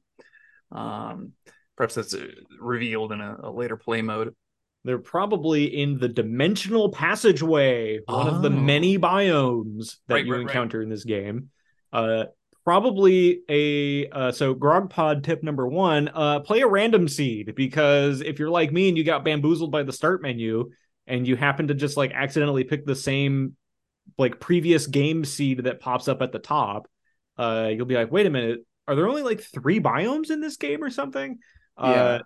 um 0.73 1.33
perhaps 1.77 1.95
that's 1.95 2.15
uh, 2.15 2.27
revealed 2.59 3.13
in 3.13 3.21
a, 3.21 3.37
a 3.45 3.51
later 3.51 3.77
play 3.77 4.03
mode 4.03 4.35
They're 4.85 4.99
probably 4.99 5.65
in 5.65 5.99
the 5.99 6.09
dimensional 6.09 6.91
passageway, 6.91 8.01
one 8.09 8.27
of 8.29 8.41
the 8.41 8.49
Oh. 8.49 8.51
many 8.51 8.99
biomes 8.99 9.97
that 10.09 10.15
Right, 10.15 10.25
you 10.25 10.33
right, 10.33 10.43
right. 10.43 10.43
encounter 10.43 10.81
in 10.83 10.89
this 10.89 11.05
game. 11.05 11.51
Uh, 11.93 12.27
probably 12.65 13.43
a 13.49 14.09
uh, 14.09 14.33
so 14.33 14.55
Grog 14.55 14.91
Pod 14.91 15.25
tip 15.25 15.43
number 15.43 15.67
one: 15.67 16.09
uh, 16.15 16.41
play 16.41 16.61
a 16.61 16.67
random 16.67 17.09
seed 17.09 17.55
because 17.55 18.21
if 18.23 18.39
you're 18.39 18.51
like 18.51 18.73
me 18.73 18.89
and 18.89 18.97
you 18.97 19.05
got 19.05 19.25
bamboozled 19.25 19.71
by 19.71 19.83
the 19.83 19.93
start 19.93 20.23
menu 20.23 20.71
and 21.07 21.27
you 21.27 21.37
happen 21.37 21.69
to 21.69 21.75
just 21.75 21.97
like 21.97 22.13
accidentally 22.13 22.65
pick 22.65 22.87
the 22.87 22.97
same 22.97 23.57
like 24.19 24.41
previous 24.41 24.87
game 24.87 25.25
seed 25.25 25.65
that 25.65 25.81
pops 25.81 26.09
up 26.09 26.23
at 26.23 26.33
the 26.33 26.39
top, 26.39 26.89
uh, 27.39 27.71
you'll 27.73 27.87
be 27.87 27.95
like, 27.97 28.11
wait 28.13 28.27
a 28.27 28.31
minute, 28.31 28.61
are 28.91 28.97
there 28.97 29.09
only 29.09 29.23
like 29.23 29.41
three 29.41 29.79
biomes 29.81 30.31
in 30.31 30.41
this 30.41 30.57
game 30.57 30.83
or 30.83 30.91
something? 30.91 31.39
Uh, 31.79 32.19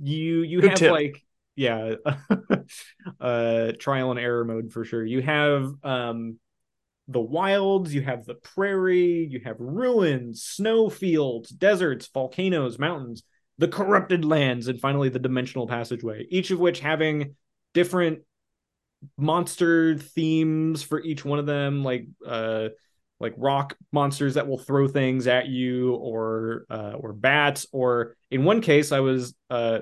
you 0.00 0.42
you 0.42 0.60
Good 0.60 0.70
have 0.70 0.78
tip. 0.78 0.92
like 0.92 1.22
yeah 1.54 1.94
uh 3.20 3.72
trial 3.78 4.10
and 4.10 4.20
error 4.20 4.44
mode 4.44 4.72
for 4.72 4.84
sure 4.84 5.04
you 5.04 5.22
have 5.22 5.72
um 5.82 6.38
the 7.08 7.20
wilds 7.20 7.94
you 7.94 8.02
have 8.02 8.24
the 8.24 8.34
prairie 8.34 9.26
you 9.30 9.40
have 9.44 9.56
ruins 9.58 10.42
snow 10.42 10.90
fields 10.90 11.48
deserts 11.50 12.08
volcanoes 12.12 12.78
mountains 12.78 13.22
the 13.58 13.68
corrupted 13.68 14.24
lands 14.24 14.68
and 14.68 14.80
finally 14.80 15.08
the 15.08 15.18
dimensional 15.18 15.66
passageway 15.66 16.26
each 16.30 16.50
of 16.50 16.58
which 16.60 16.80
having 16.80 17.34
different 17.72 18.20
monster 19.16 19.96
themes 19.96 20.82
for 20.82 21.02
each 21.02 21.24
one 21.24 21.38
of 21.38 21.46
them 21.46 21.82
like 21.82 22.06
uh 22.26 22.68
like 23.20 23.34
rock 23.36 23.76
monsters 23.92 24.34
that 24.34 24.46
will 24.46 24.58
throw 24.58 24.86
things 24.88 25.26
at 25.26 25.46
you 25.48 25.94
or 25.94 26.66
uh 26.70 26.92
or 26.98 27.12
bats 27.12 27.66
or 27.72 28.16
in 28.30 28.44
one 28.44 28.60
case 28.60 28.92
i 28.92 29.00
was 29.00 29.34
uh 29.50 29.80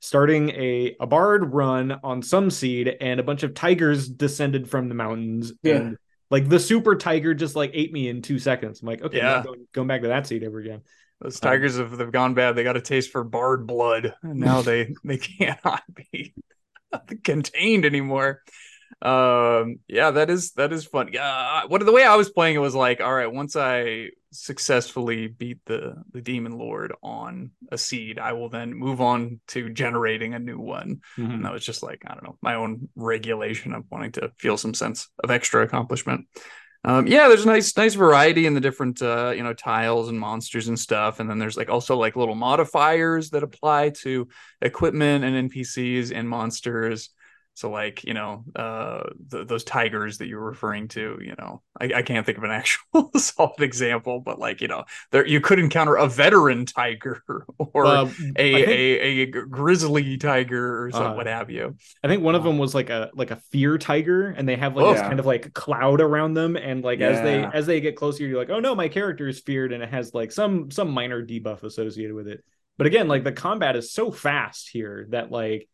starting 0.00 0.50
a 0.50 0.96
a 1.00 1.06
bard 1.06 1.52
run 1.52 1.98
on 2.02 2.22
some 2.22 2.50
seed 2.50 2.88
and 3.00 3.20
a 3.20 3.22
bunch 3.22 3.42
of 3.42 3.54
tigers 3.54 4.08
descended 4.08 4.68
from 4.68 4.88
the 4.88 4.94
mountains 4.94 5.52
Yeah. 5.62 5.76
and 5.76 5.96
like 6.30 6.48
the 6.48 6.60
super 6.60 6.96
tiger 6.96 7.34
just 7.34 7.56
like 7.56 7.72
ate 7.74 7.92
me 7.92 8.08
in 8.08 8.22
two 8.22 8.38
seconds 8.38 8.80
i'm 8.82 8.88
like 8.88 9.02
okay 9.02 9.18
Yeah. 9.18 9.42
Going, 9.44 9.66
going 9.72 9.88
back 9.88 10.02
to 10.02 10.08
that 10.08 10.26
seed 10.26 10.42
ever 10.44 10.58
again 10.60 10.82
those 11.20 11.38
tigers 11.40 11.76
have 11.76 11.96
they've 11.98 12.10
gone 12.10 12.34
bad 12.34 12.56
they 12.56 12.62
got 12.64 12.76
a 12.78 12.80
taste 12.80 13.10
for 13.10 13.24
bard 13.24 13.66
blood 13.66 14.14
and 14.22 14.38
now 14.40 14.62
they 14.62 14.94
they 15.04 15.18
cannot 15.38 15.82
be 16.12 16.34
contained 17.24 17.84
anymore 17.84 18.42
um 19.02 19.78
yeah 19.88 20.10
that 20.10 20.28
is 20.30 20.52
that 20.52 20.72
is 20.72 20.84
fun. 20.84 21.08
Yeah 21.12 21.62
what 21.66 21.84
the 21.84 21.92
way 21.92 22.04
i 22.04 22.16
was 22.16 22.28
playing 22.28 22.54
it 22.54 22.58
was 22.58 22.74
like 22.74 23.00
all 23.00 23.14
right 23.14 23.32
once 23.32 23.56
i 23.56 24.08
successfully 24.32 25.26
beat 25.26 25.58
the 25.66 25.94
the 26.12 26.20
demon 26.20 26.58
lord 26.58 26.92
on 27.02 27.50
a 27.72 27.78
seed 27.78 28.18
i 28.18 28.32
will 28.32 28.48
then 28.48 28.74
move 28.74 29.00
on 29.00 29.40
to 29.48 29.70
generating 29.70 30.34
a 30.34 30.38
new 30.38 30.58
one. 30.58 31.00
Mhm. 31.16 31.34
and 31.34 31.44
that 31.44 31.52
was 31.52 31.64
just 31.64 31.82
like 31.82 32.02
i 32.06 32.12
don't 32.14 32.24
know 32.24 32.36
my 32.42 32.54
own 32.56 32.88
regulation 32.94 33.72
of 33.72 33.84
wanting 33.90 34.12
to 34.12 34.30
feel 34.38 34.56
some 34.56 34.74
sense 34.74 35.08
of 35.24 35.30
extra 35.30 35.62
accomplishment. 35.62 36.26
Um 36.84 37.06
yeah 37.06 37.28
there's 37.28 37.44
a 37.44 37.48
nice 37.48 37.76
nice 37.76 37.94
variety 37.94 38.46
in 38.46 38.54
the 38.54 38.60
different 38.60 39.02
uh 39.02 39.32
you 39.36 39.42
know 39.42 39.52
tiles 39.52 40.08
and 40.08 40.18
monsters 40.18 40.68
and 40.68 40.78
stuff. 40.78 41.20
And 41.20 41.28
then 41.28 41.38
there's 41.38 41.56
like 41.56 41.68
also 41.68 41.96
like 41.96 42.16
little 42.16 42.34
modifiers 42.34 43.30
that 43.30 43.42
apply 43.42 43.90
to 44.02 44.28
equipment 44.62 45.24
and 45.24 45.50
npcs 45.50 46.10
and 46.14 46.26
monsters 46.28 47.10
so 47.60 47.70
like 47.70 48.04
you 48.04 48.14
know 48.14 48.44
uh 48.56 49.02
th- 49.30 49.46
those 49.46 49.64
tigers 49.64 50.18
that 50.18 50.26
you're 50.28 50.40
referring 50.40 50.88
to 50.88 51.18
you 51.22 51.34
know 51.38 51.62
I, 51.80 51.92
I 51.96 52.02
can't 52.02 52.24
think 52.24 52.38
of 52.38 52.44
an 52.44 52.50
actual 52.62 53.10
solid 53.16 53.60
example 53.60 54.20
but 54.20 54.38
like 54.38 54.60
you 54.60 54.68
know 54.68 54.84
there 55.12 55.26
you 55.26 55.40
could 55.40 55.58
encounter 55.58 55.94
a 55.96 56.06
veteran 56.08 56.66
tiger 56.66 57.22
or 57.58 57.86
Uh, 57.86 58.04
a, 58.36 58.54
I 58.62 58.64
think- 58.64 58.68
a 58.68 59.20
a 59.22 59.26
grizzly 59.26 60.16
tiger 60.16 60.84
or 60.84 60.90
some, 60.90 61.12
Uh, 61.12 61.14
what 61.14 61.26
have 61.26 61.50
you 61.50 61.76
I 62.02 62.08
think 62.08 62.22
one 62.22 62.34
of 62.34 62.44
them 62.44 62.58
was 62.58 62.74
like 62.74 62.90
a 62.90 63.10
like 63.14 63.30
a 63.30 63.36
fear 63.52 63.76
tiger, 63.78 64.28
and 64.28 64.48
they 64.48 64.56
have 64.56 64.74
like 64.76 64.84
Oh. 64.86 64.92
this 64.92 65.02
kind 65.02 65.20
of 65.20 65.26
like 65.26 65.52
cloud 65.52 66.00
around 66.00 66.34
them, 66.34 66.56
and 66.56 66.82
like 66.82 67.00
as 67.00 67.20
they 67.22 67.44
as 67.44 67.66
they 67.66 67.80
get 67.80 67.96
closer, 67.96 68.26
you're 68.26 68.38
like, 68.38 68.50
oh 68.50 68.60
no, 68.60 68.74
my 68.74 68.88
character 68.88 69.28
is 69.28 69.40
feared, 69.40 69.72
and 69.72 69.82
it 69.82 69.90
has 69.90 70.14
like 70.14 70.32
some 70.32 70.70
some 70.70 70.90
minor 70.90 71.24
debuff 71.24 71.62
associated 71.62 72.14
with 72.14 72.28
it. 72.28 72.42
But 72.78 72.86
again, 72.86 73.08
like 73.08 73.24
the 73.24 73.32
combat 73.32 73.76
is 73.76 73.92
so 73.92 74.10
fast 74.10 74.70
here 74.72 75.06
that 75.10 75.30
like 75.30 75.68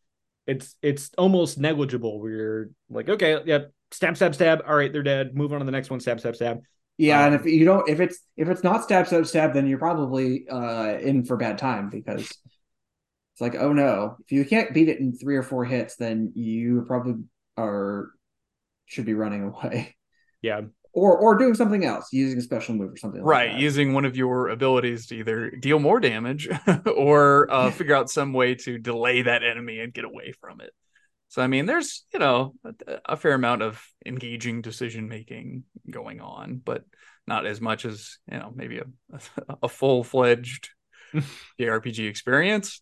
it's 0.47 0.75
it's 0.81 1.11
almost 1.17 1.57
negligible. 1.59 2.19
Where 2.19 2.31
you're 2.31 2.69
like, 2.89 3.09
okay, 3.09 3.41
yep, 3.45 3.71
stab, 3.91 4.15
stab, 4.15 4.33
stab. 4.33 4.63
All 4.67 4.75
right, 4.75 4.91
they're 4.91 5.03
dead. 5.03 5.35
Move 5.35 5.53
on 5.53 5.59
to 5.59 5.65
the 5.65 5.71
next 5.71 5.89
one. 5.89 5.99
Stab, 5.99 6.19
stab, 6.19 6.35
stab. 6.35 6.61
Yeah, 6.97 7.25
and 7.25 7.35
Um, 7.35 7.39
if 7.39 7.45
you 7.45 7.65
don't, 7.65 7.87
if 7.89 7.99
it's 7.99 8.19
if 8.37 8.49
it's 8.49 8.63
not 8.63 8.83
stab 8.83 9.07
stab 9.07 9.27
stab, 9.27 9.53
then 9.53 9.67
you're 9.67 9.77
probably 9.77 10.47
uh 10.49 10.97
in 10.99 11.25
for 11.25 11.37
bad 11.37 11.57
time 11.57 11.89
because 11.89 12.21
it's 12.21 13.41
like, 13.41 13.55
oh 13.55 13.73
no, 13.73 14.17
if 14.21 14.31
you 14.31 14.45
can't 14.45 14.73
beat 14.73 14.89
it 14.89 14.99
in 14.99 15.13
three 15.15 15.35
or 15.35 15.43
four 15.43 15.65
hits, 15.65 15.95
then 15.97 16.31
you 16.35 16.83
probably 16.87 17.23
are 17.57 18.09
should 18.85 19.05
be 19.05 19.13
running 19.13 19.43
away 19.43 19.95
Yeah, 20.41 20.61
or 20.97 21.15
or 21.15 21.37
doing 21.37 21.53
something 21.53 21.85
else, 21.85 22.11
using 22.11 22.39
a 22.39 22.41
special 22.41 22.73
move 22.73 22.91
or 22.93 22.97
something. 22.97 23.21
right 23.21 23.51
that. 23.51 23.59
using 23.59 23.93
one 23.93 24.03
of 24.03 24.17
your 24.17 24.49
abilities 24.49 25.05
to 25.05 25.15
either 25.15 25.51
deal 25.51 25.77
more 25.77 25.99
damage 25.99 26.49
or 26.95 27.47
uh, 27.51 27.69
figure 27.77 27.95
out 27.95 28.09
some 28.09 28.33
way 28.33 28.55
to 28.55 28.79
delay 28.79 29.21
that 29.21 29.43
enemy 29.43 29.79
and 29.79 29.93
get 29.93 30.05
away 30.05 30.33
from 30.41 30.59
it 30.59 30.71
so 31.27 31.41
i 31.41 31.45
mean 31.47 31.67
there's 31.67 32.03
you 32.11 32.19
know 32.19 32.55
a, 32.65 32.73
a 33.05 33.15
fair 33.15 33.33
amount 33.33 33.61
of 33.61 33.79
engaging 34.07 34.61
decision 34.63 35.07
making 35.07 35.63
going 35.89 36.19
on 36.19 36.59
but 36.63 36.83
not 37.27 37.45
as 37.45 37.61
much 37.61 37.85
as 37.85 38.17
you 38.31 38.39
know 38.39 38.51
maybe 38.55 38.79
a, 38.79 39.19
a 39.63 39.69
full-fledged 39.69 40.69
jrpg 41.59 42.09
experience 42.09 42.81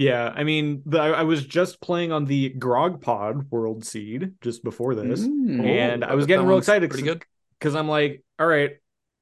yeah. 0.00 0.32
I 0.34 0.44
mean, 0.44 0.82
the, 0.86 0.98
I, 1.00 1.08
I 1.10 1.22
was 1.22 1.44
just 1.44 1.80
playing 1.80 2.10
on 2.12 2.24
the 2.24 2.48
Grog 2.50 3.02
Pod 3.02 3.50
World 3.50 3.84
Seed 3.84 4.32
just 4.40 4.64
before 4.64 4.94
this. 4.94 5.20
Mm. 5.20 5.64
And 5.66 6.04
I 6.04 6.14
was 6.14 6.26
getting 6.26 6.46
real 6.46 6.58
excited 6.58 6.90
pretty 6.90 7.06
'cause- 7.06 7.14
good 7.16 7.24
because 7.58 7.74
I'm 7.74 7.88
like, 7.88 8.24
all 8.38 8.46
right, 8.46 8.72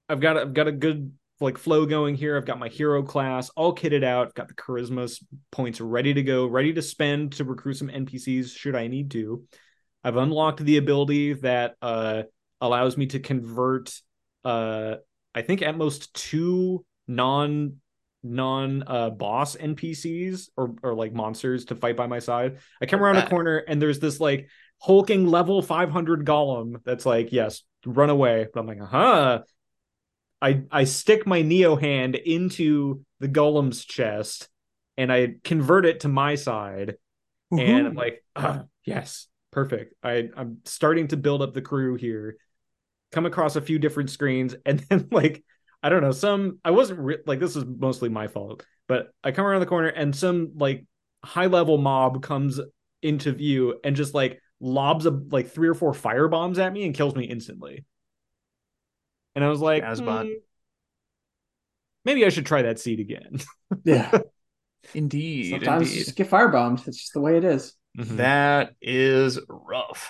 I've 0.09 0.21
got 0.21 0.37
I've 0.37 0.55
got 0.55 0.69
a 0.69 0.73
good 0.73 1.13
like 1.41 1.59
flow 1.59 1.87
going 1.87 2.15
here. 2.15 2.37
I've 2.37 2.45
got 2.47 2.59
my 2.59 2.69
hero 2.69 3.03
class 3.03 3.51
all 3.51 3.75
kitted 3.75 4.03
out. 4.05 4.29
I've 4.29 4.35
got 4.35 4.49
the 4.49 4.55
charisma 4.55 5.13
points 5.53 5.81
ready 5.81 6.15
to 6.15 6.23
go, 6.23 6.47
ready 6.47 6.73
to 6.73 6.83
spend 6.83 7.33
to 7.33 7.45
recruit 7.45 7.75
some 7.75 7.89
NPCs 7.89 8.57
should 8.57 8.75
I 8.75 8.87
need 8.89 9.11
to. 9.13 9.45
I've 10.05 10.17
unlocked 10.17 10.61
the 10.65 10.77
ability 10.79 11.35
that 11.35 11.75
uh 11.83 12.23
allows 12.61 12.97
me 12.97 13.07
to 13.07 13.21
convert 13.21 13.93
uh 14.45 14.97
I 15.35 15.43
think 15.43 15.63
at 15.63 15.77
most 15.77 16.15
two 16.15 16.85
non 17.07 17.77
non 18.29 18.85
uh 18.87 19.11
boss 19.11 19.57
NPCs 19.57 20.51
or 20.57 20.75
or 20.83 20.95
like 20.95 21.13
monsters 21.13 21.67
to 21.67 21.75
fight 21.75 21.97
by 21.97 22.07
my 22.07 22.19
side. 22.19 22.59
I 22.81 22.87
come 22.87 23.03
around 23.03 23.17
a 23.17 23.29
corner 23.29 23.59
and 23.59 23.81
there's 23.81 24.01
this 24.01 24.21
like 24.21 24.49
hulking 24.79 25.27
level 25.27 25.61
500 25.63 26.25
golem 26.25 26.83
that's 26.85 27.05
like, 27.05 27.33
yes, 27.33 27.63
run 27.85 28.11
away. 28.11 28.47
But 28.53 28.61
I'm 28.61 28.67
like, 28.67 28.81
uh-huh. 28.81 29.43
I 30.41 30.63
I 30.71 30.85
stick 30.85 31.27
my 31.27 31.43
Neo 31.43 31.77
hand 31.77 32.15
into 32.15 33.05
the 33.21 33.29
golem's 33.29 33.85
chest 33.85 34.49
and 34.97 35.13
I 35.13 35.37
convert 35.45 35.87
it 35.87 36.01
to 36.01 36.09
my 36.09 36.35
side. 36.35 36.97
And 37.51 37.87
I'm 37.87 37.95
like, 37.95 38.23
ah, 38.37 38.65
yes, 38.85 39.27
perfect. 39.53 39.95
I 40.03 40.29
I'm 40.37 40.59
starting 40.65 41.09
to 41.09 41.17
build 41.17 41.41
up 41.41 41.55
the 41.55 41.63
crew 41.63 41.95
here. 41.95 42.37
Come 43.11 43.25
across 43.25 43.57
a 43.57 43.63
few 43.63 43.79
different 43.79 44.11
screens, 44.11 44.55
and 44.67 44.81
then 44.91 45.09
like 45.11 45.43
I 45.83 45.89
don't 45.89 46.03
know, 46.03 46.13
some 46.13 46.59
I 46.65 46.71
wasn't 46.73 47.01
re- 47.01 47.19
like 47.27 47.39
this 47.41 47.57
is 47.57 47.65
mostly 47.65 48.09
my 48.09 48.27
fault, 48.27 48.65
but 48.89 49.09
I 49.23 49.31
come 49.33 49.47
around 49.47 49.61
the 49.61 49.67
corner 49.67 49.89
and 49.89 50.15
some 50.15 50.53
like 50.57 50.87
high 51.25 51.47
level 51.47 51.79
mob 51.79 52.23
comes 52.23 52.61
into 53.03 53.33
view 53.33 53.79
and 53.85 53.95
just 53.95 54.15
like 54.15 54.41
lobs 54.61 55.07
a 55.07 55.11
like 55.11 55.51
three 55.51 55.69
or 55.69 55.75
four 55.75 55.95
fire 55.95 56.29
bombs 56.29 56.59
at 56.59 56.73
me 56.73 56.85
and 56.85 56.95
kills 56.95 57.15
me 57.15 57.25
instantly. 57.25 57.85
And 59.35 59.45
I 59.45 59.49
was 59.49 59.61
like, 59.61 59.85
Asbot. 59.85 60.27
"Hmm, 60.27 60.33
maybe 62.05 62.25
I 62.25 62.31
should 62.31 62.47
try 62.47 62.63
that 62.63 62.81
seed 62.81 62.99
again. 63.01 63.39
yeah. 63.85 64.19
indeed 64.95 65.51
Sometimes 65.51 65.91
you 65.91 65.93
indeed 65.93 66.05
just 66.07 66.17
get 66.17 66.31
firebombed. 66.31 66.89
It's 66.89 66.99
just 66.99 67.13
the 67.13 67.21
way 67.21 67.37
it 67.37 67.45
is. 67.45 67.75
that 67.95 68.75
is 68.81 69.39
rough 69.49 70.09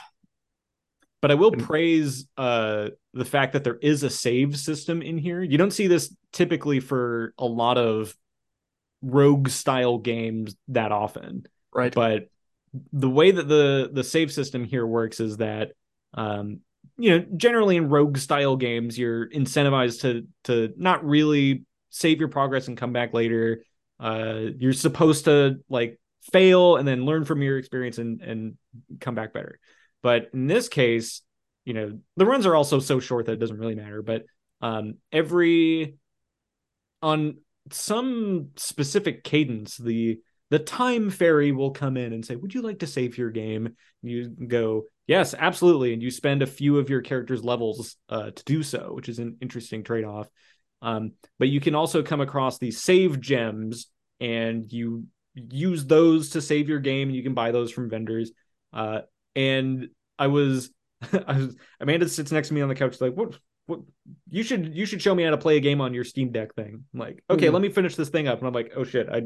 but 1.20 1.30
I 1.30 1.34
will 1.34 1.52
praise 1.52 2.26
uh 2.36 2.90
the 3.14 3.24
fact 3.24 3.52
that 3.54 3.64
there 3.64 3.78
is 3.80 4.02
a 4.02 4.10
save 4.10 4.58
system 4.58 5.02
in 5.02 5.18
here. 5.18 5.42
You 5.42 5.58
don't 5.58 5.72
see 5.72 5.86
this 5.86 6.14
typically 6.32 6.80
for 6.80 7.34
a 7.38 7.46
lot 7.46 7.78
of 7.78 8.14
rogue 9.02 9.48
style 9.48 9.98
games 9.98 10.56
that 10.68 10.92
often. 10.92 11.46
right 11.74 11.94
But 11.94 12.28
the 12.92 13.10
way 13.10 13.30
that 13.30 13.48
the 13.48 13.90
the 13.92 14.04
save 14.04 14.32
system 14.32 14.64
here 14.64 14.86
works 14.86 15.20
is 15.20 15.38
that 15.38 15.72
um 16.14 16.60
you 17.00 17.10
know, 17.10 17.24
generally 17.36 17.76
in 17.76 17.88
rogue 17.88 18.18
style 18.18 18.56
games 18.56 18.98
you're 18.98 19.28
incentivized 19.28 20.00
to 20.02 20.26
to 20.44 20.72
not 20.76 21.04
really 21.04 21.64
save 21.90 22.18
your 22.18 22.28
progress 22.28 22.68
and 22.68 22.76
come 22.76 22.92
back 22.92 23.14
later. 23.14 23.64
Uh 24.00 24.50
you're 24.58 24.72
supposed 24.72 25.24
to 25.24 25.56
like 25.68 25.98
fail 26.32 26.76
and 26.76 26.86
then 26.86 27.04
learn 27.04 27.24
from 27.24 27.42
your 27.42 27.58
experience 27.58 27.98
and 27.98 28.20
and 28.20 28.56
come 29.00 29.14
back 29.14 29.32
better. 29.32 29.58
But 30.02 30.30
in 30.32 30.46
this 30.46 30.68
case, 30.68 31.22
you 31.64 31.74
know, 31.74 31.98
the 32.16 32.26
runs 32.26 32.46
are 32.46 32.54
also 32.54 32.78
so 32.78 33.00
short 33.00 33.26
that 33.26 33.32
it 33.32 33.40
doesn't 33.40 33.58
really 33.58 33.74
matter. 33.74 34.02
But 34.02 34.24
um, 34.60 34.94
every 35.12 35.96
on 37.02 37.38
some 37.70 38.50
specific 38.56 39.24
cadence, 39.24 39.76
the 39.76 40.20
the 40.50 40.58
time 40.58 41.10
fairy 41.10 41.52
will 41.52 41.72
come 41.72 41.96
in 41.96 42.12
and 42.12 42.24
say, 42.24 42.36
"Would 42.36 42.54
you 42.54 42.62
like 42.62 42.78
to 42.80 42.86
save 42.86 43.18
your 43.18 43.30
game?" 43.30 43.76
You 44.02 44.28
go, 44.28 44.84
"Yes, 45.06 45.34
absolutely," 45.38 45.92
and 45.92 46.02
you 46.02 46.10
spend 46.10 46.42
a 46.42 46.46
few 46.46 46.78
of 46.78 46.88
your 46.88 47.02
character's 47.02 47.44
levels 47.44 47.96
uh, 48.08 48.30
to 48.30 48.44
do 48.44 48.62
so, 48.62 48.92
which 48.94 49.08
is 49.08 49.18
an 49.18 49.36
interesting 49.40 49.84
trade 49.84 50.04
off. 50.04 50.28
Um, 50.80 51.12
but 51.38 51.48
you 51.48 51.60
can 51.60 51.74
also 51.74 52.02
come 52.02 52.20
across 52.20 52.58
these 52.58 52.80
save 52.80 53.20
gems, 53.20 53.88
and 54.20 54.72
you 54.72 55.04
use 55.34 55.84
those 55.84 56.30
to 56.30 56.40
save 56.40 56.68
your 56.68 56.80
game, 56.80 57.08
and 57.08 57.16
you 57.16 57.22
can 57.22 57.34
buy 57.34 57.52
those 57.52 57.70
from 57.70 57.90
vendors. 57.90 58.32
Uh, 58.72 59.00
and 59.38 59.88
I 60.18 60.26
was, 60.26 60.70
I 61.26 61.38
was 61.38 61.56
Amanda 61.80 62.08
sits 62.08 62.32
next 62.32 62.48
to 62.48 62.54
me 62.54 62.60
on 62.60 62.68
the 62.68 62.74
couch, 62.74 63.00
like, 63.00 63.14
what, 63.14 63.38
what? 63.66 63.80
You 64.30 64.42
should, 64.42 64.74
you 64.74 64.84
should 64.84 65.00
show 65.00 65.14
me 65.14 65.22
how 65.22 65.30
to 65.30 65.38
play 65.38 65.56
a 65.56 65.60
game 65.60 65.80
on 65.80 65.94
your 65.94 66.04
Steam 66.04 66.32
Deck 66.32 66.54
thing. 66.54 66.84
I'm 66.92 67.00
like, 67.00 67.22
okay, 67.30 67.46
Mhm. 67.46 67.52
let 67.52 67.62
me 67.62 67.68
finish 67.68 67.94
this 67.94 68.08
thing 68.08 68.26
up, 68.26 68.38
and 68.38 68.48
I'm 68.48 68.54
like, 68.54 68.72
oh 68.76 68.84
shit, 68.84 69.08
I, 69.08 69.22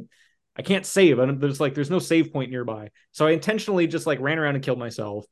I 0.56 0.62
can't 0.62 0.84
save. 0.84 1.18
I 1.18 1.24
don't, 1.26 1.40
there's 1.40 1.60
like, 1.60 1.74
there's 1.74 1.90
no 1.90 1.98
save 1.98 2.32
point 2.32 2.50
nearby, 2.50 2.90
so 3.12 3.26
I 3.26 3.30
intentionally 3.30 3.86
just 3.86 4.06
like 4.06 4.20
ran 4.20 4.38
around 4.38 4.54
and 4.56 4.64
killed 4.64 4.78
myself. 4.78 5.24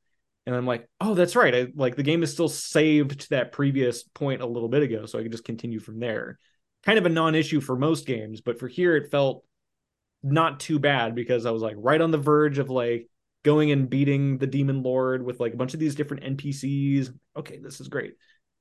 And 0.46 0.56
I'm 0.56 0.66
like, 0.66 0.88
oh, 1.02 1.12
that's 1.14 1.36
right. 1.36 1.54
I 1.54 1.66
like 1.74 1.96
the 1.96 2.02
game 2.02 2.22
is 2.22 2.32
still 2.32 2.48
saved 2.48 3.20
to 3.20 3.28
that 3.30 3.52
previous 3.52 4.02
point 4.02 4.40
a 4.40 4.46
little 4.46 4.70
bit 4.70 4.82
ago, 4.82 5.04
so 5.04 5.18
I 5.18 5.22
can 5.22 5.30
just 5.30 5.44
continue 5.44 5.78
from 5.80 6.00
there. 6.00 6.38
Kind 6.82 6.98
of 6.98 7.04
a 7.04 7.10
non-issue 7.10 7.60
for 7.60 7.76
most 7.76 8.06
games, 8.06 8.40
but 8.40 8.58
for 8.58 8.66
here 8.66 8.96
it 8.96 9.10
felt 9.10 9.44
not 10.22 10.58
too 10.60 10.78
bad 10.78 11.14
because 11.14 11.44
I 11.44 11.50
was 11.50 11.62
like 11.62 11.76
right 11.78 12.00
on 12.00 12.10
the 12.10 12.18
verge 12.18 12.58
of 12.58 12.70
like 12.70 13.06
going 13.42 13.70
and 13.70 13.88
beating 13.88 14.38
the 14.38 14.46
demon 14.46 14.82
lord 14.82 15.24
with 15.24 15.40
like 15.40 15.54
a 15.54 15.56
bunch 15.56 15.74
of 15.74 15.80
these 15.80 15.94
different 15.94 16.36
npcs 16.36 17.10
okay 17.36 17.58
this 17.58 17.80
is 17.80 17.88
great. 17.88 18.14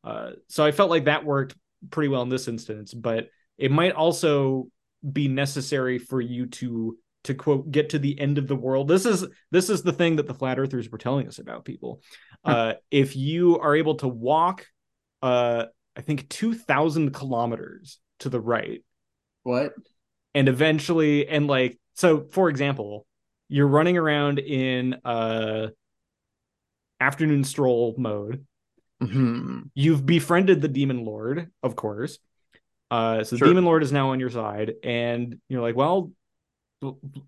Uh, 0.04 0.32
so 0.48 0.66
i 0.66 0.72
felt 0.72 0.90
like 0.90 1.06
that 1.06 1.26
worked 1.26 1.56
pretty 1.90 2.08
well 2.08 2.22
in 2.22 2.30
this 2.30 2.48
instance 2.48 2.94
but 2.94 3.28
it 3.58 3.72
might 3.72 3.94
also 3.94 4.68
be 5.12 5.28
necessary 5.28 5.98
for 5.98 6.20
you 6.22 6.46
to 6.48 6.98
to 7.26 7.34
quote 7.34 7.70
get 7.70 7.90
to 7.90 8.00
the 8.00 8.18
end 8.20 8.38
of 8.38 8.48
the 8.48 8.56
world. 8.56 8.88
This 8.88 9.06
is 9.06 9.26
this 9.52 9.70
is 9.70 9.84
the 9.84 9.92
thing 9.92 10.16
that 10.16 10.28
the 10.28 10.34
flat 10.34 10.58
earthers 10.58 10.90
were 10.90 10.98
telling 10.98 11.28
us 11.28 11.38
about 11.40 11.66
people. 11.66 12.02
Uh 12.46 12.74
if 12.90 13.16
you 13.16 13.60
are 13.60 13.76
able 13.76 13.96
to 13.96 14.08
walk 14.08 14.66
uh 15.22 15.66
i 15.98 16.02
think 16.02 16.30
2000 16.30 17.12
kilometers 17.12 18.00
to 18.20 18.30
the 18.30 18.40
right 18.40 18.84
What? 19.44 19.74
and 20.34 20.48
eventually 20.48 21.28
and 21.28 21.48
like 21.48 21.78
so 21.96 22.22
for 22.32 22.50
example 22.50 23.06
you're 23.50 23.68
running 23.68 23.97
around 23.97 24.39
in 24.39 24.93
uh 25.04 25.68
afternoon 27.02 27.43
stroll 27.43 27.95
mode. 27.97 28.45
Mhm. 29.02 29.70
You've 29.74 30.06
befriended 30.06 30.62
the 30.62 30.68
demon 30.68 31.06
lord, 31.06 31.52
of 31.64 31.76
course. 31.76 32.20
Uh, 32.91 33.24
so 33.24 33.36
the 33.36 33.45
demon 33.45 33.66
lord 33.66 33.84
is 33.84 33.91
now 33.91 34.10
on 34.12 34.20
your 34.20 34.30
side, 34.30 34.74
and 34.84 35.39
you're 35.47 35.62
like, 35.62 35.76
well, 35.76 36.12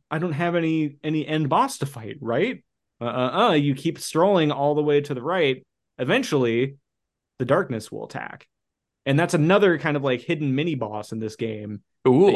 I 0.10 0.18
don't 0.18 0.32
have 0.34 0.56
any 0.56 0.98
any 1.04 1.26
end 1.26 1.50
boss 1.50 1.78
to 1.80 1.86
fight, 1.86 2.18
right? 2.20 2.64
Uh, 3.00 3.06
uh, 3.06 3.32
uh. 3.50 3.54
You 3.54 3.76
keep 3.76 4.00
strolling 4.00 4.52
all 4.52 4.76
the 4.76 4.82
way 4.82 5.02
to 5.02 5.14
the 5.14 5.22
right. 5.22 5.64
Eventually, 5.98 6.78
the 7.38 7.46
darkness 7.46 7.92
will 7.92 8.06
attack, 8.06 8.48
and 9.06 9.20
that's 9.20 9.34
another 9.34 9.78
kind 9.78 9.96
of 9.96 10.04
like 10.04 10.22
hidden 10.22 10.56
mini 10.56 10.76
boss 10.76 11.12
in 11.12 11.20
this 11.20 11.36
game 11.36 11.82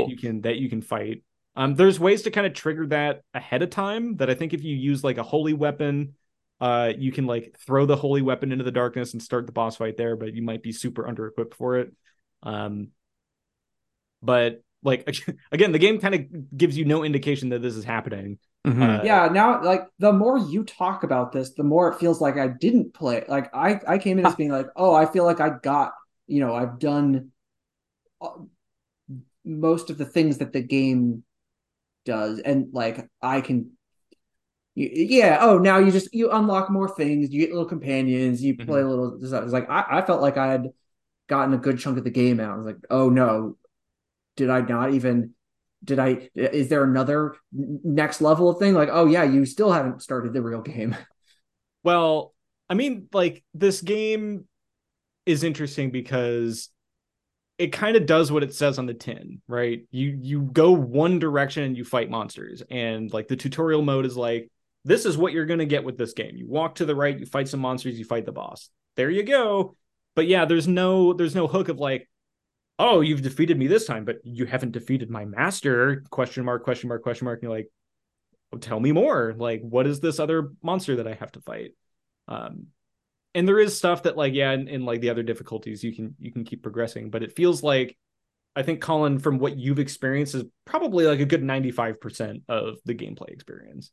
that 0.05 0.09
you 0.09 0.17
can 0.17 0.41
that 0.41 0.57
you 0.57 0.69
can 0.69 0.81
fight. 0.81 1.23
Um, 1.55 1.75
there's 1.75 1.99
ways 1.99 2.23
to 2.23 2.31
kind 2.31 2.45
of 2.45 2.53
trigger 2.53 2.87
that 2.87 3.21
ahead 3.33 3.61
of 3.61 3.69
time. 3.69 4.17
That 4.17 4.29
I 4.29 4.35
think 4.35 4.53
if 4.53 4.63
you 4.63 4.75
use 4.75 5.03
like 5.03 5.17
a 5.17 5.23
holy 5.23 5.53
weapon, 5.53 6.15
uh, 6.59 6.93
you 6.97 7.11
can 7.11 7.25
like 7.25 7.55
throw 7.65 7.85
the 7.85 7.95
holy 7.95 8.21
weapon 8.21 8.51
into 8.51 8.63
the 8.63 8.71
darkness 8.71 9.13
and 9.13 9.21
start 9.21 9.45
the 9.45 9.51
boss 9.51 9.77
fight 9.77 9.97
there. 9.97 10.15
But 10.15 10.33
you 10.33 10.41
might 10.41 10.63
be 10.63 10.71
super 10.71 11.07
under 11.07 11.27
equipped 11.27 11.55
for 11.55 11.77
it. 11.77 11.93
Um, 12.43 12.89
but 14.21 14.61
like 14.83 15.07
again, 15.51 15.71
the 15.71 15.79
game 15.79 15.99
kind 15.99 16.15
of 16.15 16.57
gives 16.57 16.77
you 16.77 16.85
no 16.85 17.03
indication 17.03 17.49
that 17.49 17.61
this 17.61 17.75
is 17.75 17.83
happening. 17.85 18.37
Mhm. 18.65 18.99
Uh, 18.99 19.03
yeah 19.03 19.27
now 19.31 19.63
like 19.63 19.83
the 19.99 20.11
more 20.11 20.39
you 20.39 20.63
talk 20.63 21.03
about 21.03 21.31
this 21.31 21.53
the 21.53 21.63
more 21.63 21.91
it 21.91 21.99
feels 21.99 22.19
like 22.19 22.35
i 22.35 22.47
didn't 22.47 22.95
play 22.95 23.23
like 23.27 23.53
i 23.53 23.79
i 23.87 23.99
came 23.99 24.17
in 24.17 24.25
as 24.25 24.33
being 24.33 24.49
like 24.49 24.65
oh 24.75 24.91
i 24.91 25.05
feel 25.05 25.23
like 25.23 25.39
i 25.39 25.49
got 25.61 25.93
you 26.25 26.39
know 26.39 26.55
i've 26.55 26.79
done 26.79 27.29
uh, 28.21 28.29
most 29.43 29.89
of 29.89 29.97
the 29.97 30.05
things 30.05 30.39
that 30.39 30.51
the 30.51 30.61
game 30.61 31.23
does 32.05 32.39
and 32.39 32.67
like 32.71 33.09
i 33.21 33.41
can 33.41 33.71
yeah 34.75 35.39
oh 35.41 35.57
now 35.57 35.77
you 35.77 35.91
just 35.91 36.13
you 36.13 36.31
unlock 36.31 36.69
more 36.69 36.89
things 36.89 37.31
you 37.31 37.39
get 37.39 37.49
little 37.49 37.65
companions 37.65 38.43
you 38.43 38.55
play 38.55 38.81
a 38.81 38.87
little 38.87 39.17
it's 39.21 39.53
like 39.53 39.69
I, 39.69 39.85
I 39.89 40.01
felt 40.01 40.21
like 40.21 40.37
i 40.37 40.51
had 40.51 40.69
gotten 41.27 41.53
a 41.53 41.57
good 41.57 41.79
chunk 41.79 41.97
of 41.97 42.03
the 42.03 42.09
game 42.09 42.39
out. 42.39 42.53
I 42.53 42.57
was 42.57 42.65
like 42.65 42.77
oh 42.89 43.09
no. 43.09 43.57
Did 44.35 44.49
i 44.49 44.61
not 44.61 44.93
even 44.93 45.33
did 45.83 45.99
I 45.99 46.29
is 46.35 46.67
there 46.69 46.83
another 46.83 47.35
next 47.51 48.21
level 48.21 48.49
of 48.49 48.59
thing? 48.59 48.73
Like 48.73 48.89
oh 48.91 49.05
yeah 49.05 49.23
you 49.23 49.45
still 49.45 49.71
haven't 49.71 50.01
started 50.01 50.33
the 50.33 50.41
real 50.41 50.61
game. 50.61 50.95
Well, 51.83 52.33
I 52.67 52.73
mean, 52.73 53.09
like 53.13 53.43
this 53.53 53.83
game 53.83 54.47
is 55.27 55.43
interesting 55.43 55.91
because 55.91 56.69
it 57.57 57.67
kind 57.67 57.95
of 57.95 58.05
does 58.05 58.31
what 58.31 58.43
it 58.43 58.53
says 58.53 58.77
on 58.77 58.85
the 58.85 58.93
tin, 58.93 59.41
right? 59.47 59.85
You 59.91 60.17
you 60.21 60.41
go 60.41 60.71
one 60.71 61.19
direction 61.19 61.63
and 61.63 61.77
you 61.77 61.85
fight 61.85 62.09
monsters, 62.09 62.61
and 62.69 63.11
like 63.13 63.27
the 63.27 63.37
tutorial 63.37 63.81
mode 63.81 64.05
is 64.05 64.17
like, 64.17 64.49
this 64.83 65.05
is 65.05 65.17
what 65.17 65.33
you're 65.33 65.45
gonna 65.45 65.65
get 65.65 65.83
with 65.83 65.97
this 65.97 66.13
game. 66.13 66.35
You 66.35 66.47
walk 66.47 66.75
to 66.75 66.85
the 66.85 66.95
right, 66.95 67.17
you 67.17 67.25
fight 67.25 67.47
some 67.47 67.61
monsters, 67.61 67.97
you 67.97 68.05
fight 68.05 68.25
the 68.25 68.31
boss. 68.31 68.69
There 68.95 69.09
you 69.09 69.23
go. 69.23 69.75
But 70.15 70.27
yeah, 70.27 70.45
there's 70.45 70.67
no 70.67 71.13
there's 71.13 71.35
no 71.35 71.47
hook 71.47 71.69
of 71.69 71.79
like, 71.79 72.09
oh, 72.79 73.01
you've 73.01 73.21
defeated 73.21 73.57
me 73.57 73.67
this 73.67 73.85
time, 73.85 74.05
but 74.05 74.17
you 74.23 74.45
haven't 74.45 74.71
defeated 74.71 75.09
my 75.09 75.25
master? 75.25 76.03
Question 76.09 76.45
mark, 76.45 76.63
question 76.63 76.89
mark, 76.89 77.03
question 77.03 77.25
mark. 77.25 77.39
And 77.39 77.43
you're 77.43 77.57
like, 77.57 77.69
"Oh, 78.53 78.57
tell 78.57 78.79
me 78.79 78.91
more. 78.91 79.33
Like, 79.37 79.61
what 79.61 79.87
is 79.87 79.99
this 80.01 80.19
other 80.19 80.51
monster 80.61 80.97
that 80.97 81.07
I 81.07 81.13
have 81.13 81.31
to 81.33 81.41
fight? 81.41 81.71
Um, 82.27 82.67
and 83.35 83.47
there 83.47 83.59
is 83.59 83.77
stuff 83.77 84.03
that 84.03 84.17
like, 84.17 84.33
yeah, 84.33 84.51
in, 84.53 84.67
in 84.67 84.85
like 84.85 85.01
the 85.01 85.11
other 85.11 85.21
difficulties, 85.23 85.83
you 85.83 85.93
can 85.95 86.15
you 86.17 86.31
can 86.31 86.43
keep 86.43 86.63
progressing, 86.63 87.11
but 87.11 87.21
it 87.21 87.35
feels 87.35 87.61
like 87.61 87.95
I 88.55 88.63
think 88.63 88.81
Colin, 88.81 89.19
from 89.19 89.37
what 89.37 89.57
you've 89.57 89.79
experienced, 89.79 90.33
is 90.33 90.45
probably 90.63 91.05
like 91.05 91.19
a 91.19 91.25
good 91.25 91.43
95% 91.43 92.41
of 92.49 92.77
the 92.85 92.95
gameplay 92.95 93.29
experience. 93.29 93.91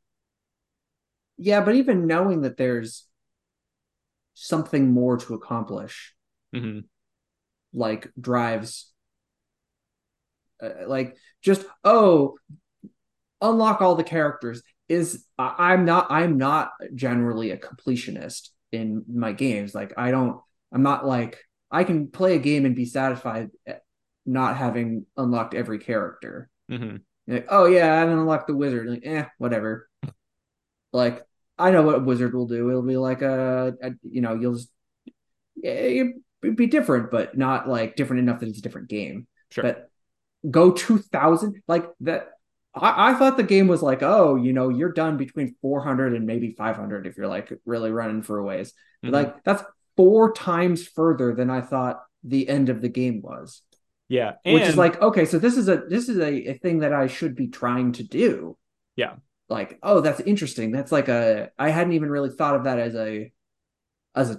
yeah 1.36 1.61
but 1.64 1.74
even 1.74 2.07
knowing 2.07 2.43
that 2.43 2.57
there's 2.57 3.07
something 4.34 4.93
more 4.93 5.16
to 5.18 5.34
accomplish 5.34 6.14
hmm 6.55 6.80
like 7.74 8.11
drives 8.20 8.93
uh, 10.62 10.86
like 10.86 11.16
just 11.43 11.64
oh 11.84 12.36
unlock 13.40 13.80
all 13.80 13.95
the 13.95 14.05
characters 14.05 14.62
is 14.88 15.24
i'm 15.38 15.84
not 15.84 16.07
i'm 16.11 16.36
not 16.36 16.70
generally 16.95 17.51
a 17.51 17.57
completionist 17.57 18.51
in 18.73 19.05
my 19.12 19.33
games. 19.33 19.75
Like 19.75 19.93
i 19.97 20.11
don't 20.11 20.41
i'm 20.73 20.83
not 20.83 21.07
like 21.07 21.39
i 21.70 21.85
can 21.85 22.09
play 22.09 22.35
a 22.35 22.39
game 22.41 22.64
and 22.64 22.75
be 22.75 22.87
satisfied 22.87 23.51
not 24.25 24.57
having 24.57 25.07
unlocked 25.16 25.55
every 25.55 25.79
character. 25.79 26.49
Hmm 26.68 26.97
like 27.27 27.47
oh 27.51 27.66
yeah 27.66 27.93
i 27.93 27.99
haven't 27.99 28.18
unlocked 28.18 28.49
the 28.49 28.57
wizard. 28.57 28.89
Like 28.89 29.03
eh 29.05 29.27
whatever. 29.39 29.89
Like 30.93 31.23
i 31.59 31.70
know 31.70 31.83
what 31.83 31.97
a 31.97 32.01
wizard 32.01 32.35
will 32.35 32.47
do. 32.47 32.68
It'll 32.68 32.83
be 32.83 32.97
like 32.97 33.23
a, 33.23 33.75
a 33.83 33.93
you 34.03 34.20
know 34.20 34.35
you'll 34.35 34.55
just 34.55 34.70
yeah, 35.57 35.70
it'd 35.70 36.57
be 36.57 36.66
different 36.66 37.11
but 37.11 37.37
not 37.37 37.68
like 37.68 37.95
different 37.95 38.20
enough 38.20 38.41
that 38.41 38.49
it's 38.49 38.59
a 38.59 38.62
different 38.62 38.89
game. 38.89 39.27
Sure. 39.51 39.64
but 39.64 39.91
go 40.51 40.73
2000 40.73 41.62
like 41.68 41.87
that 42.01 42.31
I, 42.75 43.11
I 43.11 43.14
thought 43.14 43.37
the 43.37 43.43
game 43.43 43.68
was 43.68 43.83
like 43.83 44.03
oh 44.03 44.37
you 44.37 44.53
know 44.53 44.68
you're 44.68 44.93
done 44.93 45.16
between 45.16 45.55
400 45.62 46.14
and 46.14 46.27
maybe 46.27 46.51
500 46.53 47.07
if 47.07 47.16
you're 47.16 47.27
like 47.29 47.53
really 47.66 47.91
running 47.91 48.23
for 48.23 48.39
a 48.39 48.45
ways. 48.45 48.73
Mhm. 49.05 49.12
like 49.12 49.45
that's 49.45 49.62
four 49.97 50.33
times 50.33 50.87
further 50.87 51.35
than 51.35 51.51
i 51.51 51.61
thought 51.61 52.03
the 52.25 52.49
end 52.49 52.68
of 52.68 52.81
the 52.81 52.89
game 52.89 53.20
was. 53.20 53.62
Yeah, 54.09 54.33
which 54.45 54.62
is 54.62 54.77
like 54.77 55.01
okay 55.03 55.25
so 55.25 55.39
this 55.39 55.57
is 55.57 55.68
a 55.68 55.83
this 55.89 56.09
is 56.09 56.18
a, 56.18 56.51
a 56.51 56.55
thing 56.59 56.81
that 56.81 56.93
i 56.93 57.07
should 57.07 57.35
be 57.35 57.49
trying 57.49 57.93
to 57.93 58.03
do. 58.05 58.57
Yeah. 58.97 59.14
like 59.49 59.79
oh 59.83 60.01
that's 60.01 60.20
interesting. 60.20 60.70
That's 60.70 60.93
like 60.93 61.09
a 61.09 61.51
i 61.59 61.70
hadn't 61.70 61.95
even 61.95 62.11
really 62.11 62.31
thought 62.31 62.55
of 62.57 62.64
that 62.64 62.79
as 62.79 62.95
a 62.95 63.33
as 64.14 64.31
a 64.31 64.39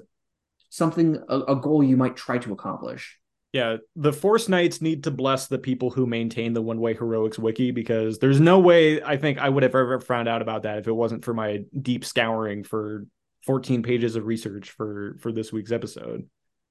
something 0.70 1.18
a, 1.28 1.40
a 1.40 1.56
goal 1.56 1.84
you 1.84 1.98
might 1.98 2.16
try 2.16 2.38
to 2.40 2.54
accomplish 2.54 3.20
yeah, 3.54 3.78
the 3.96 4.12
Force 4.12 4.50
Knights 4.50 4.82
need 4.82 5.04
to 5.04 5.12
bless 5.12 5.48
the 5.48 5.60
people 5.60 5.92
who 5.92 6.06
maintain 6.06 6.54
the 6.54 6.62
One 6.62 6.80
Way 6.80 6.96
Heroics 6.96 7.40
wiki 7.40 7.72
because 7.72 8.20
there's 8.20 8.42
no 8.42 8.60
way 8.60 9.02
I 9.02 9.16
think 9.16 9.38
I 9.38 9.48
would 9.48 9.64
have 9.64 9.76
ever 9.76 10.00
found 10.00 10.28
out 10.28 10.42
about 10.42 10.64
that 10.64 10.80
if 10.80 10.88
it 10.88 10.94
wasn't 10.94 11.24
for 11.24 11.34
my 11.34 11.64
deep 11.80 12.04
scouring 12.04 12.64
for 12.64 13.06
14 13.46 13.84
pages 13.84 14.16
of 14.16 14.26
research 14.26 14.72
for 14.72 15.18
for 15.20 15.32
this 15.32 15.54
week's 15.54 15.72
episode. 15.72 16.28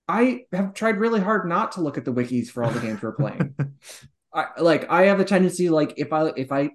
i 0.08 0.44
have 0.52 0.74
tried 0.74 0.98
really 0.98 1.20
hard 1.20 1.48
not 1.48 1.72
to 1.72 1.80
look 1.80 1.98
at 1.98 2.04
the 2.04 2.12
wikis 2.12 2.48
for 2.48 2.64
all 2.64 2.70
the 2.70 2.80
games 2.80 3.00
we're 3.02 3.12
playing 3.12 3.54
I 4.34 4.46
like 4.58 4.90
I 4.90 5.02
have 5.02 5.20
a 5.20 5.24
tendency 5.24 5.68
like 5.68 5.94
if 5.96 6.12
I 6.12 6.32
if 6.36 6.50
I, 6.52 6.70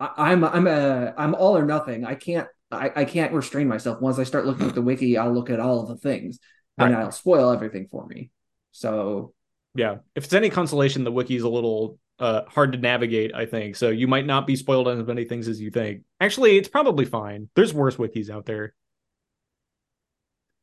I 0.00 0.10
I'm 0.16 0.44
I'm 0.44 0.66
a 0.66 1.12
I'm 1.16 1.34
all 1.34 1.56
or 1.56 1.64
nothing. 1.64 2.04
I 2.04 2.14
can't 2.14 2.48
I, 2.70 2.90
I 2.96 3.04
can't 3.04 3.32
restrain 3.34 3.68
myself. 3.68 4.00
Once 4.00 4.18
I 4.18 4.24
start 4.24 4.46
looking 4.46 4.68
at 4.68 4.74
the 4.74 4.82
wiki, 4.82 5.18
I'll 5.18 5.32
look 5.32 5.50
at 5.50 5.60
all 5.60 5.82
of 5.82 5.88
the 5.88 5.96
things 5.96 6.38
and 6.78 6.94
Right. 6.94 7.02
I'll 7.02 7.12
spoil 7.12 7.50
everything 7.50 7.86
for 7.90 8.06
me. 8.06 8.30
So 8.70 9.34
yeah, 9.74 9.96
if 10.14 10.24
it's 10.24 10.32
any 10.34 10.50
consolation, 10.50 11.04
the 11.04 11.12
wiki 11.12 11.36
is 11.36 11.42
a 11.42 11.48
little 11.48 11.98
uh, 12.18 12.42
hard 12.46 12.72
to 12.72 12.78
navigate. 12.78 13.34
I 13.34 13.46
think 13.46 13.76
so. 13.76 13.88
You 13.90 14.06
might 14.06 14.26
not 14.26 14.46
be 14.46 14.56
spoiled 14.56 14.88
on 14.88 15.00
as 15.00 15.06
many 15.06 15.24
things 15.24 15.48
as 15.48 15.60
you 15.60 15.70
think. 15.70 16.02
Actually, 16.20 16.56
it's 16.56 16.68
probably 16.68 17.04
fine. 17.04 17.48
There's 17.56 17.74
worse 17.74 17.96
wikis 17.96 18.30
out 18.30 18.46
there. 18.46 18.74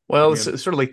Well, 0.08 0.32
Yeah. 0.36 0.56
certainly 0.56 0.92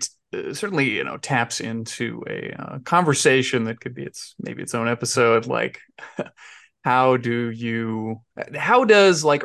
certainly 0.53 0.89
you 0.89 1.03
know 1.03 1.17
taps 1.17 1.61
into 1.61 2.23
a 2.27 2.51
uh, 2.51 2.79
conversation 2.79 3.63
that 3.65 3.79
could 3.79 3.95
be 3.95 4.03
its 4.03 4.35
maybe 4.39 4.61
its 4.61 4.75
own 4.75 4.87
episode. 4.87 5.45
Like, 5.47 5.79
how 6.83 7.17
do 7.17 7.49
you? 7.49 8.21
How 8.55 8.83
does 8.83 9.23
like 9.23 9.43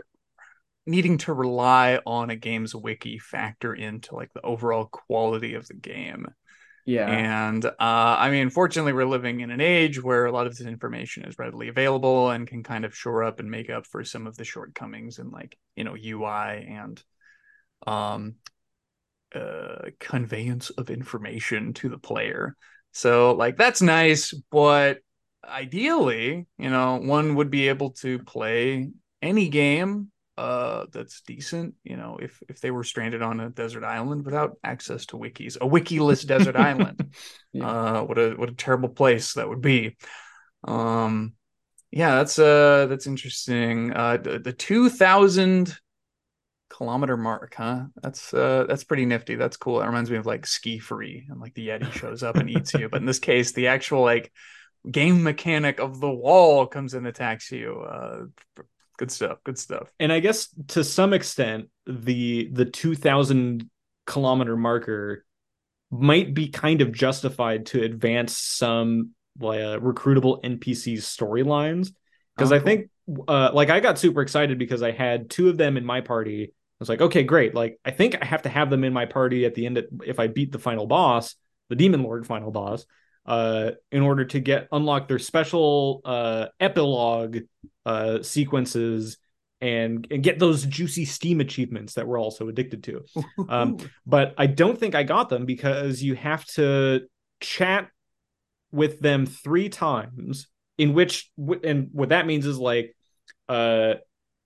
needing 0.86 1.18
to 1.18 1.32
rely 1.32 2.00
on 2.06 2.30
a 2.30 2.36
game's 2.36 2.74
wiki 2.74 3.18
factor 3.18 3.72
into 3.74 4.14
like 4.16 4.32
the 4.34 4.42
overall 4.42 4.86
quality 4.86 5.54
of 5.54 5.66
the 5.68 5.74
game? 5.74 6.26
Yeah, 6.84 7.24
And 7.26 7.64
uh, 7.64 7.72
I 7.80 8.30
mean, 8.30 8.50
fortunately, 8.50 8.92
we're 8.92 9.06
living 9.06 9.40
in 9.40 9.50
an 9.50 9.60
age 9.60 10.02
where 10.02 10.26
a 10.26 10.32
lot 10.32 10.46
of 10.46 10.56
this 10.56 10.66
information 10.66 11.24
is 11.24 11.38
readily 11.38 11.68
available 11.68 12.30
and 12.30 12.46
can 12.46 12.62
kind 12.62 12.84
of 12.84 12.96
shore 12.96 13.24
up 13.24 13.40
and 13.40 13.50
make 13.50 13.70
up 13.70 13.86
for 13.86 14.04
some 14.04 14.26
of 14.28 14.36
the 14.36 14.44
shortcomings 14.44 15.18
in 15.18 15.30
like 15.30 15.58
you 15.74 15.84
know 15.84 15.96
UI 15.96 16.66
and 16.68 17.02
um 17.86 18.36
uh 19.34 19.90
conveyance 19.98 20.70
of 20.70 20.90
information 20.90 21.72
to 21.74 21.88
the 21.88 21.98
player. 21.98 22.56
So 22.92 23.32
like 23.34 23.56
that's 23.56 23.82
nice, 23.82 24.32
but 24.52 24.98
ideally, 25.44 26.46
you 26.58 26.70
know, 26.70 26.98
one 26.98 27.34
would 27.36 27.50
be 27.50 27.68
able 27.68 27.90
to 27.92 28.20
play 28.20 28.90
any 29.20 29.48
game 29.48 30.11
uh 30.38 30.86
that's 30.92 31.20
decent 31.22 31.74
you 31.84 31.96
know 31.96 32.18
if 32.20 32.42
if 32.48 32.60
they 32.60 32.70
were 32.70 32.84
stranded 32.84 33.20
on 33.20 33.38
a 33.38 33.50
desert 33.50 33.84
island 33.84 34.24
without 34.24 34.56
access 34.64 35.04
to 35.04 35.16
wikis 35.18 35.56
a 35.56 35.66
wikiless 35.66 36.26
desert 36.26 36.56
island. 36.56 37.14
Yeah. 37.54 37.66
uh 37.68 38.02
what 38.04 38.18
a 38.18 38.30
what 38.30 38.48
a 38.48 38.54
terrible 38.54 38.88
place 38.88 39.34
that 39.34 39.46
would 39.46 39.60
be. 39.60 39.96
Um 40.64 41.34
yeah 41.90 42.16
that's 42.16 42.38
uh 42.38 42.86
that's 42.86 43.06
interesting. 43.06 43.92
Uh 43.92 44.16
the, 44.16 44.38
the 44.38 44.52
2000 44.54 45.76
kilometer 46.70 47.16
mark 47.18 47.54
huh? 47.56 47.84
That's 48.02 48.32
uh 48.32 48.64
that's 48.66 48.84
pretty 48.84 49.04
nifty. 49.04 49.34
That's 49.34 49.58
cool. 49.58 49.80
That 49.80 49.86
reminds 49.86 50.10
me 50.10 50.16
of 50.16 50.24
like 50.26 50.46
SkiFree 50.46 51.28
and 51.28 51.40
like 51.40 51.54
the 51.54 51.68
yeti 51.68 51.92
shows 51.92 52.22
up 52.22 52.36
and 52.36 52.48
eats 52.48 52.72
you. 52.72 52.88
But 52.88 53.00
in 53.00 53.06
this 53.06 53.18
case 53.18 53.52
the 53.52 53.66
actual 53.68 54.00
like 54.00 54.32
game 54.90 55.22
mechanic 55.22 55.78
of 55.78 56.00
the 56.00 56.10
wall 56.10 56.66
comes 56.66 56.94
and 56.94 57.06
attacks 57.06 57.52
you. 57.52 57.80
Uh 57.80 58.22
good 59.02 59.10
stuff 59.10 59.38
good 59.44 59.58
stuff 59.58 59.92
and 59.98 60.12
I 60.12 60.20
guess 60.20 60.48
to 60.68 60.84
some 60.84 61.12
extent, 61.12 61.68
the 61.86 62.48
the 62.52 62.64
2000 62.64 63.68
kilometer 64.06 64.56
marker 64.56 65.24
might 65.90 66.34
be 66.34 66.48
kind 66.48 66.80
of 66.80 66.92
justified 66.92 67.66
to 67.66 67.82
advance 67.82 68.38
some 68.38 69.10
like 69.38 69.60
uh, 69.60 69.78
recruitable 69.78 70.42
NPCs 70.44 71.02
storylines 71.02 71.92
because 72.36 72.52
Oh, 72.52 72.56
I 72.56 72.60
think 72.60 72.90
uh 73.28 73.50
like 73.52 73.70
I 73.70 73.80
got 73.80 73.98
super 73.98 74.22
excited 74.22 74.58
because 74.58 74.82
I 74.82 74.92
had 74.92 75.30
two 75.30 75.48
of 75.48 75.58
them 75.58 75.76
in 75.76 75.84
my 75.84 76.00
party. 76.00 76.44
I 76.46 76.52
was 76.78 76.88
like, 76.88 77.00
okay, 77.00 77.22
great. 77.24 77.54
Like 77.54 77.78
I 77.84 77.90
think 77.90 78.16
I 78.20 78.24
have 78.24 78.42
to 78.42 78.48
have 78.48 78.70
them 78.70 78.84
in 78.84 78.92
my 78.92 79.06
party 79.06 79.44
at 79.44 79.54
the 79.54 79.66
end 79.66 79.78
of, 79.78 79.86
if 80.04 80.18
I 80.18 80.26
beat 80.28 80.52
the 80.52 80.58
final 80.58 80.86
boss, 80.86 81.36
the 81.68 81.76
Demon 81.76 82.02
Lord 82.02 82.26
final 82.26 82.50
boss, 82.50 82.86
uh 83.26 83.72
in 83.92 84.02
order 84.02 84.24
to 84.24 84.40
get 84.40 84.68
unlock 84.72 85.08
their 85.08 85.20
special 85.20 86.00
uh 86.04 86.46
epilogue 86.58 87.38
uh 87.84 88.22
sequences 88.22 89.18
and 89.62 90.08
and 90.10 90.22
get 90.22 90.40
those 90.40 90.66
juicy 90.66 91.04
Steam 91.04 91.40
achievements 91.40 91.94
that 91.94 92.06
we're 92.06 92.18
all 92.18 92.32
so 92.32 92.48
addicted 92.48 92.82
to. 92.84 93.04
Um, 93.48 93.78
but 94.06 94.34
I 94.36 94.46
don't 94.46 94.78
think 94.78 94.94
I 94.94 95.04
got 95.04 95.28
them 95.28 95.46
because 95.46 96.02
you 96.02 96.16
have 96.16 96.44
to 96.56 97.02
chat 97.40 97.88
with 98.72 99.00
them 99.00 99.24
three 99.24 99.68
times. 99.68 100.48
In 100.78 100.94
which, 100.94 101.30
and 101.62 101.90
what 101.92 102.08
that 102.08 102.26
means 102.26 102.46
is 102.46 102.58
like, 102.58 102.96
uh, 103.48 103.94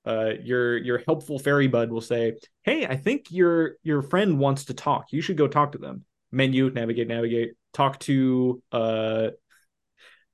uh, 0.05 0.33
your 0.43 0.77
your 0.77 0.99
helpful 0.99 1.39
fairy 1.39 1.69
bud 1.69 1.91
will 1.91 2.01
say, 2.01 2.35
"Hey, 2.63 2.85
I 2.85 2.97
think 2.97 3.31
your 3.31 3.77
your 3.83 4.03
friend 4.03 4.39
wants 4.39 4.67
to 4.67 4.75
talk. 4.75 5.13
You 5.13 5.23
should 5.23 5.39
go 5.39 5.49
talk 5.49 5.73
to 5.73 5.79
them." 5.79 6.05
Menu, 6.33 6.69
navigate, 6.71 7.09
navigate. 7.09 7.53
Talk 7.73 8.01
to 8.01 8.63
uh, 8.73 9.29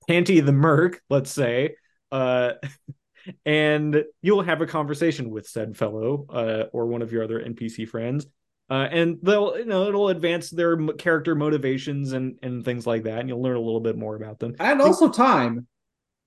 Panty 0.08 0.44
the 0.44 0.52
Merc, 0.52 1.00
let's 1.08 1.30
say, 1.30 1.76
uh, 2.12 2.52
and 3.44 4.04
you'll 4.20 4.42
have 4.42 4.60
a 4.60 4.66
conversation 4.66 5.30
with 5.30 5.48
said 5.48 5.76
fellow 5.76 6.26
uh, 6.28 6.64
or 6.72 6.86
one 6.86 7.02
of 7.02 7.10
your 7.12 7.24
other 7.24 7.40
NPC 7.40 7.88
friends, 7.88 8.26
uh, 8.70 8.88
and 8.90 9.18
they'll 9.22 9.58
you 9.58 9.64
know 9.64 9.88
it'll 9.88 10.08
advance 10.08 10.50
their 10.50 10.76
character 10.94 11.34
motivations 11.34 12.12
and 12.12 12.38
and 12.42 12.64
things 12.64 12.86
like 12.86 13.04
that, 13.04 13.18
and 13.18 13.28
you'll 13.28 13.42
learn 13.42 13.56
a 13.56 13.60
little 13.60 13.80
bit 13.80 13.96
more 13.96 14.14
about 14.14 14.38
them. 14.38 14.54
And 14.60 14.80
also 14.80 15.08
time. 15.08 15.66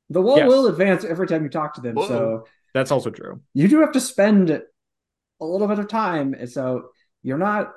The 0.10 0.22
wall 0.22 0.38
Yes. 0.38 0.48
will 0.48 0.68
advance 0.68 1.04
every 1.04 1.26
time 1.28 1.44
you 1.44 1.50
talk 1.50 1.74
to 1.76 1.82
them. 1.82 1.96
Whoa. 1.96 2.08
So 2.08 2.48
That's 2.76 2.92
also 2.92 3.10
true. 3.10 3.42
you 3.56 3.68
do 3.68 3.80
have 3.80 3.94
to 3.94 4.00
spend 4.00 4.52
a 4.52 5.46
little 5.46 5.68
bit 5.68 5.80
of 5.80 5.88
time. 5.88 6.36
And 6.36 6.50
so 6.50 6.90
you're 7.24 7.38
not 7.40 7.72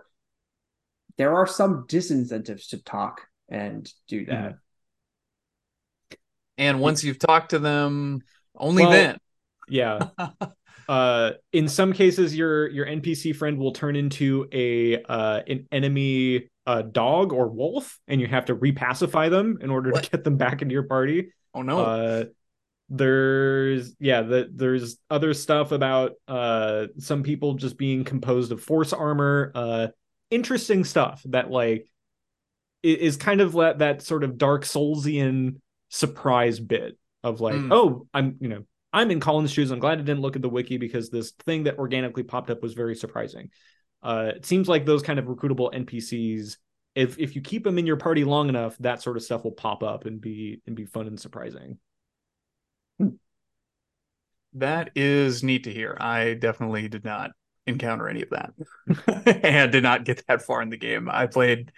there 1.17 1.35
are 1.35 1.47
some 1.47 1.85
disincentives 1.89 2.69
to 2.69 2.83
talk 2.83 3.27
and 3.49 3.91
do 4.07 4.25
that. 4.27 4.59
And 6.59 6.81
once 6.81 7.03
you've 7.05 7.19
talked 7.19 7.51
to 7.51 7.59
them, 7.59 8.21
only 8.57 8.83
Well, 8.83 8.93
then. 8.93 9.19
Yeah. 9.69 10.09
uh 10.89 11.33
in 11.53 11.69
some 11.69 11.93
cases 11.93 12.35
your 12.35 12.67
your 12.71 12.87
npc 12.87 13.37
friend 13.37 13.59
will 13.59 13.73
turn 13.73 13.95
into 13.95 14.49
a 14.53 15.03
uh 15.03 15.43
an 15.47 15.67
enemy 15.71 16.49
uh 16.67 16.81
dog 16.81 17.31
or 17.35 17.47
wolf 17.49 17.99
and 18.09 18.23
you 18.23 18.27
have 18.27 18.47
to 18.47 18.57
repacify 18.57 19.29
them 19.29 19.59
in 19.61 19.69
order 19.69 19.91
What? 19.91 20.05
to 20.05 20.11
get 20.11 20.25
them 20.25 20.39
back 20.39 20.63
into 20.63 20.73
your 20.73 20.85
party 20.85 21.35
Oh 21.53 21.61
no. 21.61 21.81
uh 21.81 22.25
there's 22.89 23.95
yeah 24.01 24.23
the, 24.23 24.49
there's 24.51 24.97
other 25.11 25.35
stuff 25.35 25.73
about 25.73 26.13
uh 26.27 26.87
some 26.99 27.23
people 27.23 27.53
just 27.55 27.77
being 27.77 28.03
composed 28.05 28.51
of 28.51 28.63
force 28.63 28.95
armor 28.95 29.53
uh 29.55 29.89
interesting 30.31 30.85
stuff 30.85 31.23
that 31.27 31.51
like 31.51 31.87
is 32.83 33.19
kind 33.19 33.43
of 33.43 33.53
that 33.53 33.79
that 33.81 34.01
sort 34.03 34.25
of 34.25 34.39
dark 34.39 34.65
soulsian 34.65 35.57
surprise 35.89 36.61
bit 36.61 36.99
of 37.25 37.41
like 37.41 37.55
Mm. 37.55 37.69
oh 37.73 38.07
i'm 38.15 38.37
you 38.41 38.49
know 38.49 38.65
i'm 38.93 39.11
in 39.11 39.21
colin's 39.21 39.51
shoes 39.53 39.71
i'm 39.71 39.79
glad 39.79 39.99
i 39.99 40.03
didn't 40.03 40.21
look 40.21 40.37
at 40.37 40.43
the 40.43 40.49
wiki 40.49 40.77
because 40.77 41.11
this 41.11 41.33
thing 41.47 41.65
that 41.65 41.79
organically 41.79 42.23
popped 42.23 42.51
up 42.51 42.63
was 42.63 42.75
very 42.75 42.95
surprising 42.95 43.51
uh 44.03 44.33
it 44.37 44.47
seems 44.47 44.69
like 44.69 44.85
those 44.87 45.03
kind 45.03 45.19
of 45.19 45.25
recruitable 45.27 45.73
npcs 45.75 46.57
if 46.95 47.19
if 47.19 47.35
you 47.35 47.43
keep 47.43 47.65
them 47.65 47.79
in 47.79 47.87
your 47.87 47.97
party 47.97 48.25
long 48.25 48.49
enough 48.49 48.77
that 48.79 49.03
sort 49.03 49.17
of 49.17 49.23
stuff 49.23 49.45
will 49.45 49.53
pop 49.53 49.83
up 49.83 50.05
and 50.07 50.21
be 50.21 50.61
and 50.67 50.77
be 50.77 50.85
fun 50.85 51.07
and 51.07 51.19
surprising 51.19 51.79
That 54.55 54.91
is 54.95 55.43
neat 55.43 55.65
to 55.65 55.73
hear. 55.73 55.97
I 56.01 56.35
definitely 56.35 56.89
did 56.89 57.05
not 57.05 57.31
encounter 57.67 58.09
any 58.09 58.23
of 58.23 58.31
that 58.31 58.53
and 59.45 59.71
did 59.71 59.83
not 59.83 60.05
get 60.05 60.25
that 60.27 60.43
far 60.43 60.63
in 60.63 60.71
the 60.71 60.77
game. 60.79 61.09
I 61.11 61.27
played 61.27 61.71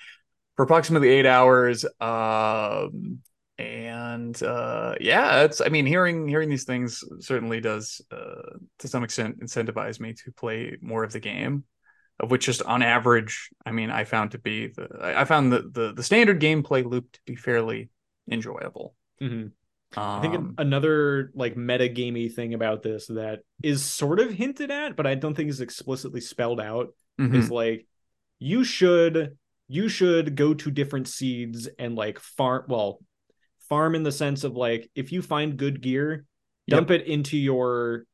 for 0.57 0.65
approximately 0.65 1.09
eight 1.09 1.27
hours. 1.27 1.85
Um, 2.01 3.19
and 3.61 4.41
uh, 4.43 4.95
yeah, 5.01 5.43
it's 5.43 5.61
I 5.61 5.69
mean, 5.69 5.87
hearing 5.87 6.29
hearing 6.29 6.49
these 6.49 6.65
things 6.65 7.05
certainly 7.21 7.61
does 7.61 8.01
uh, 8.11 8.59
to 8.79 8.89
some 8.89 9.05
extent 9.05 9.41
incentivize 9.41 10.01
me 10.01 10.15
to 10.25 10.33
play 10.33 10.77
more 10.81 11.05
of 11.05 11.13
the 11.13 11.21
game. 11.21 11.65
Of 12.19 12.31
which 12.31 12.45
just 12.45 12.63
on 12.65 12.83
average, 12.83 13.49
I 13.65 13.73
mean, 13.73 13.91
I 13.91 14.05
found 14.05 14.33
to 14.33 14.39
be 14.39 14.67
the 14.67 14.89
I 15.01 15.25
found 15.25 15.53
the 15.53 15.71
the, 15.73 15.93
the 15.95 16.03
standard 16.03 16.41
gameplay 16.41 16.85
loop 16.85 17.11
to 17.13 17.21
be 17.25 17.35
fairly 17.35 17.89
enjoyable. 18.31 18.95
Mhm. 19.23 19.53
Um, 19.97 20.05
I 20.05 20.21
think 20.21 20.55
another 20.59 21.33
like 21.35 21.57
meta 21.57 21.89
gamey 21.89 22.29
thing 22.29 22.55
about 22.55 22.83
this 22.83 23.07
that 23.07 23.41
is 23.63 23.83
sort 23.83 24.21
of 24.21 24.31
hinted 24.31 24.71
at, 24.71 24.97
but 24.97 25.07
I 25.07 25.15
don't 25.15 25.35
think 25.35 25.51
is 25.51 25.61
explicitly 25.61 26.21
spelled 26.21 26.61
out 26.61 26.95
mhm. 27.19 27.35
is 27.35 27.51
like 27.51 27.87
you 28.39 28.65
should 28.65 29.37
you 29.67 29.89
should 29.89 30.37
go 30.37 30.53
to 30.53 30.71
different 30.71 31.09
seeds 31.09 31.69
and 31.79 31.95
like 31.97 32.19
farm 32.19 32.65
well 32.69 33.01
farm 33.71 33.95
in 33.95 34.03
the 34.03 34.13
sense 34.13 34.45
of 34.45 34.55
like 34.57 34.91
if 34.95 35.13
you 35.13 35.23
find 35.23 35.57
good 35.57 35.81
gear 35.81 36.27
dump 36.69 36.91
it 36.91 37.07
into 37.07 37.37
your 37.37 38.05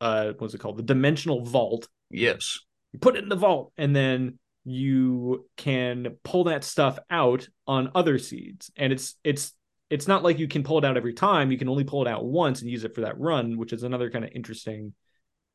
uh 0.00 0.32
what's 0.38 0.54
it 0.54 0.58
called? 0.58 0.76
The 0.76 0.82
dimensional 0.82 1.44
vault. 1.44 1.88
Yes. 2.10 2.58
you 2.92 2.98
put 2.98 3.16
it 3.16 3.22
in 3.22 3.28
the 3.28 3.36
vault 3.36 3.72
and 3.76 3.94
then 3.96 4.38
you 4.64 5.46
can 5.56 6.16
pull 6.22 6.44
that 6.44 6.62
stuff 6.62 6.98
out 7.10 7.48
on 7.66 7.90
other 7.94 8.18
seeds. 8.18 8.70
And 8.76 8.92
it's 8.92 9.14
it's 9.24 9.52
it's 9.90 10.08
not 10.08 10.22
like 10.22 10.38
you 10.38 10.48
can 10.48 10.62
pull 10.62 10.78
it 10.78 10.84
out 10.84 10.96
every 10.96 11.14
time. 11.14 11.50
You 11.50 11.58
can 11.58 11.68
only 11.68 11.84
pull 11.84 12.02
it 12.02 12.08
out 12.08 12.24
once 12.24 12.60
and 12.60 12.70
use 12.70 12.84
it 12.84 12.94
for 12.94 13.02
that 13.02 13.18
run 13.18 13.58
which 13.58 13.72
is 13.72 13.82
another 13.82 14.10
kind 14.10 14.24
of 14.24 14.30
interesting 14.34 14.94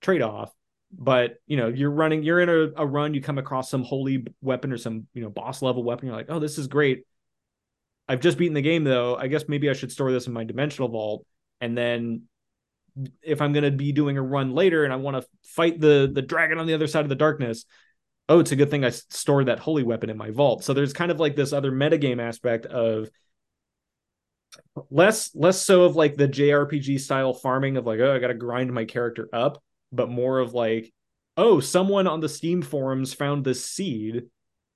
trade-off. 0.01 0.51
But 0.91 1.35
you 1.47 1.57
know 1.57 1.67
you're 1.67 1.91
running 1.91 2.23
you're 2.23 2.39
in 2.39 2.49
a, 2.49 2.81
a 2.81 2.85
run 2.85 3.13
you 3.13 3.21
come 3.21 3.37
across 3.37 3.69
some 3.69 3.83
holy 3.83 4.25
weapon 4.41 4.71
or 4.71 4.77
some 4.77 5.07
you 5.13 5.21
know 5.21 5.29
boss 5.29 5.61
level 5.61 5.83
weapon 5.83 6.07
you're 6.07 6.15
like 6.15 6.29
oh 6.29 6.39
this 6.39 6.57
is 6.57 6.67
great 6.67 7.03
i've 8.07 8.21
just 8.21 8.37
beaten 8.37 8.53
the 8.53 8.61
game 8.61 8.83
though. 8.83 9.15
I 9.15 9.27
guess 9.27 9.45
maybe 9.47 9.69
i 9.69 9.73
should 9.73 9.91
store 9.91 10.11
this 10.11 10.27
in 10.27 10.33
my 10.33 10.43
dimensional 10.43 10.89
vault 10.89 11.25
and 11.61 11.77
then 11.77 12.23
if 13.21 13.41
i'm 13.41 13.53
going 13.53 13.63
to 13.63 13.71
be 13.71 13.91
doing 13.91 14.17
a 14.17 14.21
run 14.21 14.53
later 14.53 14.83
and 14.83 14.91
i 14.93 14.95
want 14.95 15.21
to 15.21 15.27
fight 15.43 15.79
the 15.79 16.09
the 16.11 16.21
dragon 16.21 16.57
on 16.57 16.67
the 16.67 16.73
other 16.73 16.87
side 16.87 17.05
of 17.05 17.09
the 17.09 17.15
darkness 17.15 17.65
oh 18.29 18.39
it's 18.39 18.51
a 18.51 18.55
good 18.55 18.69
thing 18.69 18.83
I 18.83 18.89
stored 18.89 19.47
that 19.47 19.59
holy 19.59 19.83
weapon 19.83 20.09
in 20.09 20.17
my 20.17 20.31
vault. 20.31 20.63
So 20.63 20.73
there's 20.73 20.93
kind 20.93 21.11
of 21.11 21.19
like 21.19 21.35
this 21.35 21.53
other 21.53 21.71
metagame 21.71 22.21
aspect 22.21 22.65
of 22.65 23.09
less 24.89 25.31
less 25.35 25.61
so 25.61 25.83
of 25.83 25.95
like 25.95 26.15
the 26.15 26.27
jrpg 26.27 26.99
style 26.99 27.33
farming 27.33 27.75
of 27.75 27.85
like 27.85 27.99
oh 27.99 28.15
i 28.15 28.19
gotta 28.19 28.33
grind 28.33 28.73
my 28.73 28.85
character 28.85 29.27
up 29.33 29.61
but 29.91 30.09
more 30.09 30.39
of 30.39 30.53
like 30.53 30.91
oh 31.35 31.59
someone 31.59 32.07
on 32.07 32.21
the 32.21 32.29
steam 32.29 32.61
forums 32.61 33.13
found 33.13 33.43
this 33.43 33.65
seed 33.65 34.23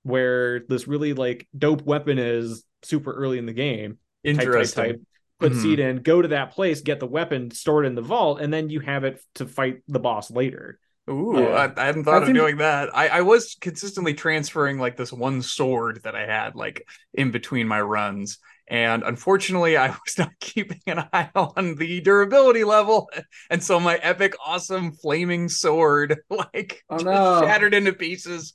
where 0.02 0.60
this 0.68 0.86
really 0.86 1.14
like 1.14 1.48
dope 1.56 1.82
weapon 1.82 2.18
is 2.18 2.64
super 2.82 3.12
early 3.12 3.38
in 3.38 3.46
the 3.46 3.52
game 3.52 3.98
type, 4.24 4.52
type, 4.52 4.72
type, 4.74 5.00
put 5.40 5.52
Mhm. 5.52 5.56
seed 5.62 5.80
in, 5.80 5.96
go 6.02 6.22
to 6.22 6.28
that 6.28 6.52
place, 6.52 6.80
get 6.80 7.00
the 7.00 7.06
weapon 7.06 7.50
stored 7.50 7.86
in 7.86 7.94
the 7.94 8.02
vault, 8.02 8.40
and 8.40 8.52
then 8.52 8.70
you 8.70 8.80
have 8.80 9.04
it 9.04 9.20
to 9.36 9.46
fight 9.46 9.82
the 9.88 10.00
boss 10.00 10.30
later. 10.30 10.78
Ooh, 11.10 11.36
Yeah. 11.36 11.48
I, 11.76 11.82
I 11.82 11.86
hadn't 11.86 12.04
thought 12.04 12.22
of 12.22 12.32
doing 12.32 12.58
that. 12.58 12.96
I, 12.96 13.08
I 13.08 13.20
was 13.22 13.56
consistently 13.60 14.14
transferring 14.14 14.78
like 14.78 14.96
this 14.96 15.12
one 15.12 15.42
sword 15.42 16.00
that 16.04 16.14
I 16.14 16.26
had 16.26 16.54
like 16.54 16.86
in 17.12 17.32
between 17.32 17.66
my 17.66 17.80
runs. 17.80 18.38
And 18.68 19.02
unfortunately, 19.02 19.76
I 19.76 19.88
was 20.06 20.18
not 20.18 20.30
keeping 20.40 20.80
an 20.86 21.00
eye 21.12 21.30
on 21.34 21.74
the 21.76 22.00
durability 22.00 22.64
level. 22.64 23.10
And 23.50 23.62
so 23.62 23.80
my 23.80 23.96
epic, 23.96 24.34
awesome 24.44 24.92
flaming 24.92 25.48
sword 25.48 26.18
like 26.30 26.82
Oh, 26.88 27.00
no. 27.00 27.58
shattered 27.58 27.74
into 27.74 27.92
pieces 27.92 28.54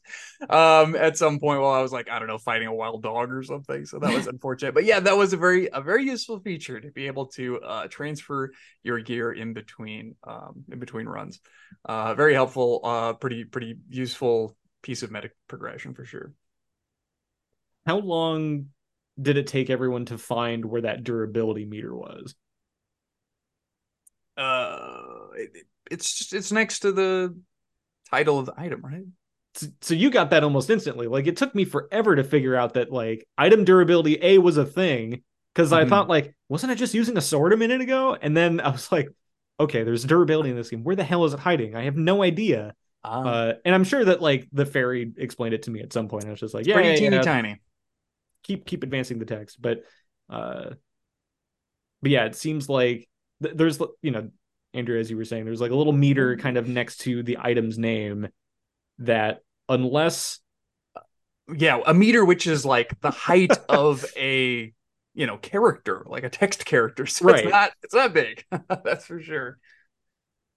um, 0.49 0.95
at 0.95 1.18
some 1.18 1.39
point 1.39 1.62
while 1.62 1.72
I 1.74 1.82
was 1.82 1.91
like, 1.91 2.10
I 2.10 2.20
don't 2.20 2.28
know, 2.28 2.38
fighting 2.38 2.68
a 2.68 2.74
wild 2.74 3.03
dog 3.03 3.32
or 3.32 3.43
something. 3.43 3.86
So 3.86 3.99
that 3.99 4.14
was 4.14 4.28
unfortunate. 4.28 4.74
But 4.74 4.86
yeah, 4.86 4.99
that 4.99 5.18
was 5.18 5.34
a 5.34 5.38
very 5.38 5.70
a 5.72 5.82
very 5.82 6.05
useful 6.05 6.39
feature 6.39 6.80
to 6.80 6.91
be 6.91 7.08
able 7.08 7.28
to 7.28 7.60
uh, 7.62 7.88
transfer 7.88 8.51
your 8.84 8.99
gear 8.99 9.32
in 9.32 9.53
between 9.53 10.16
um, 10.26 10.64
in 10.72 10.80
between 10.80 11.05
runs 11.08 11.39
uh 11.86 12.14
very 12.16 12.34
helpful 12.34 12.82
uh 12.84 13.14
pretty 13.14 13.43
pretty 13.43 13.76
useful 13.89 14.55
piece 14.82 15.03
of 15.03 15.12
meta 15.12 15.30
progression 15.47 15.93
for 15.93 16.05
sure 16.05 16.32
How 17.88 17.97
long 17.97 18.70
did 19.22 19.38
it 19.38 19.47
take 19.47 19.70
everyone 19.70 20.05
to 20.05 20.18
find 20.18 20.65
where 20.65 20.82
that 20.82 21.03
durability 21.03 21.65
meter 21.65 21.95
was? 21.95 22.36
uh 24.38 25.28
it, 25.36 25.65
it's 25.89 26.13
just 26.18 26.34
it's 26.34 26.51
next 26.51 26.80
to 26.80 26.91
the 26.91 27.36
title 28.11 28.39
of 28.39 28.45
the 28.47 28.53
item 28.57 28.82
right 28.84 29.05
So, 29.55 29.68
so 29.82 29.93
you 29.93 30.09
got 30.11 30.30
that 30.32 30.43
almost 30.43 30.70
instantly. 30.70 31.07
Like 31.07 31.28
it 31.28 31.38
took 31.38 31.55
me 31.55 31.65
forever 31.65 32.15
to 32.15 32.24
figure 32.24 32.55
out 32.55 32.74
that 32.76 32.91
like 32.91 33.28
item 33.38 33.65
durability 33.65 34.18
A 34.22 34.38
was 34.38 34.57
a 34.57 34.65
thing 34.65 35.24
because 35.53 35.74
I 35.74 35.86
Mhm. 35.86 35.86
thought 35.86 36.09
like 36.09 36.36
wasn't 36.49 36.72
I 36.72 36.76
just 36.76 36.93
using 36.93 37.18
a 37.18 37.22
sword 37.22 37.53
a 37.53 37.57
minute 37.57 37.82
ago? 37.82 38.15
And 38.20 38.36
then 38.38 38.59
I 38.59 38.70
was 38.70 38.91
like, 38.91 39.09
okay, 39.59 39.84
there's 39.84 40.03
durability 40.03 40.49
in 40.51 40.55
this 40.55 40.70
game. 40.70 40.84
Where 40.84 40.95
the 40.95 41.03
hell 41.03 41.26
is 41.26 41.34
it 41.34 41.39
hiding? 41.39 41.76
I 41.76 41.84
have 41.84 41.97
no 41.97 42.22
idea. 42.24 42.74
Ah, 43.03 43.24
Uh, 43.24 43.53
and 43.65 43.74
I'm 43.74 43.84
sure 43.84 44.05
that 44.05 44.22
like 44.22 44.47
the 44.51 44.65
fairy 44.65 45.11
explained 45.18 45.55
it 45.55 45.63
to 45.63 45.72
me 45.72 45.82
at 45.82 45.91
some 45.93 46.07
point. 46.07 46.28
I 46.28 46.32
was 46.32 46.39
just 46.39 46.53
like, 46.53 46.61
it's 46.61 46.68
yeah, 46.68 46.70
pretty 46.70 46.93
yeah, 46.93 46.93
teeny 46.93 47.20
yeah, 47.20 47.20
tiny. 47.20 47.59
Keep 48.43 48.65
keep 48.65 48.83
advancing 48.83 49.19
the 49.19 49.25
text. 49.25 49.61
But 49.61 49.83
uh, 50.29 50.71
but 52.01 52.11
yeah, 52.11 52.25
it 52.25 52.35
seems 52.35 52.69
like 52.69 53.07
th- 53.41 53.55
there's 53.55 53.79
you 54.01 54.11
know, 54.11 54.29
Andrew, 54.73 54.99
as 54.99 55.09
you 55.09 55.17
were 55.17 55.25
saying, 55.25 55.45
there's 55.45 55.61
like 55.61 55.71
a 55.71 55.75
little 55.75 55.93
meter 55.93 56.38
kind 56.38 56.57
of 56.57 56.67
next 56.67 56.97
to 57.01 57.23
the 57.23 57.38
item's 57.39 57.77
name 57.77 58.27
that 58.99 59.41
unless 59.69 60.39
Yeah, 61.55 61.79
a 61.85 61.93
meter, 61.93 62.25
which 62.25 62.45
is 62.47 62.65
like 62.65 62.99
the 63.01 63.11
height 63.11 63.57
of 63.69 64.05
a 64.17 64.73
you 65.13 65.25
know 65.25 65.38
character, 65.38 66.03
like 66.05 66.23
a 66.23 66.29
text 66.29 66.65
character. 66.65 67.05
So 67.05 67.25
Right. 67.25 67.43
it's 67.43 67.43
not 67.43 67.71
it's 67.83 67.93
not 67.93 68.13
big. 68.13 68.43
That's 68.83 69.05
for 69.05 69.21
sure. 69.21 69.57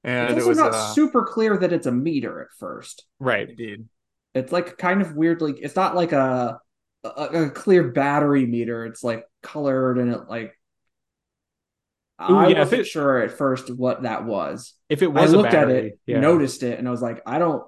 And 0.05 0.39
It's 0.39 0.39
it 0.39 0.47
was 0.47 0.59
not 0.59 0.74
uh, 0.74 0.95
super 0.95 1.24
clear 1.24 1.57
that 1.59 1.72
it's 1.72 1.87
a 1.87 1.93
meter 1.93 2.41
at 2.41 2.53
first. 2.59 3.07
right, 3.18 3.49
indeed. 3.49 3.89
It's 4.35 4.53
like 4.53 4.78
kind 4.78 5.03
of 5.03 5.16
weirdly. 5.16 5.55
It's 5.61 5.76
not 5.76 5.97
like 5.97 6.12
a, 6.12 6.61
a 7.05 7.09
a 7.47 7.51
clear 7.51 7.89
battery 7.91 8.47
meter. 8.47 8.87
It's 8.87 9.03
like 9.05 9.27
colored 9.43 9.99
and 9.99 10.13
it 10.13 10.29
like. 10.29 10.57
Ooh, 12.31 12.37
I 12.37 12.49
yeah, 12.49 12.59
wasn't 12.61 12.83
it- 12.83 12.87
sure 12.87 13.19
at 13.23 13.33
first 13.33 13.71
what 13.75 14.03
that 14.03 14.25
was. 14.27 14.75
if 14.91 15.03
it 15.03 15.09
I 15.09 15.11
was 15.23 15.33
a 15.33 15.37
looked 15.39 15.55
at 15.55 15.71
it, 15.71 15.99
yeah. 16.07 16.21
noticed 16.21 16.63
it, 16.63 16.79
and 16.79 16.87
I 16.87 16.91
was 16.91 17.01
like, 17.03 17.23
I 17.27 17.39
don't. 17.39 17.65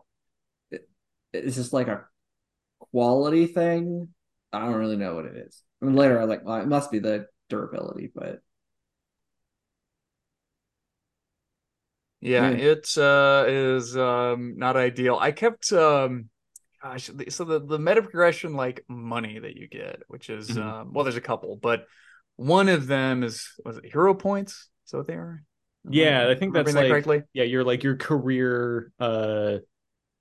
it- 0.71 0.89
Is 1.33 1.57
this 1.57 1.73
like 1.73 1.89
a 1.89 2.05
quality 2.93 3.47
thing? 3.47 4.09
I 4.53 4.61
don't 4.61 4.75
really 4.75 4.97
know 4.97 5.15
what 5.15 5.25
it 5.27 5.37
is. 5.37 5.63
I 5.81 5.87
mean, 5.87 5.97
later 5.97 6.19
I 6.19 6.23
was 6.23 6.29
like, 6.29 6.45
well, 6.45 6.61
it 6.61 6.69
must 6.69 6.91
be 6.91 6.99
the 6.99 7.27
durability, 7.49 8.11
but 8.15 8.41
Yeah, 12.21 12.51
Yeah. 12.51 12.57
it's 12.57 12.97
uh 12.99 13.45
is 13.49 13.97
um 13.97 14.57
not 14.59 14.77
ideal. 14.77 15.19
I 15.21 15.33
kept 15.33 15.73
um 15.73 16.31
gosh, 16.83 17.11
so 17.29 17.45
the 17.45 17.61
the 17.61 17.79
meta 17.79 18.03
progression 18.03 18.55
like 18.55 18.85
money 18.89 19.39
that 19.39 19.57
you 19.57 19.69
get, 19.69 20.03
which 20.09 20.31
is 20.31 20.49
Mhm. 20.51 20.59
um 20.59 20.93
well 20.93 21.05
there's 21.05 21.17
a 21.17 21.21
couple, 21.21 21.57
but 21.57 21.87
one 22.37 22.69
of 22.69 22.87
them 22.87 23.23
is 23.23 23.49
was 23.65 23.77
it 23.79 23.85
hero 23.87 24.15
points? 24.15 24.69
so 24.85 25.03
they 25.03 25.15
are? 25.15 25.43
Yeah, 25.89 26.29
I 26.29 26.35
think 26.35 26.55
that's 26.55 26.69
remembering 26.69 26.75
that 26.75 26.91
correctly. 26.91 27.23
yeah, 27.33 27.45
you're 27.45 27.65
like 27.65 27.83
your 27.83 27.97
career 27.97 28.93
uh 28.99 29.59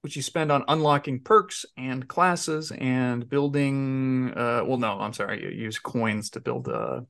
Which 0.02 0.16
you 0.16 0.24
spend 0.24 0.52
on 0.52 0.64
unlocking 0.68 1.22
perks 1.22 1.66
and 1.78 2.08
classes 2.08 2.72
and 2.72 3.30
building 3.30 4.34
uh 4.36 4.64
well 4.66 4.78
no, 4.78 5.00
I'm 5.00 5.14
sorry, 5.14 5.44
you 5.44 5.50
use 5.50 5.80
coins 5.80 6.32
to 6.32 6.40
build 6.40 6.68
uh 6.70 7.02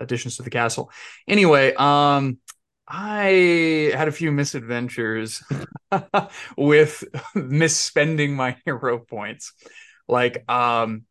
additions 0.00 0.36
to 0.36 0.42
the 0.42 0.50
castle. 0.50 0.90
Anyway, 1.28 1.74
um 1.74 2.38
I 2.86 3.92
had 3.94 4.08
a 4.08 4.12
few 4.12 4.30
misadventures 4.30 5.42
with 6.56 7.04
misspending 7.34 8.30
my 8.30 8.56
hero 8.64 8.98
points. 8.98 9.52
Like 10.08 10.48
um 10.50 11.04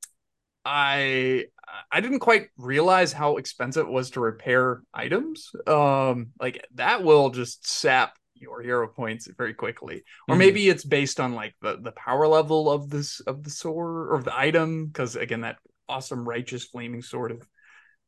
I 0.66 1.46
I 1.92 2.02
didn't 2.02 2.20
quite 2.20 2.48
realize 2.58 3.14
how 3.14 3.38
expensive 3.38 3.88
it 3.88 3.92
was 3.92 4.12
to 4.12 4.22
repair 4.22 4.84
items. 4.94 5.52
Um 5.68 6.32
like 6.40 6.66
that 6.76 7.04
will 7.04 7.32
just 7.32 7.68
sap 7.68 8.18
your 8.36 8.62
hero 8.62 8.88
points 8.88 9.28
very 9.38 9.54
quickly. 9.54 10.04
Or 10.30 10.36
Mhm. 10.36 10.40
maybe 10.40 10.70
it's 10.70 10.86
based 10.86 11.20
on 11.20 11.34
like 11.34 11.56
the 11.62 11.78
the 11.82 11.94
power 11.94 12.28
level 12.28 12.72
of 12.72 12.90
this 12.90 13.20
of 13.22 13.44
the 13.44 13.50
sword 13.50 14.14
or 14.14 14.22
the 14.24 14.38
item 14.38 14.92
cuz 14.94 15.16
again 15.16 15.42
that 15.42 15.58
awesome 15.90 16.28
righteous 16.28 16.66
flaming 16.66 17.02
sword 17.02 17.32
of 17.32 17.48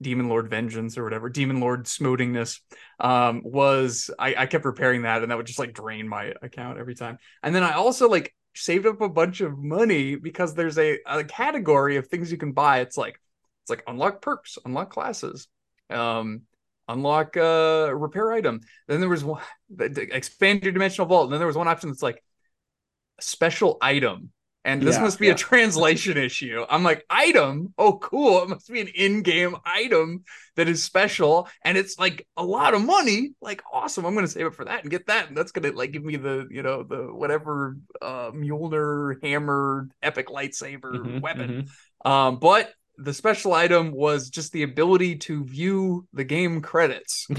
Demon 0.01 0.29
Lord 0.29 0.49
Vengeance 0.49 0.97
or 0.97 1.03
whatever, 1.03 1.29
Demon 1.29 1.59
Lord 1.59 1.85
Smotingness, 1.85 2.59
um, 2.99 3.41
was 3.43 4.09
I, 4.19 4.35
I 4.37 4.45
kept 4.45 4.65
repairing 4.65 5.03
that 5.03 5.21
and 5.21 5.31
that 5.31 5.37
would 5.37 5.45
just 5.45 5.59
like 5.59 5.73
drain 5.73 6.07
my 6.07 6.33
account 6.41 6.79
every 6.79 6.95
time. 6.95 7.17
And 7.43 7.55
then 7.55 7.63
I 7.63 7.73
also 7.73 8.09
like 8.09 8.35
saved 8.55 8.85
up 8.85 9.01
a 9.01 9.09
bunch 9.09 9.41
of 9.41 9.57
money 9.57 10.15
because 10.15 10.53
there's 10.53 10.77
a, 10.77 10.99
a 11.05 11.23
category 11.23 11.97
of 11.97 12.07
things 12.07 12.31
you 12.31 12.37
can 12.37 12.51
buy. 12.51 12.79
It's 12.79 12.97
like 12.97 13.19
it's 13.63 13.69
like 13.69 13.83
unlock 13.87 14.21
perks, 14.21 14.57
unlock 14.65 14.91
classes, 14.91 15.47
um, 15.89 16.41
unlock 16.87 17.35
uh 17.37 17.91
repair 17.93 18.31
item. 18.31 18.61
Then 18.87 18.99
there 18.99 19.09
was 19.09 19.23
one 19.23 19.41
expand 19.77 20.63
your 20.63 20.71
dimensional 20.71 21.07
vault. 21.07 21.25
And 21.25 21.33
then 21.33 21.39
there 21.39 21.47
was 21.47 21.57
one 21.57 21.67
option 21.67 21.89
that's 21.89 22.03
like 22.03 22.23
special 23.19 23.77
item. 23.81 24.31
And 24.65 24.83
this 24.83 24.97
Yeah, 24.97 25.03
must 25.03 25.19
be 25.19 25.27
yeah. 25.27 25.33
a 25.33 25.35
translation 25.35 26.17
issue. 26.17 26.65
I'm 26.69 26.83
like, 26.83 27.05
item? 27.09 27.73
Oh, 27.77 27.99
cool. 27.99 28.43
It 28.43 28.49
must 28.49 28.69
be 28.71 28.81
an 28.81 28.89
in-game 28.89 29.55
item 29.65 30.23
that 30.57 30.67
is 30.67 30.83
special. 30.83 31.47
And 31.63 31.77
it's 31.77 31.99
like 31.99 32.27
a 32.35 32.43
lot 32.43 32.73
of 32.73 32.83
money. 32.83 33.31
Like, 33.41 33.61
awesome. 33.71 34.05
I'm 34.05 34.15
gonna 34.15 34.27
save 34.27 34.47
it 34.47 34.55
for 34.55 34.65
that 34.65 34.81
and 34.81 34.91
get 34.91 35.07
that. 35.07 35.29
And 35.29 35.37
that's 35.37 35.53
gonna 35.53 35.71
like 35.71 35.91
give 35.93 36.03
me 36.03 36.17
the, 36.17 36.47
you 36.51 36.63
know, 36.63 36.83
the 36.83 37.13
whatever 37.13 37.77
uh 38.01 38.31
Mjolnir 38.31 39.23
hammer 39.23 39.87
epic 40.03 40.27
lightsaber 40.27 40.81
mhm, 40.81 41.21
weapon. 41.21 41.69
mhm. 42.05 42.09
Um, 42.09 42.39
but 42.39 42.73
the 42.97 43.13
special 43.13 43.53
item 43.53 43.91
was 43.91 44.29
just 44.29 44.51
the 44.51 44.63
ability 44.63 45.17
to 45.17 45.43
view 45.45 46.07
the 46.13 46.23
game 46.23 46.61
credits. 46.61 47.27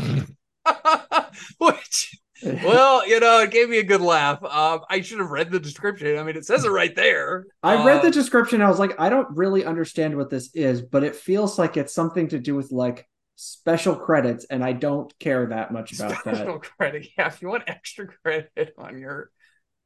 Which 1.59 2.19
well, 2.43 3.07
you 3.09 3.19
know, 3.21 3.41
it 3.41 3.51
gave 3.51 3.69
me 3.69 3.79
a 3.79 3.83
good 3.83 4.01
laugh. 4.01 4.43
Um, 4.45 4.81
I 4.91 5.01
should 5.01 5.21
have 5.21 5.31
read 5.31 5.51
the 5.51 5.61
description. 5.61 6.19
I 6.19 6.23
mean, 6.23 6.37
it 6.37 6.45
says 6.45 6.65
it 6.65 6.71
right 6.71 6.95
there. 6.95 7.47
I 7.63 7.85
read 7.85 8.03
the 8.03 8.07
Um, 8.09 8.13
description. 8.13 8.61
I 8.63 8.69
was 8.69 8.79
like, 8.79 8.95
I 8.99 9.09
don't 9.09 9.29
really 9.37 9.65
understand 9.65 10.17
what 10.17 10.31
this 10.31 10.51
is, 10.55 10.83
but 10.83 11.03
it 11.05 11.17
feels 11.17 11.59
like 11.59 11.77
it's 11.77 11.95
something 11.95 12.29
to 12.29 12.39
do 12.39 12.55
with 12.55 12.71
like 12.73 13.09
special 13.37 13.97
credits, 13.97 14.45
and 14.47 14.63
I 14.65 14.73
don't 14.73 15.13
care 15.19 15.47
that 15.47 15.73
much 15.73 15.93
about 15.93 16.19
special 16.19 16.59
that. 16.59 16.63
credit. 16.63 17.09
Yeah, 17.19 17.29
if 17.29 17.41
you 17.43 17.49
want 17.49 17.65
extra 17.67 18.07
credit 18.07 18.75
on 18.79 18.99
your 18.99 19.31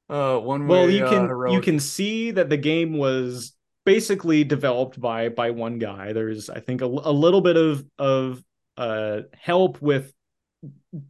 uh 0.09 0.39
one 0.39 0.67
well 0.67 0.87
way 0.87 0.97
you 0.97 1.05
can 1.05 1.31
uh, 1.31 1.51
you 1.53 1.61
can 1.61 1.79
see 1.79 2.33
that 2.33 2.49
the 2.49 2.57
game 2.57 2.95
was 2.99 3.53
basically 3.85 4.43
developed 4.43 5.01
by 5.01 5.29
by 5.29 5.51
one 5.51 5.79
guy 5.79 6.13
there's 6.13 6.51
i 6.51 6.59
think 6.59 6.81
a, 6.83 6.85
a 6.87 7.13
little 7.13 7.41
bit 7.41 7.57
of 7.57 7.85
of 7.99 8.43
uh 8.77 9.21
help 9.39 9.81
with 9.81 10.13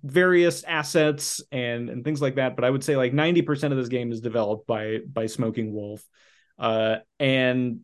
various 0.04 0.62
assets 0.64 1.42
and 1.50 1.90
and 1.90 2.04
things 2.04 2.22
like 2.22 2.36
that 2.36 2.54
but 2.54 2.64
i 2.64 2.70
would 2.70 2.84
say 2.84 2.96
like 2.96 3.12
90% 3.12 3.72
of 3.72 3.76
this 3.76 3.88
game 3.88 4.12
is 4.12 4.20
developed 4.20 4.66
by 4.66 4.98
by 5.12 5.26
Smoking 5.26 5.72
WOLF 5.72 6.00
uh 6.58 6.96
and 7.18 7.80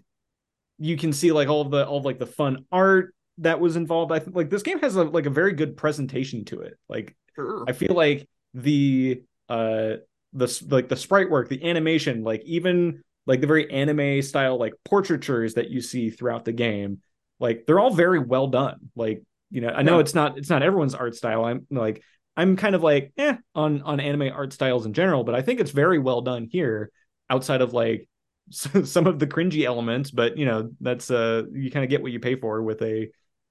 you 0.79 0.97
can 0.97 1.13
see 1.13 1.33
like 1.33 1.49
all 1.49 1.63
of 1.63 1.71
the 1.73 1.85
all 1.85 1.99
of 1.99 2.05
like 2.05 2.21
the 2.21 2.27
fun 2.27 2.67
art 2.71 3.15
that 3.39 3.59
was 3.59 3.75
involved 3.75 4.13
i 4.13 4.21
think 4.21 4.37
like 4.37 4.49
this 4.49 4.63
game 4.63 4.79
has 4.79 4.95
a 4.95 5.03
like 5.03 5.27
a 5.27 5.31
very 5.31 5.53
good 5.53 5.77
presentation 5.77 6.45
to 6.45 6.61
it 6.61 6.75
like 6.89 7.17
Sure. 7.37 7.65
I 7.69 7.73
feel 7.73 7.95
like 7.95 8.29
the 8.55 9.23
uh 9.49 9.97
the 10.33 10.67
like 10.69 10.89
the 10.89 10.97
sprite 10.97 11.31
work, 11.31 11.49
the 11.49 11.63
animation, 11.63 12.25
like 12.25 12.43
even 12.45 13.03
like 13.27 13.41
the 13.41 13.47
very 13.47 13.71
anime 13.71 14.23
style 14.23 14.59
like 14.59 14.73
portraitures 14.85 15.55
that 15.55 15.71
you 15.71 15.81
see 15.81 16.11
throughout 16.11 16.45
the 16.45 16.53
game, 16.53 17.01
like 17.39 17.65
they're 17.67 17.79
all 17.79 17.95
very 17.95 18.19
well 18.19 18.49
done. 18.49 18.91
Like 18.97 19.23
you 19.51 19.61
know, 19.61 19.69
I 19.69 19.83
know 19.83 19.99
Yeah. 19.99 20.01
it's 20.01 20.15
not 20.15 20.39
it's 20.39 20.51
not 20.51 20.63
everyone's 20.63 20.95
art 20.95 21.15
style. 21.17 21.45
I'm 21.45 21.67
like 21.71 22.03
I'm 22.37 22.57
kind 22.57 22.75
of 22.75 22.83
like 22.83 23.13
eh 23.17 23.37
on 23.55 23.83
on 23.83 24.01
anime 24.01 24.33
art 24.35 24.53
styles 24.53 24.87
in 24.87 24.93
general, 24.93 25.25
but 25.25 25.35
I 25.35 25.43
think 25.43 25.61
it's 25.61 25.71
very 25.71 25.99
well 25.99 26.21
done 26.23 26.49
here. 26.51 26.91
Outside 27.31 27.61
of 27.61 27.73
like 27.73 28.09
some 28.51 29.07
of 29.07 29.19
the 29.19 29.27
cringy 29.27 29.65
elements, 29.65 30.11
but 30.11 30.37
you 30.37 30.47
know 30.47 30.71
that's 30.81 31.11
uh 31.11 31.43
you 31.53 31.71
kind 31.71 31.85
of 31.85 31.91
get 31.91 32.03
what 32.03 32.13
you 32.13 32.21
pay 32.21 32.37
for 32.37 32.63
with 32.63 32.83
a 32.83 33.09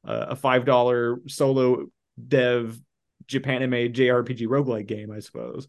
uh, 0.08 0.28
a 0.30 0.36
five 0.36 0.66
dollar 0.66 1.20
solo 1.28 1.88
dev 2.28 2.80
Japanime 3.28 3.92
JRPG 3.94 4.48
roguelike 4.48 4.86
game, 4.88 5.12
I 5.12 5.20
suppose. 5.20 5.68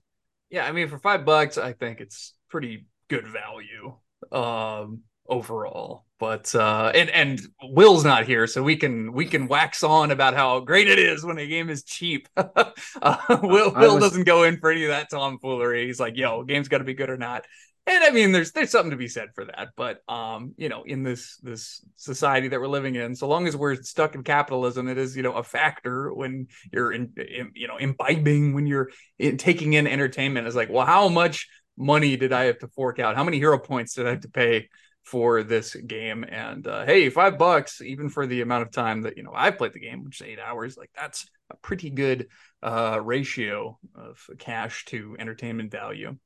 Yeah, 0.51 0.64
I 0.66 0.72
mean, 0.72 0.89
for 0.89 0.99
five 0.99 1.24
bucks, 1.24 1.59
I 1.59 1.72
think 1.72 2.01
it's 2.01 2.35
pretty 2.49 2.87
good 3.09 3.27
value 3.27 3.95
um 4.33 5.03
overall. 5.29 6.05
But 6.18 6.55
uh 6.55 6.93
and 6.95 7.11
and 7.11 7.41
Will's 7.62 8.05
not 8.05 8.27
here, 8.27 8.47
so 8.47 8.62
we 8.62 8.77
can 8.77 9.12
we 9.12 9.27
can 9.27 9.49
wax 9.49 9.83
on 9.83 10.11
about 10.11 10.35
how 10.35 10.61
great 10.61 10.89
it 10.89 10.99
is 10.99 11.24
when 11.24 11.39
a 11.39 11.47
game 11.47 11.68
is 11.68 11.83
cheap. 11.85 12.29
uh, 12.37 12.64
Will 13.43 13.72
Will 13.72 13.95
was- 13.95 14.03
doesn't 14.03 14.24
go 14.24 14.45
in 14.45 14.59
for 14.59 14.70
any 14.70 14.85
of 14.85 14.91
that 14.91 15.11
tomfoolery. 15.11 15.87
He's 15.87 16.01
like, 16.01 16.16
yo, 16.16 16.43
game's 16.43 16.68
gotta 16.68 16.85
be 16.85 16.95
good 16.95 17.11
or 17.11 17.18
not. 17.18 17.45
And 17.89 18.03
I 18.03 18.11
mean, 18.11 18.33
there's 18.33 18.51
there's 18.51 18.70
something 18.70 18.91
to 18.91 18.97
be 18.97 19.07
said 19.07 19.29
for 19.35 19.45
that, 19.45 19.68
but 19.77 20.01
um, 20.09 20.55
you 20.57 20.68
know, 20.68 20.83
in 20.83 21.05
this 21.05 21.37
this 21.37 21.85
society 21.95 22.49
that 22.49 22.61
we're 22.61 22.66
living 22.66 22.97
in, 22.97 23.14
so 23.14 23.29
long 23.29 23.47
as 23.47 23.57
we're 23.57 23.77
stuck 23.77 24.16
in 24.16 24.24
capitalism, 24.24 24.89
it 24.89 24.99
is 24.99 25.16
you 25.16 25.22
know 25.22 25.35
a 25.35 25.45
factor 25.45 26.12
when 26.12 26.49
you're 26.72 26.93
in, 26.93 27.12
in 27.16 27.53
you 27.55 27.68
know 27.68 27.77
imbibing 27.77 28.55
when 28.55 28.66
you're 28.66 28.91
in, 29.20 29.37
taking 29.37 29.74
in 29.74 29.87
entertainment. 29.87 30.49
It's 30.49 30.57
like, 30.57 30.68
well, 30.68 30.85
how 30.85 31.09
much 31.09 31.47
money 31.77 32.16
did 32.16 32.33
I 32.33 32.45
have 32.45 32.59
to 32.59 32.68
fork 32.68 32.99
out? 32.99 33.14
How 33.14 33.22
many 33.22 33.39
hero 33.39 33.57
points 33.57 33.95
did 33.95 34.09
I 34.09 34.11
have 34.11 34.20
to 34.22 34.31
pay 34.31 34.68
for 35.07 35.43
this 35.43 35.75
game? 35.75 36.25
And 36.29 36.67
uh, 36.67 36.85
hey, 36.85 37.09
five 37.09 37.39
bucks, 37.39 37.81
even 37.81 38.11
for 38.11 38.27
the 38.27 38.43
amount 38.43 38.63
of 38.63 38.71
time 38.71 39.03
that 39.03 39.17
you 39.17 39.23
know 39.23 39.33
I 39.35 39.51
played 39.51 39.73
the 39.73 39.81
game, 39.81 40.05
which 40.05 40.21
is 40.21 40.27
eight 40.27 40.39
hours, 40.39 40.77
like 40.77 40.91
that's 40.95 41.27
a 41.51 41.57
pretty 41.57 41.89
good 41.89 42.29
uh, 42.63 43.01
ratio 43.03 43.79
of 43.95 44.19
cash 44.39 44.85
to 44.87 45.17
entertainment 45.19 45.71
value 45.71 46.17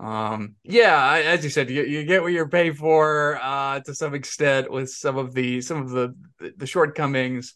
um 0.00 0.54
yeah 0.64 1.20
as 1.26 1.44
you 1.44 1.50
said 1.50 1.68
you, 1.68 1.82
you 1.82 2.04
get 2.04 2.22
what 2.22 2.32
you're 2.32 2.48
paid 2.48 2.76
for 2.76 3.38
uh 3.42 3.80
to 3.80 3.94
some 3.94 4.14
extent 4.14 4.70
with 4.70 4.88
some 4.88 5.18
of 5.18 5.34
the 5.34 5.60
some 5.60 5.82
of 5.82 5.90
the 5.90 6.14
the 6.56 6.66
shortcomings 6.66 7.54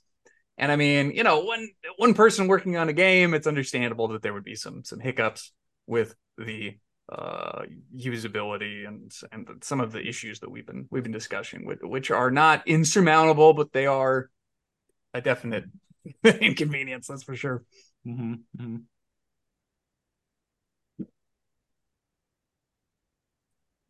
and 0.59 0.71
i 0.71 0.77
mean 0.77 1.11
you 1.13 1.23
know 1.23 1.41
one 1.41 1.67
one 1.97 2.13
person 2.13 2.47
working 2.47 2.77
on 2.77 2.91
a 2.91 2.93
game 2.93 3.33
it's 3.33 3.47
understandable 3.47 4.09
that 4.09 4.21
there 4.21 4.35
would 4.35 4.45
be 4.45 4.57
some 4.57 4.85
some 4.85 5.01
hiccups 5.01 5.53
with 5.87 6.15
the 6.37 6.77
uh, 7.11 7.63
usability 7.97 8.87
and 8.87 9.13
and 9.33 9.63
some 9.63 9.81
of 9.81 9.93
the 9.93 10.01
issues 10.07 10.41
that 10.41 10.51
we've 10.51 10.67
been 10.67 10.87
we've 10.91 11.03
been 11.03 11.13
discussing, 11.13 11.67
with, 11.67 11.83
which 11.83 12.11
are 12.11 12.31
not 12.31 12.67
insurmountable, 12.67 13.53
but 13.53 13.73
they 13.73 13.87
are 13.87 14.31
a 15.13 15.21
definite 15.21 15.65
inconvenience. 16.25 17.07
That's 17.09 17.23
for 17.23 17.37
sure. 17.37 17.65
Mm-hmm. 18.07 18.35
Mm-hmm. 18.61 18.77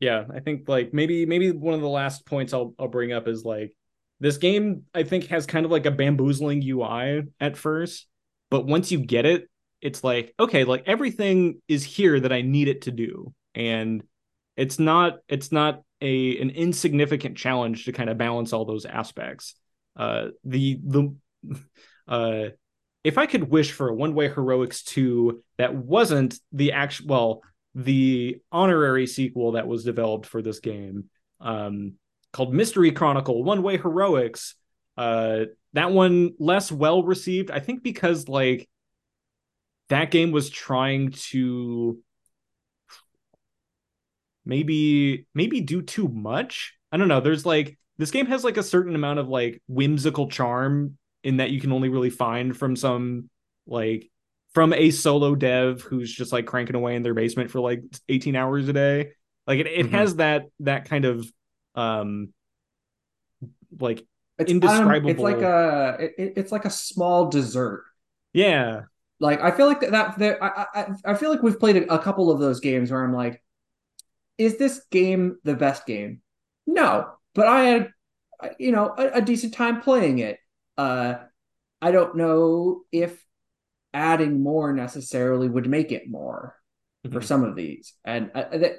Yeah, 0.01 0.25
I 0.35 0.41
think 0.41 0.69
like 0.69 0.93
maybe 0.93 1.25
maybe 1.25 1.51
one 1.51 1.75
of 1.75 1.81
the 1.81 1.89
last 1.89 2.27
points 2.27 2.53
I'll 2.53 2.75
I'll 2.79 2.89
bring 2.89 3.13
up 3.13 3.29
is 3.29 3.45
like 3.45 3.75
this 4.21 4.37
game 4.37 4.83
I 4.93 5.03
think 5.03 5.29
has 5.29 5.47
kind 5.47 5.65
of 5.65 5.73
like 5.73 5.87
a 5.87 5.91
bamboozling 5.91 6.63
UI 6.63 7.23
at 7.41 7.57
first, 7.57 8.07
but 8.51 8.67
once 8.67 8.91
you 8.93 8.99
get 8.99 9.25
it, 9.25 9.49
it's 9.85 10.03
like 10.03 10.35
okay 10.41 10.65
like 10.65 10.83
everything 10.87 11.61
is 11.69 11.85
here 11.85 12.19
that 12.19 12.33
i 12.33 12.41
need 12.41 12.67
it 12.67 12.83
to 12.83 12.91
do. 12.91 13.33
And 13.55 14.03
it's 14.57 14.79
not 14.81 15.19
it's 15.29 15.53
not 15.53 15.83
a 16.01 16.41
an 16.41 16.51
insignificant 16.51 17.37
challenge 17.37 17.85
to 17.85 17.93
kind 17.93 18.11
of 18.11 18.19
balance 18.19 18.53
all 18.53 18.65
those 18.65 18.87
aspects. 18.87 19.55
Uh 19.97 20.29
the 20.43 20.81
the 20.83 21.15
uh 22.09 22.49
if 23.05 23.19
i 23.19 23.27
could 23.27 23.49
wish 23.51 23.73
for 23.73 23.89
a 23.89 23.95
one 23.95 24.15
way 24.15 24.29
heroics 24.29 24.83
2 24.83 25.43
that 25.59 25.75
wasn't 25.75 26.41
the 26.53 26.73
actual 26.73 27.07
well 27.07 27.43
the 27.77 28.41
honorary 28.51 29.07
sequel 29.07 29.53
that 29.53 29.67
was 29.67 29.85
developed 29.85 30.27
for 30.27 30.41
this 30.41 30.61
game 30.61 31.05
um 31.41 31.95
called 32.33 32.55
mystery 32.55 32.93
chronicle 32.93 33.43
one 33.43 33.63
way 33.63 33.77
heroics 33.77 34.55
uh 34.97 35.41
that 35.73 35.91
one 35.91 36.33
less 36.39 36.71
well 36.71 37.03
received 37.03 37.51
i 37.51 37.59
think 37.59 37.83
because 37.83 38.29
like 38.29 38.69
that 39.89 40.11
game 40.11 40.33
was 40.33 40.51
trying 40.51 41.11
to 41.11 41.99
maybe 44.45 45.27
maybe 45.35 45.61
do 45.61 45.83
too 45.83 46.09
much. 46.09 46.75
I 46.93 46.97
don't 46.97 47.09
know. 47.09 47.21
There's 47.21 47.47
like 47.47 47.79
this 47.99 48.11
game 48.11 48.27
has 48.27 48.45
like 48.45 48.57
a 48.57 48.63
certain 48.63 48.95
amount 48.95 49.19
of 49.19 49.29
like 49.29 49.63
whimsical 49.69 50.29
charm 50.29 50.99
in 51.23 51.39
that 51.39 51.51
you 51.51 51.61
can 51.61 51.73
only 51.73 51.89
really 51.89 52.11
find 52.11 52.57
from 52.57 52.77
some 52.77 53.31
like 53.67 54.11
from 54.53 54.73
a 54.73 54.91
solo 54.91 55.35
dev 55.35 55.83
who's 55.83 56.13
just 56.13 56.33
like 56.33 56.47
cranking 56.47 56.77
away 56.77 56.95
in 56.95 57.03
their 57.03 57.15
basement 57.15 57.51
for 57.51 57.61
like 57.61 57.83
18 58.09 58.37
hours 58.37 58.69
a 58.69 58.73
day. 58.73 59.13
Like 59.47 59.59
it, 59.59 59.67
it 59.67 59.87
mm-hmm. 59.87 59.95
has 59.95 60.17
that 60.17 60.45
that 60.61 60.89
kind 60.89 61.05
of 61.05 61.27
um 61.75 62.33
like 63.79 64.07
it's 64.39 64.51
indescribable. 64.51 65.11
it's 65.11 65.21
like 65.21 65.43
a 65.43 65.97
it, 66.01 66.33
it's 66.37 66.53
like 66.53 66.65
a 66.65 66.71
small 66.71 67.29
dessert. 67.29 67.85
Yeah, 68.33 68.83
like 69.25 69.41
I 69.41 69.51
feel 69.53 69.67
like 69.67 69.81
that, 69.81 70.19
that, 70.19 70.39
I, 70.43 70.67
I 70.75 70.87
I 71.07 71.15
feel 71.15 71.31
like 71.31 71.43
we've 71.43 71.59
played 71.59 71.79
a, 71.79 71.95
a 71.95 71.99
couple 71.99 72.31
of 72.31 72.41
those 72.41 72.61
games 72.61 72.91
where 72.91 73.03
I'm 73.03 73.15
like, 73.15 73.43
is 74.37 74.59
this 74.59 74.83
game 74.91 75.39
the 75.45 75.57
best 75.57 75.87
game? 75.87 76.21
No, 76.67 77.11
but 77.35 77.47
I 77.47 77.63
had 77.65 77.91
you 78.59 78.71
know 78.71 78.95
a, 78.97 79.15
a 79.15 79.23
decent 79.23 79.55
time 79.55 79.81
playing 79.81 80.19
it. 80.19 80.39
Uh, 80.77 81.15
I 81.81 81.91
don't 81.91 82.17
know 82.17 82.83
if 82.93 83.25
adding 83.95 84.43
more 84.43 84.75
necessarily 84.75 85.49
would 85.49 85.71
make 85.71 85.91
it 85.91 86.03
more 86.07 86.55
mm-hmm. 87.07 87.17
for 87.17 87.23
some 87.23 87.45
of 87.45 87.57
these, 87.57 87.95
and 88.05 88.31
I, 88.35 88.43
uh, 88.43 88.59
that, 88.59 88.73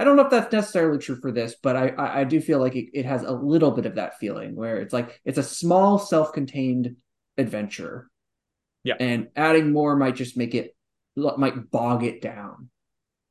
I 0.00 0.04
don't 0.04 0.16
know 0.16 0.24
if 0.24 0.30
that's 0.30 0.52
necessarily 0.52 0.98
true 0.98 1.20
for 1.20 1.30
this, 1.30 1.54
but 1.62 1.76
I 1.76 1.88
I, 1.90 2.20
I 2.20 2.24
do 2.24 2.40
feel 2.40 2.58
like 2.58 2.74
it, 2.74 2.86
it 2.92 3.06
has 3.06 3.22
a 3.22 3.30
little 3.30 3.70
bit 3.70 3.86
of 3.86 3.94
that 3.94 4.18
feeling 4.18 4.56
where 4.56 4.78
it's 4.78 4.92
like 4.92 5.20
it's 5.24 5.38
a 5.38 5.44
small 5.44 6.00
self-contained 6.00 6.96
adventure 7.38 8.08
yeah. 8.84 8.94
And 8.98 9.28
adding 9.36 9.72
more 9.72 9.96
might 9.96 10.16
just 10.16 10.36
make 10.36 10.54
it 10.54 10.74
might 11.16 11.70
bog 11.70 12.04
it 12.04 12.20
down. 12.20 12.70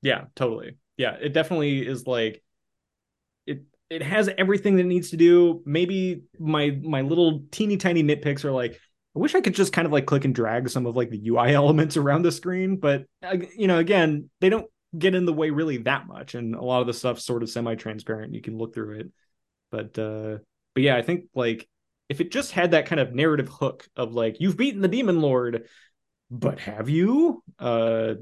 Yeah, 0.01 0.25
totally. 0.35 0.77
Yeah, 0.97 1.15
it 1.19 1.33
definitely 1.33 1.85
is 1.85 2.07
like 2.07 2.43
it 3.45 3.63
it 3.89 4.01
has 4.01 4.29
everything 4.37 4.75
that 4.75 4.83
it 4.83 4.87
needs 4.87 5.11
to 5.11 5.17
do. 5.17 5.61
Maybe 5.65 6.23
my 6.39 6.71
my 6.81 7.01
little 7.01 7.43
teeny 7.51 7.77
tiny 7.77 8.03
nitpicks 8.03 8.45
are 8.45 8.51
like 8.51 8.79
I 9.15 9.19
wish 9.19 9.35
I 9.35 9.41
could 9.41 9.55
just 9.55 9.73
kind 9.73 9.85
of 9.85 9.91
like 9.91 10.05
click 10.05 10.25
and 10.25 10.33
drag 10.33 10.69
some 10.69 10.85
of 10.85 10.95
like 10.95 11.09
the 11.09 11.27
UI 11.27 11.53
elements 11.53 11.97
around 11.97 12.21
the 12.21 12.31
screen, 12.31 12.77
but 12.77 13.05
you 13.55 13.67
know, 13.67 13.77
again, 13.77 14.29
they 14.39 14.49
don't 14.49 14.67
get 14.97 15.15
in 15.15 15.25
the 15.25 15.33
way 15.33 15.49
really 15.49 15.77
that 15.77 16.05
much 16.05 16.35
and 16.35 16.53
a 16.53 16.61
lot 16.61 16.81
of 16.81 16.87
the 16.87 16.93
stuff's 16.93 17.25
sort 17.25 17.43
of 17.43 17.49
semi-transparent. 17.49 18.33
You 18.33 18.41
can 18.41 18.57
look 18.57 18.73
through 18.73 18.99
it. 18.99 19.11
But 19.71 19.97
uh 19.97 20.37
but 20.73 20.83
yeah, 20.83 20.95
I 20.95 21.01
think 21.01 21.25
like 21.35 21.67
if 22.11 22.21
it 22.21 22.31
just 22.31 22.51
had 22.51 22.71
that 22.71 22.85
kind 22.85 22.99
of 22.99 23.15
narrative 23.15 23.47
hook 23.47 23.87
of 23.95 24.13
like 24.13 24.37
you've 24.39 24.57
beaten 24.57 24.81
the 24.81 24.87
demon 24.87 25.21
lord 25.21 25.65
but 26.31 26.59
have 26.59 26.89
you? 26.89 27.43
Uh 27.59 28.13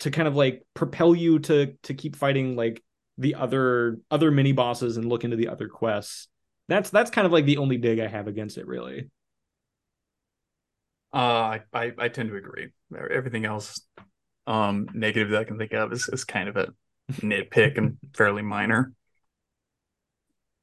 to 0.00 0.10
kind 0.10 0.28
of 0.28 0.36
like 0.36 0.66
propel 0.74 1.14
you 1.14 1.38
to 1.38 1.74
to 1.82 1.94
keep 1.94 2.16
fighting 2.16 2.56
like 2.56 2.82
the 3.18 3.34
other 3.34 3.98
other 4.10 4.30
mini 4.30 4.52
bosses 4.52 4.96
and 4.96 5.08
look 5.08 5.24
into 5.24 5.36
the 5.36 5.48
other 5.48 5.68
quests. 5.68 6.28
That's 6.68 6.90
that's 6.90 7.10
kind 7.10 7.26
of 7.26 7.32
like 7.32 7.44
the 7.44 7.58
only 7.58 7.76
dig 7.76 8.00
i 8.00 8.06
have 8.06 8.26
against 8.26 8.58
it 8.58 8.66
really. 8.66 9.10
Uh 11.12 11.58
i 11.72 11.92
i 11.98 12.08
tend 12.08 12.30
to 12.30 12.36
agree. 12.36 12.68
Everything 12.94 13.44
else 13.44 13.80
um 14.46 14.88
negative 14.94 15.30
that 15.30 15.40
i 15.40 15.44
can 15.44 15.58
think 15.58 15.72
of 15.72 15.92
is, 15.92 16.08
is 16.12 16.24
kind 16.24 16.48
of 16.48 16.56
a 16.56 16.68
nitpick 17.12 17.78
and 17.78 17.96
fairly 18.14 18.42
minor. 18.42 18.92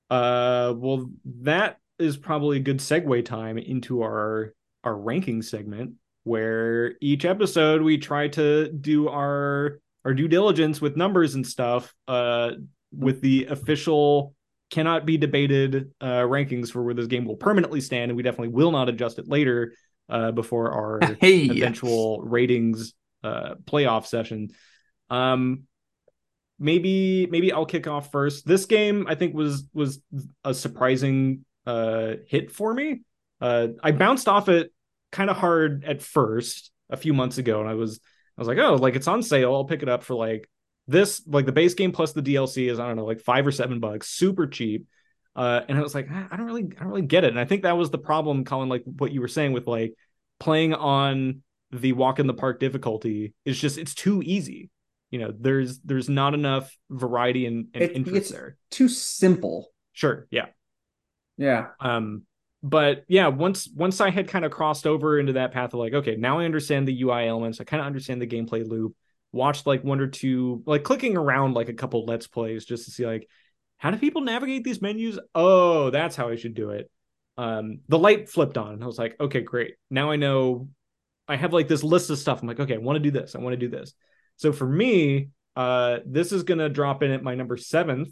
Uh 0.10 0.74
well 0.76 1.10
that 1.42 1.78
is 2.00 2.18
probably 2.18 2.58
a 2.58 2.62
good 2.62 2.80
segue 2.80 3.26
time 3.26 3.58
into 3.58 4.02
our 4.02 4.54
our 4.84 4.96
ranking 4.96 5.42
segment 5.42 5.94
where 6.24 6.94
each 7.02 7.26
episode 7.26 7.82
we 7.82 7.98
try 7.98 8.28
to 8.28 8.72
do 8.72 9.10
our 9.10 9.80
our 10.06 10.14
due 10.14 10.28
diligence 10.28 10.82
with 10.82 10.98
numbers 10.98 11.36
and 11.36 11.46
stuff 11.46 11.94
uh 12.08 12.52
with 12.92 13.22
the 13.22 13.46
official 13.46 14.34
cannot 14.70 15.06
be 15.06 15.18
debated 15.18 15.92
uh 16.02 16.22
rankings 16.22 16.72
for 16.72 16.84
where 16.84 16.94
this 16.94 17.08
game 17.08 17.26
will 17.26 17.36
permanently 17.36 17.82
stand 17.82 18.10
and 18.10 18.18
we 18.18 18.24
definitely 18.24 18.50
will 18.50 18.72
not 18.72 18.90
adjust 18.90 19.20
it 19.20 19.28
later 19.28 19.74
uh 20.10 20.32
before 20.32 20.72
our 20.72 21.16
hey. 21.22 21.50
eventual 21.50 22.22
ratings 22.22 22.94
uh 23.24 23.56
playoff 23.66 24.06
session 24.06 24.50
um 25.10 25.64
maybe 26.60 27.28
maybe 27.28 27.52
I'll 27.52 27.66
kick 27.66 27.88
off 27.88 28.12
first. 28.12 28.48
This 28.48 28.66
game 28.66 29.06
I 29.08 29.16
think 29.16 29.36
was 29.36 29.66
was 29.74 30.00
a 30.44 30.54
surprising 30.54 31.46
uh, 31.66 32.14
hit 32.28 32.52
for 32.52 32.74
me. 32.74 33.02
Uh, 33.42 33.70
I 33.82 33.92
bounced 33.92 34.28
off 34.28 34.50
it 34.50 34.72
kind 35.12 35.30
of 35.30 35.38
hard 35.38 35.84
at 35.86 36.02
first 36.02 36.72
a 36.90 36.98
few 36.98 37.14
months 37.14 37.38
ago, 37.38 37.60
and 37.60 37.70
I 37.70 37.74
was 37.74 38.00
I 38.38 38.42
was 38.42 38.48
like, 38.48 38.58
oh, 38.58 38.76
like 38.76 38.96
it's 38.96 39.08
on 39.08 39.24
sale. 39.24 39.54
I'll 39.54 39.66
pick 39.66 39.84
it 39.84 39.90
up 39.90 40.04
for 40.04 40.16
like 40.16 40.50
this, 40.88 41.22
like 41.28 41.46
the 41.46 41.52
base 41.52 41.74
game 41.74 41.92
plus 41.92 42.14
the 42.14 42.22
DLC 42.22 42.70
is 42.70 42.80
I 42.80 42.88
don't 42.88 42.96
know, 42.96 43.06
like 43.06 43.22
five 43.22 43.46
or 43.46 43.52
seven 43.52 43.80
bucks, 43.80 44.10
super 44.10 44.48
cheap. 44.48 44.88
Uh, 45.36 45.62
and 45.68 45.78
I 45.78 45.82
was 45.82 45.96
like, 45.96 46.10
I 46.12 46.36
don't 46.36 46.46
really, 46.46 46.64
I 46.78 46.82
don't 46.82 46.90
really 46.90 47.02
get 47.04 47.24
it. 47.24 47.30
And 47.30 47.40
I 47.40 47.46
think 47.46 47.64
that 47.64 47.78
was 47.78 47.90
the 47.90 47.98
problem, 47.98 48.46
Colin, 48.46 48.70
like 48.70 48.84
what 48.86 49.12
you 49.12 49.22
were 49.22 49.28
saying 49.28 49.54
with 49.54 49.68
like 49.68 49.96
playing 50.40 50.74
on 50.74 51.42
the 51.72 51.94
walk 51.94 52.20
in 52.20 52.28
the 52.28 52.34
park 52.34 52.60
difficulty 52.60 53.34
is 53.46 53.60
just 53.60 53.78
it's 53.78 53.96
too 53.96 54.22
easy. 54.24 54.70
You 55.10 55.20
know, 55.20 55.34
there's 55.38 55.80
there's 55.82 56.10
not 56.10 56.34
enough 56.34 56.76
variety 56.90 57.46
and, 57.46 57.68
and 57.74 57.84
it, 57.84 57.92
interest 57.94 58.32
there. 58.32 58.58
Too 58.72 58.90
simple. 58.90 59.72
Sure. 59.94 60.28
Yeah. 60.32 60.48
Yeah. 61.38 61.68
Um, 61.80 62.24
but 62.62 63.04
yeah, 63.08 63.28
once 63.28 63.68
once 63.76 64.00
I 64.00 64.10
had 64.10 64.30
kind 64.30 64.46
of 64.46 64.52
crossed 64.52 64.88
over 64.88 65.20
into 65.20 65.34
that 65.34 65.52
path 65.52 65.74
of 65.74 65.80
like, 65.80 65.94
okay, 65.94 66.16
now 66.16 66.40
I 66.40 66.46
understand 66.46 66.88
the 66.88 67.02
UI 67.02 67.28
elements, 67.28 67.60
I 67.60 67.66
kind 67.66 67.82
of 67.82 67.88
understand 67.88 68.22
the 68.22 68.28
gameplay 68.28 68.68
loop. 68.68 68.96
Watched 69.34 69.66
like 69.66 69.84
one 69.84 70.00
or 70.00 70.08
two, 70.08 70.62
like 70.66 70.84
clicking 70.84 71.18
around 71.18 71.56
like 71.56 71.68
a 71.68 71.74
couple 71.74 72.06
let's 72.06 72.28
plays 72.28 72.66
just 72.66 72.86
to 72.86 72.92
see 72.92 73.06
like 73.06 73.28
how 73.78 73.92
do 73.92 73.98
people 73.98 74.22
navigate 74.22 74.64
these 74.64 74.82
menus? 74.82 75.20
Oh, 75.36 75.90
that's 75.90 76.16
how 76.16 76.30
I 76.30 76.36
should 76.36 76.54
do 76.54 76.70
it. 76.70 76.90
Um, 77.38 77.80
the 77.90 78.00
light 78.00 78.30
flipped 78.30 78.58
on, 78.58 78.74
and 78.74 78.84
I 78.84 78.88
was 78.88 78.98
like, 78.98 79.20
okay, 79.20 79.42
great. 79.42 79.74
Now 79.90 80.12
I 80.12 80.16
know. 80.16 80.70
I 81.28 81.36
have 81.36 81.52
like 81.52 81.68
this 81.68 81.84
list 81.84 82.10
of 82.10 82.18
stuff. 82.18 82.42
I'm 82.42 82.48
like, 82.48 82.60
okay, 82.60 82.76
I 82.76 82.78
want 82.78 82.98
to 82.98 83.02
do 83.02 83.12
this. 83.12 83.36
I 83.36 83.40
want 83.40 83.54
to 83.54 83.58
do 83.58 83.70
this. 83.70 83.94
So 84.38 84.54
for 84.54 84.68
me, 84.68 85.30
uh, 85.56 86.00
this 86.06 86.32
is 86.32 86.44
gonna 86.44 86.70
drop 86.70 87.04
in 87.04 87.12
at 87.12 87.24
my 87.24 87.36
number 87.36 87.58
seventh 87.58 88.10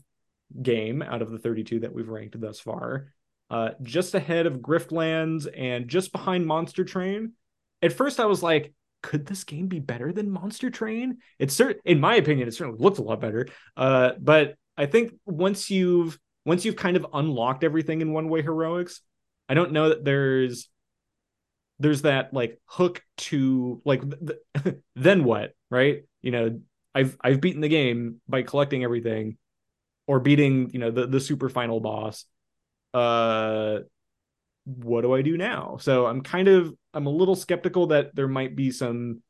game 0.62 1.02
out 1.02 1.22
of 1.22 1.32
the 1.32 1.40
32 1.40 1.82
that 1.82 1.94
we've 1.94 2.10
ranked 2.10 2.40
thus 2.40 2.60
far. 2.60 3.14
Uh, 3.50 3.72
just 3.84 4.16
ahead 4.16 4.46
of 4.46 4.60
Griftlands 4.60 5.48
and 5.58 5.88
just 5.88 6.12
behind 6.12 6.46
Monster 6.46 6.86
Train. 6.86 7.34
At 7.82 7.94
first, 7.94 8.20
I 8.20 8.26
was 8.26 8.42
like, 8.42 8.74
could 9.02 9.26
this 9.26 9.44
game 9.44 9.68
be 9.68 9.80
better 9.80 10.14
than 10.14 10.30
Monster 10.30 10.70
Train? 10.70 11.18
It's 11.40 11.54
certain, 11.54 11.82
in 11.84 12.00
my 12.00 12.16
opinion, 12.16 12.48
it 12.48 12.54
certainly 12.54 12.80
looks 12.80 13.00
a 13.00 13.04
lot 13.04 13.20
better. 13.20 13.48
Uh, 13.76 14.12
but 14.20 14.56
I 14.78 14.86
think 14.86 15.14
once 15.26 15.70
you've 15.70 16.18
once 16.46 16.66
you've 16.66 16.76
kind 16.76 16.98
of 16.98 17.06
unlocked 17.14 17.64
everything 17.64 18.02
in 18.02 18.14
One 18.14 18.30
Way 18.30 18.42
Heroics, 18.42 19.02
I 19.50 19.54
don't 19.54 19.74
know 19.74 19.90
that 19.90 20.06
there's 20.06 20.70
there's 21.80 22.04
that 22.04 22.34
like 22.34 22.60
hook 22.66 23.04
to 23.18 23.82
like 23.84 24.02
th- 24.02 24.76
then 24.96 25.24
what, 25.24 25.54
right? 25.70 26.04
You 26.22 26.32
know, 26.32 26.62
I've 26.96 27.18
I've 27.22 27.42
beaten 27.42 27.62
the 27.62 27.70
game 27.70 28.22
by 28.28 28.44
collecting 28.44 28.84
everything 28.84 29.38
or 30.12 30.20
beating 30.20 30.70
you 30.74 30.80
know 30.80 30.92
the 30.92 31.08
the 31.08 31.20
super 31.20 31.50
final 31.50 31.80
boss 31.80 32.26
uh 32.94 33.80
what 34.66 35.02
do 35.02 35.14
i 35.14 35.22
do 35.22 35.38
now 35.38 35.78
so 35.80 36.06
i'm 36.06 36.22
kind 36.22 36.48
of 36.48 36.74
i'm 36.94 37.08
a 37.08 37.10
little 37.10 37.36
skeptical 37.36 37.88
that 37.88 38.14
there 38.16 38.28
might 38.28 38.56
be 38.56 38.72
some 38.72 39.22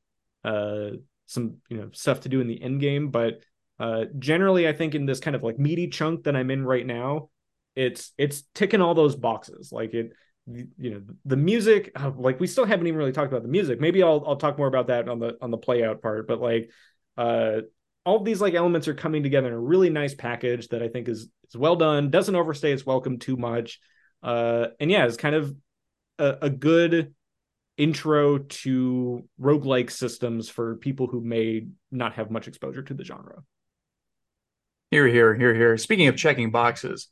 uh 0.43 0.89
some 1.31 1.57
you 1.69 1.77
know 1.77 1.89
stuff 1.93 2.21
to 2.21 2.29
do 2.29 2.41
in 2.41 2.47
the 2.47 2.61
end 2.61 2.79
game, 2.79 3.09
but 3.09 3.41
uh, 3.79 4.05
generally, 4.19 4.67
I 4.67 4.73
think 4.73 4.93
in 4.93 5.05
this 5.05 5.19
kind 5.19 5.35
of 5.35 5.43
like 5.43 5.57
meaty 5.57 5.87
chunk 5.87 6.25
that 6.25 6.35
I'm 6.35 6.51
in 6.51 6.63
right 6.63 6.85
now, 6.85 7.29
it's 7.75 8.11
it's 8.17 8.43
ticking 8.53 8.81
all 8.81 8.93
those 8.93 9.15
boxes. 9.15 9.71
Like 9.71 9.93
it, 9.93 10.11
you 10.45 10.91
know, 10.91 11.01
the 11.25 11.37
music. 11.37 11.91
Uh, 11.95 12.11
like 12.15 12.39
we 12.39 12.47
still 12.47 12.65
haven't 12.65 12.85
even 12.85 12.97
really 12.97 13.13
talked 13.13 13.31
about 13.31 13.43
the 13.43 13.49
music. 13.49 13.79
Maybe 13.79 14.03
I'll 14.03 14.23
I'll 14.27 14.35
talk 14.35 14.57
more 14.57 14.67
about 14.67 14.87
that 14.87 15.09
on 15.09 15.19
the 15.19 15.37
on 15.41 15.51
the 15.51 15.57
play 15.57 15.83
out 15.83 16.01
part. 16.01 16.27
But 16.27 16.41
like, 16.41 16.69
uh, 17.17 17.61
all 18.05 18.17
of 18.17 18.25
these 18.25 18.41
like 18.41 18.53
elements 18.53 18.87
are 18.87 18.93
coming 18.93 19.23
together 19.23 19.47
in 19.47 19.53
a 19.53 19.59
really 19.59 19.89
nice 19.89 20.15
package 20.15 20.67
that 20.69 20.81
I 20.81 20.87
think 20.87 21.07
is 21.07 21.29
is 21.49 21.57
well 21.57 21.75
done. 21.75 22.09
Doesn't 22.09 22.35
overstay 22.35 22.71
its 22.71 22.85
welcome 22.85 23.19
too 23.19 23.37
much. 23.37 23.79
Uh, 24.23 24.67
and 24.79 24.89
yeah, 24.89 25.05
it's 25.05 25.17
kind 25.17 25.35
of 25.35 25.55
a, 26.19 26.37
a 26.43 26.49
good 26.49 27.13
intro 27.77 28.37
to 28.37 29.27
roguelike 29.39 29.89
systems 29.91 30.49
for 30.49 30.75
people 30.77 31.07
who 31.07 31.21
may 31.21 31.67
not 31.91 32.13
have 32.13 32.29
much 32.29 32.47
exposure 32.47 32.83
to 32.83 32.93
the 32.93 33.03
genre. 33.03 33.43
Here, 34.91 35.07
here, 35.07 35.33
here, 35.33 35.55
here. 35.55 35.77
Speaking 35.77 36.07
of 36.07 36.17
checking 36.17 36.51
boxes, 36.51 37.07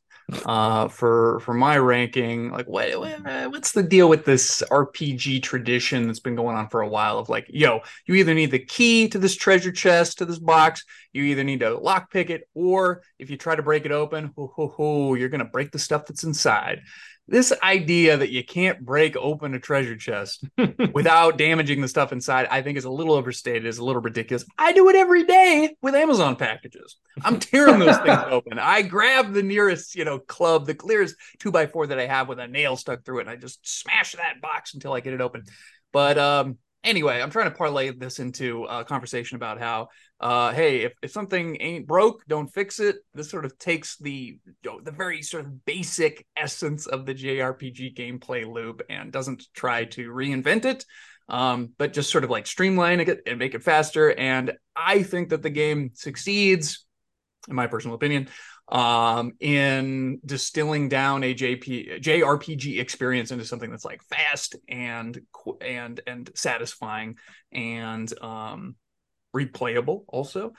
uh, 0.45 0.88
for 0.88 1.39
for 1.41 1.53
my 1.53 1.77
ranking, 1.77 2.51
like 2.51 2.67
what, 2.67 2.97
what 2.99 3.51
what's 3.51 3.71
the 3.71 3.84
deal 3.84 4.09
with 4.09 4.25
this 4.25 4.63
RPG 4.69 5.43
tradition 5.43 6.07
that's 6.07 6.19
been 6.19 6.36
going 6.36 6.55
on 6.55 6.69
for 6.69 6.82
a 6.82 6.88
while? 6.88 7.19
Of 7.19 7.30
like, 7.30 7.47
yo, 7.49 7.82
you 8.05 8.15
either 8.15 8.34
need 8.34 8.51
the 8.51 8.59
key 8.59 9.07
to 9.09 9.19
this 9.19 9.36
treasure 9.36 9.71
chest 9.71 10.17
to 10.19 10.25
this 10.25 10.39
box, 10.39 10.84
you 11.13 11.23
either 11.23 11.43
need 11.43 11.61
to 11.61 11.77
lockpick 11.77 12.30
it, 12.30 12.47
or 12.53 13.03
if 13.17 13.30
you 13.30 13.38
try 13.38 13.55
to 13.55 13.63
break 13.63 13.86
it 13.86 13.91
open, 13.91 14.34
ho, 14.36 14.51
ho, 14.55 14.67
ho, 14.67 15.13
you're 15.13 15.30
gonna 15.30 15.45
break 15.45 15.71
the 15.71 15.80
stuff 15.80 16.05
that's 16.05 16.23
inside 16.23 16.82
this 17.30 17.53
idea 17.61 18.17
that 18.17 18.32
you 18.32 18.43
can't 18.43 18.84
break 18.84 19.15
open 19.15 19.53
a 19.53 19.59
treasure 19.59 19.95
chest 19.95 20.43
without 20.93 21.38
damaging 21.38 21.80
the 21.82 21.88
stuff 21.88 22.11
inside, 22.11 22.47
I 22.49 22.61
think 22.61 22.77
is 22.77 22.86
a 22.86 22.91
little 22.91 23.13
overstated, 23.13 23.65
is 23.65 23.77
a 23.77 23.84
little 23.84 24.01
ridiculous. 24.01 24.45
I 24.57 24.73
do 24.73 24.89
it 24.89 24.95
every 24.95 25.23
day 25.25 25.75
with 25.82 25.95
Amazon 25.95 26.36
packages. 26.36 26.97
I'm 27.23 27.39
tearing 27.39 27.80
those 27.80 27.97
things 27.97 28.19
open. 28.30 28.57
I 28.57 28.82
grab 28.82 29.34
the 29.34 29.43
nearest, 29.43 29.95
you 29.95 30.05
know, 30.05 30.17
club, 30.19 30.65
the 30.65 30.75
clearest 30.75 31.15
two 31.39 31.51
by 31.51 31.67
four 31.67 31.88
that 31.88 31.99
I 31.99 32.07
have 32.07 32.27
with 32.27 32.39
a 32.39 32.47
nail 32.47 32.75
stuck 32.75 33.05
through 33.05 33.19
it, 33.19 33.21
and 33.21 33.30
I 33.30 33.36
just 33.36 33.59
smash 33.67 34.13
that 34.13 34.41
box 34.41 34.73
until 34.73 34.93
I 34.93 34.99
get 34.99 35.13
it 35.13 35.21
open. 35.21 35.43
But 35.93 36.17
um, 36.17 36.57
anyway, 36.84 37.21
I'm 37.21 37.30
trying 37.30 37.51
to 37.51 37.57
parlay 37.57 37.91
this 37.91 38.19
into 38.19 38.65
a 38.65 38.84
conversation 38.84 39.36
about 39.36 39.59
how, 39.59 39.89
uh, 40.19 40.51
hey, 40.51 40.82
if, 40.82 40.93
if 41.01 41.11
something 41.11 41.57
ain't 41.59 41.88
broke, 41.88 42.23
don't 42.27 42.47
fix 42.47 42.80
it. 42.80 42.97
This 43.13 43.30
sort 43.30 43.45
of 43.45 43.57
takes 43.57 43.97
the 43.97 44.39
the 44.63 44.91
very 44.91 45.21
sort 45.21 45.45
of 45.45 45.65
basic 45.65 46.25
essence 46.36 46.88
of 46.88 47.05
the 47.05 47.13
JRPG 47.13 47.95
gameplay 47.95 48.45
loop 48.45 48.82
and 48.89 49.11
doesn't 49.11 49.47
try 49.53 49.86
to 49.86 50.09
reinvent 50.09 50.65
it, 50.65 50.86
um, 51.27 51.73
but 51.77 51.93
just 51.93 52.11
sort 52.11 52.23
of 52.23 52.30
like 52.30 52.47
streamline 52.47 52.99
it 52.99 53.21
and 53.25 53.39
make 53.39 53.55
it 53.55 53.63
faster. 53.63 54.11
And 54.11 54.53
I 54.75 55.03
think 55.03 55.30
that 55.30 55.41
the 55.41 55.49
game 55.49 55.91
succeeds, 55.93 56.86
in 57.47 57.55
my 57.55 57.67
personal 57.67 57.95
opinion, 57.95 58.27
um, 58.70 59.34
in 59.39 60.20
distilling 60.26 60.89
down 60.89 61.24
a 61.24 61.34
JP, 61.34 62.01
JRPG 62.01 62.80
experience 62.80 63.32
into 63.32 63.45
something 63.45 63.72
that's 63.72 63.86
like 63.86 64.03
fast 64.03 64.55
and 64.67 65.20
and 65.61 65.99
and 66.05 66.30
satisfying 66.36 67.17
and 67.51 68.11
um, 68.22 68.76
replayable 69.36 70.03
also. 70.07 70.53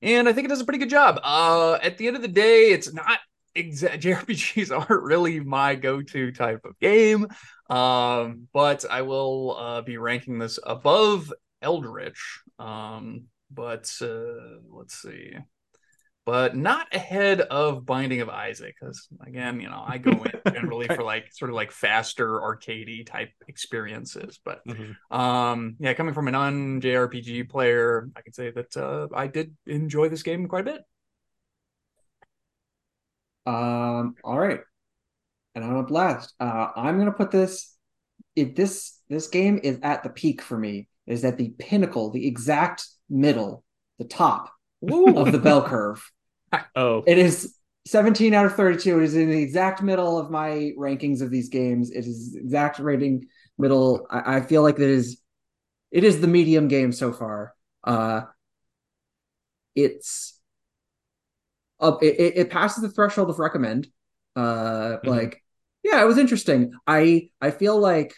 And 0.00 0.28
I 0.28 0.32
think 0.32 0.46
it 0.46 0.48
does 0.48 0.60
a 0.60 0.64
pretty 0.64 0.80
good 0.80 0.90
job. 0.90 1.20
Uh, 1.22 1.78
at 1.80 1.98
the 1.98 2.08
end 2.08 2.16
of 2.16 2.22
the 2.22 2.28
day, 2.28 2.72
it's 2.72 2.92
not 2.92 3.20
exa- 3.56 4.00
JRPGs 4.00 4.76
aren't 4.76 5.02
really 5.02 5.38
my 5.38 5.76
go-to 5.76 6.32
type 6.32 6.64
of 6.64 6.78
game. 6.80 7.28
Um, 7.70 8.48
but 8.52 8.84
I 8.90 9.02
will 9.02 9.56
uh, 9.56 9.82
be 9.82 9.98
ranking 9.98 10.38
this 10.38 10.58
above 10.62 11.32
Eldritch. 11.62 12.40
Um, 12.58 13.26
but 13.52 13.92
uh, 14.02 14.58
let's 14.68 15.00
see 15.00 15.36
but 16.24 16.56
not 16.56 16.86
ahead 16.94 17.40
of 17.40 17.84
Binding 17.84 18.20
of 18.20 18.28
Isaac. 18.28 18.76
Because 18.78 19.08
again, 19.26 19.60
you 19.60 19.68
know, 19.68 19.82
I 19.86 19.98
go 19.98 20.10
in 20.12 20.32
generally 20.52 20.86
for 20.86 21.02
like 21.02 21.32
sort 21.32 21.50
of 21.50 21.56
like 21.56 21.72
faster 21.72 22.28
arcadey 22.28 23.04
type 23.04 23.30
experiences. 23.48 24.38
But 24.44 24.64
mm-hmm. 24.66 25.16
um, 25.16 25.76
yeah, 25.80 25.94
coming 25.94 26.14
from 26.14 26.28
a 26.28 26.30
non 26.30 26.80
JRPG 26.80 27.48
player, 27.48 28.08
I 28.14 28.20
can 28.22 28.32
say 28.32 28.50
that 28.50 28.76
uh, 28.76 29.08
I 29.14 29.26
did 29.26 29.56
enjoy 29.66 30.08
this 30.08 30.22
game 30.22 30.46
quite 30.46 30.68
a 30.68 30.72
bit. 30.72 30.82
Um, 33.44 34.14
all 34.22 34.38
right, 34.38 34.60
and 35.56 35.64
I'm 35.64 35.76
a 35.76 35.82
blast. 35.82 36.32
Uh, 36.38 36.68
I'm 36.76 36.98
gonna 36.98 37.12
put 37.12 37.32
this. 37.32 37.76
If 38.36 38.54
this 38.54 38.98
this 39.08 39.26
game 39.26 39.58
is 39.62 39.80
at 39.82 40.04
the 40.04 40.10
peak 40.10 40.40
for 40.40 40.56
me, 40.56 40.88
is 41.08 41.24
at 41.24 41.38
the 41.38 41.50
pinnacle, 41.58 42.10
the 42.10 42.26
exact 42.26 42.86
middle, 43.10 43.64
the 43.98 44.04
top 44.04 44.52
Ooh. 44.90 45.16
of 45.16 45.32
the 45.32 45.38
bell 45.38 45.62
curve. 45.62 46.10
Oh, 46.76 47.02
it 47.06 47.16
is 47.16 47.56
17 47.86 48.34
out 48.34 48.44
of 48.44 48.54
32. 48.54 48.98
It 49.00 49.04
is 49.04 49.16
in 49.16 49.30
the 49.30 49.42
exact 49.42 49.82
middle 49.82 50.18
of 50.18 50.30
my 50.30 50.72
rankings 50.78 51.22
of 51.22 51.30
these 51.30 51.48
games. 51.48 51.90
It 51.90 52.04
is 52.04 52.36
exact 52.36 52.78
rating 52.78 53.26
middle. 53.56 54.06
I, 54.10 54.36
I 54.36 54.40
feel 54.42 54.62
like 54.62 54.74
it 54.74 54.82
is 54.82 55.18
it 55.90 56.04
is 56.04 56.20
the 56.20 56.26
medium 56.26 56.68
game 56.68 56.92
so 56.92 57.10
far. 57.10 57.54
Uh 57.82 58.22
it's 59.74 60.38
uh, 61.80 61.96
it, 62.02 62.36
it 62.36 62.50
passes 62.50 62.82
the 62.82 62.90
threshold 62.90 63.30
of 63.30 63.38
recommend. 63.38 63.88
Uh 64.36 64.42
mm-hmm. 64.42 65.08
like 65.08 65.42
yeah, 65.82 66.02
it 66.02 66.06
was 66.06 66.18
interesting. 66.18 66.72
I 66.86 67.30
I 67.40 67.50
feel 67.50 67.78
like 67.78 68.14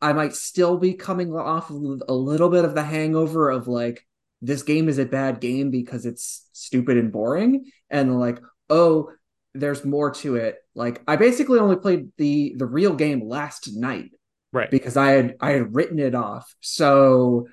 I 0.00 0.12
might 0.12 0.34
still 0.34 0.78
be 0.78 0.94
coming 0.94 1.34
off 1.34 1.70
of 1.70 2.02
a 2.08 2.14
little 2.14 2.50
bit 2.50 2.64
of 2.64 2.74
the 2.74 2.84
hangover 2.84 3.50
of 3.50 3.66
like 3.66 4.06
this 4.40 4.62
game 4.62 4.88
is 4.88 4.98
a 4.98 5.04
bad 5.04 5.40
game 5.40 5.70
because 5.70 6.06
it's 6.06 6.48
stupid 6.52 6.96
and 6.96 7.12
boring. 7.12 7.70
And 7.90 8.18
like 8.18 8.40
oh 8.70 9.10
there's 9.54 9.84
more 9.84 10.10
to 10.12 10.36
it. 10.36 10.56
Like 10.74 11.02
i 11.08 11.16
basically 11.16 11.58
only 11.58 11.76
played 11.76 12.08
the 12.16 12.54
the 12.56 12.66
real 12.66 12.94
game 12.94 13.26
last 13.26 13.70
night 13.74 14.10
right. 14.52 14.70
because 14.70 14.96
i 14.96 15.10
had 15.12 15.36
i 15.40 15.50
had 15.50 15.74
written 15.74 15.98
it 15.98 16.14
off. 16.14 16.54
So 16.60 17.48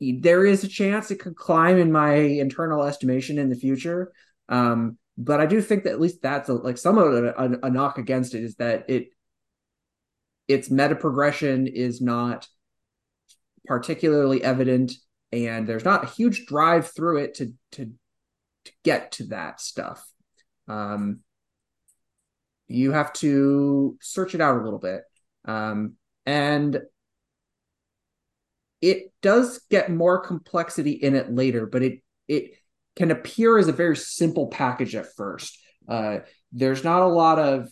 there 0.00 0.46
is 0.46 0.64
a 0.64 0.68
chance 0.68 1.10
it 1.10 1.20
could 1.20 1.36
climb 1.36 1.78
in 1.78 1.92
my 1.92 2.14
internal 2.14 2.84
estimation 2.84 3.38
in 3.38 3.48
the 3.48 3.56
future. 3.56 4.12
Um 4.48 4.98
but 5.18 5.40
i 5.40 5.46
do 5.46 5.60
think 5.60 5.84
that 5.84 5.92
at 5.92 6.00
least 6.00 6.22
that's 6.22 6.48
a, 6.48 6.54
like 6.54 6.78
some 6.78 6.96
of 6.96 7.12
a, 7.12 7.28
a, 7.36 7.66
a 7.66 7.70
knock 7.70 7.98
against 7.98 8.34
it 8.34 8.42
is 8.42 8.54
that 8.56 8.88
it 8.88 9.08
its 10.48 10.70
meta 10.70 10.96
progression 10.96 11.66
is 11.66 12.00
not 12.00 12.48
particularly 13.66 14.42
evident 14.42 14.92
and 15.32 15.66
there's 15.66 15.84
not 15.84 16.04
a 16.04 16.08
huge 16.08 16.46
drive 16.46 16.90
through 16.94 17.18
it 17.18 17.34
to 17.34 17.52
to 17.72 17.92
to 18.64 18.72
get 18.84 19.12
to 19.12 19.24
that 19.28 19.60
stuff. 19.60 20.04
Um, 20.68 21.20
you 22.68 22.92
have 22.92 23.12
to 23.14 23.96
search 24.00 24.34
it 24.34 24.40
out 24.40 24.60
a 24.60 24.64
little 24.64 24.78
bit, 24.78 25.02
um, 25.44 25.94
and 26.26 26.80
it 28.80 29.12
does 29.22 29.60
get 29.70 29.90
more 29.90 30.20
complexity 30.20 30.92
in 30.92 31.14
it 31.14 31.32
later, 31.32 31.66
but 31.66 31.82
it 31.82 32.02
it 32.28 32.52
can 32.96 33.10
appear 33.10 33.58
as 33.58 33.68
a 33.68 33.72
very 33.72 33.96
simple 33.96 34.48
package 34.48 34.94
at 34.94 35.14
first. 35.16 35.58
Uh, 35.88 36.18
there's 36.52 36.84
not 36.84 37.02
a 37.02 37.08
lot 37.08 37.38
of 37.38 37.68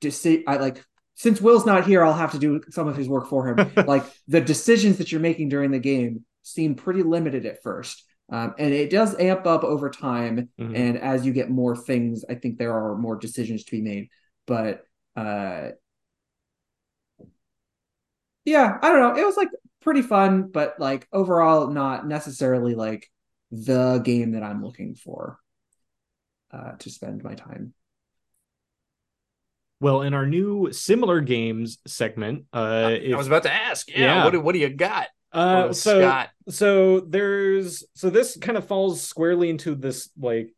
deci- 0.00 0.44
I 0.46 0.56
like 0.56 0.84
since 1.14 1.40
Will's 1.40 1.66
not 1.66 1.86
here, 1.86 2.02
I'll 2.02 2.14
have 2.14 2.32
to 2.32 2.38
do 2.38 2.62
some 2.70 2.88
of 2.88 2.96
his 2.96 3.08
work 3.08 3.28
for 3.28 3.46
him. 3.46 3.72
like 3.86 4.04
the 4.26 4.40
decisions 4.40 4.98
that 4.98 5.12
you're 5.12 5.20
making 5.20 5.50
during 5.50 5.70
the 5.70 5.78
game 5.78 6.24
seem 6.42 6.74
pretty 6.74 7.02
limited 7.02 7.46
at 7.46 7.62
first. 7.62 8.04
Um, 8.32 8.54
and 8.58 8.72
it 8.72 8.90
does 8.90 9.18
amp 9.18 9.46
up 9.46 9.64
over 9.64 9.90
time. 9.90 10.50
Mm-hmm. 10.58 10.76
And 10.76 10.98
as 10.98 11.26
you 11.26 11.32
get 11.32 11.50
more 11.50 11.76
things, 11.76 12.24
I 12.28 12.34
think 12.34 12.58
there 12.58 12.74
are 12.74 12.96
more 12.96 13.16
decisions 13.16 13.64
to 13.64 13.72
be 13.72 13.82
made. 13.82 14.08
But 14.46 14.84
uh, 15.16 15.70
yeah, 18.44 18.78
I 18.80 18.88
don't 18.88 19.00
know. 19.00 19.20
It 19.20 19.26
was 19.26 19.36
like 19.36 19.48
pretty 19.82 20.02
fun, 20.02 20.48
but 20.50 20.78
like 20.78 21.08
overall, 21.12 21.68
not 21.68 22.06
necessarily 22.06 22.74
like 22.74 23.10
the 23.50 23.98
game 23.98 24.32
that 24.32 24.42
I'm 24.42 24.62
looking 24.62 24.94
for 24.94 25.38
uh, 26.52 26.72
to 26.78 26.90
spend 26.90 27.24
my 27.24 27.34
time. 27.34 27.74
Well, 29.80 30.02
in 30.02 30.12
our 30.12 30.26
new 30.26 30.72
similar 30.72 31.20
games 31.20 31.78
segment, 31.86 32.44
uh, 32.52 32.90
I, 32.92 33.10
I 33.12 33.16
was 33.16 33.26
about 33.26 33.44
to 33.44 33.52
ask, 33.52 33.88
yeah, 33.88 33.98
yeah. 33.98 34.24
what 34.24 34.44
what 34.44 34.52
do 34.52 34.58
you 34.58 34.68
got? 34.68 35.08
Uh, 35.32 35.72
so 35.72 36.00
Scott. 36.00 36.30
so 36.48 37.00
there's 37.00 37.84
so 37.94 38.10
this 38.10 38.36
kind 38.36 38.58
of 38.58 38.66
falls 38.66 39.00
squarely 39.02 39.48
into 39.48 39.74
this 39.74 40.10
like, 40.18 40.52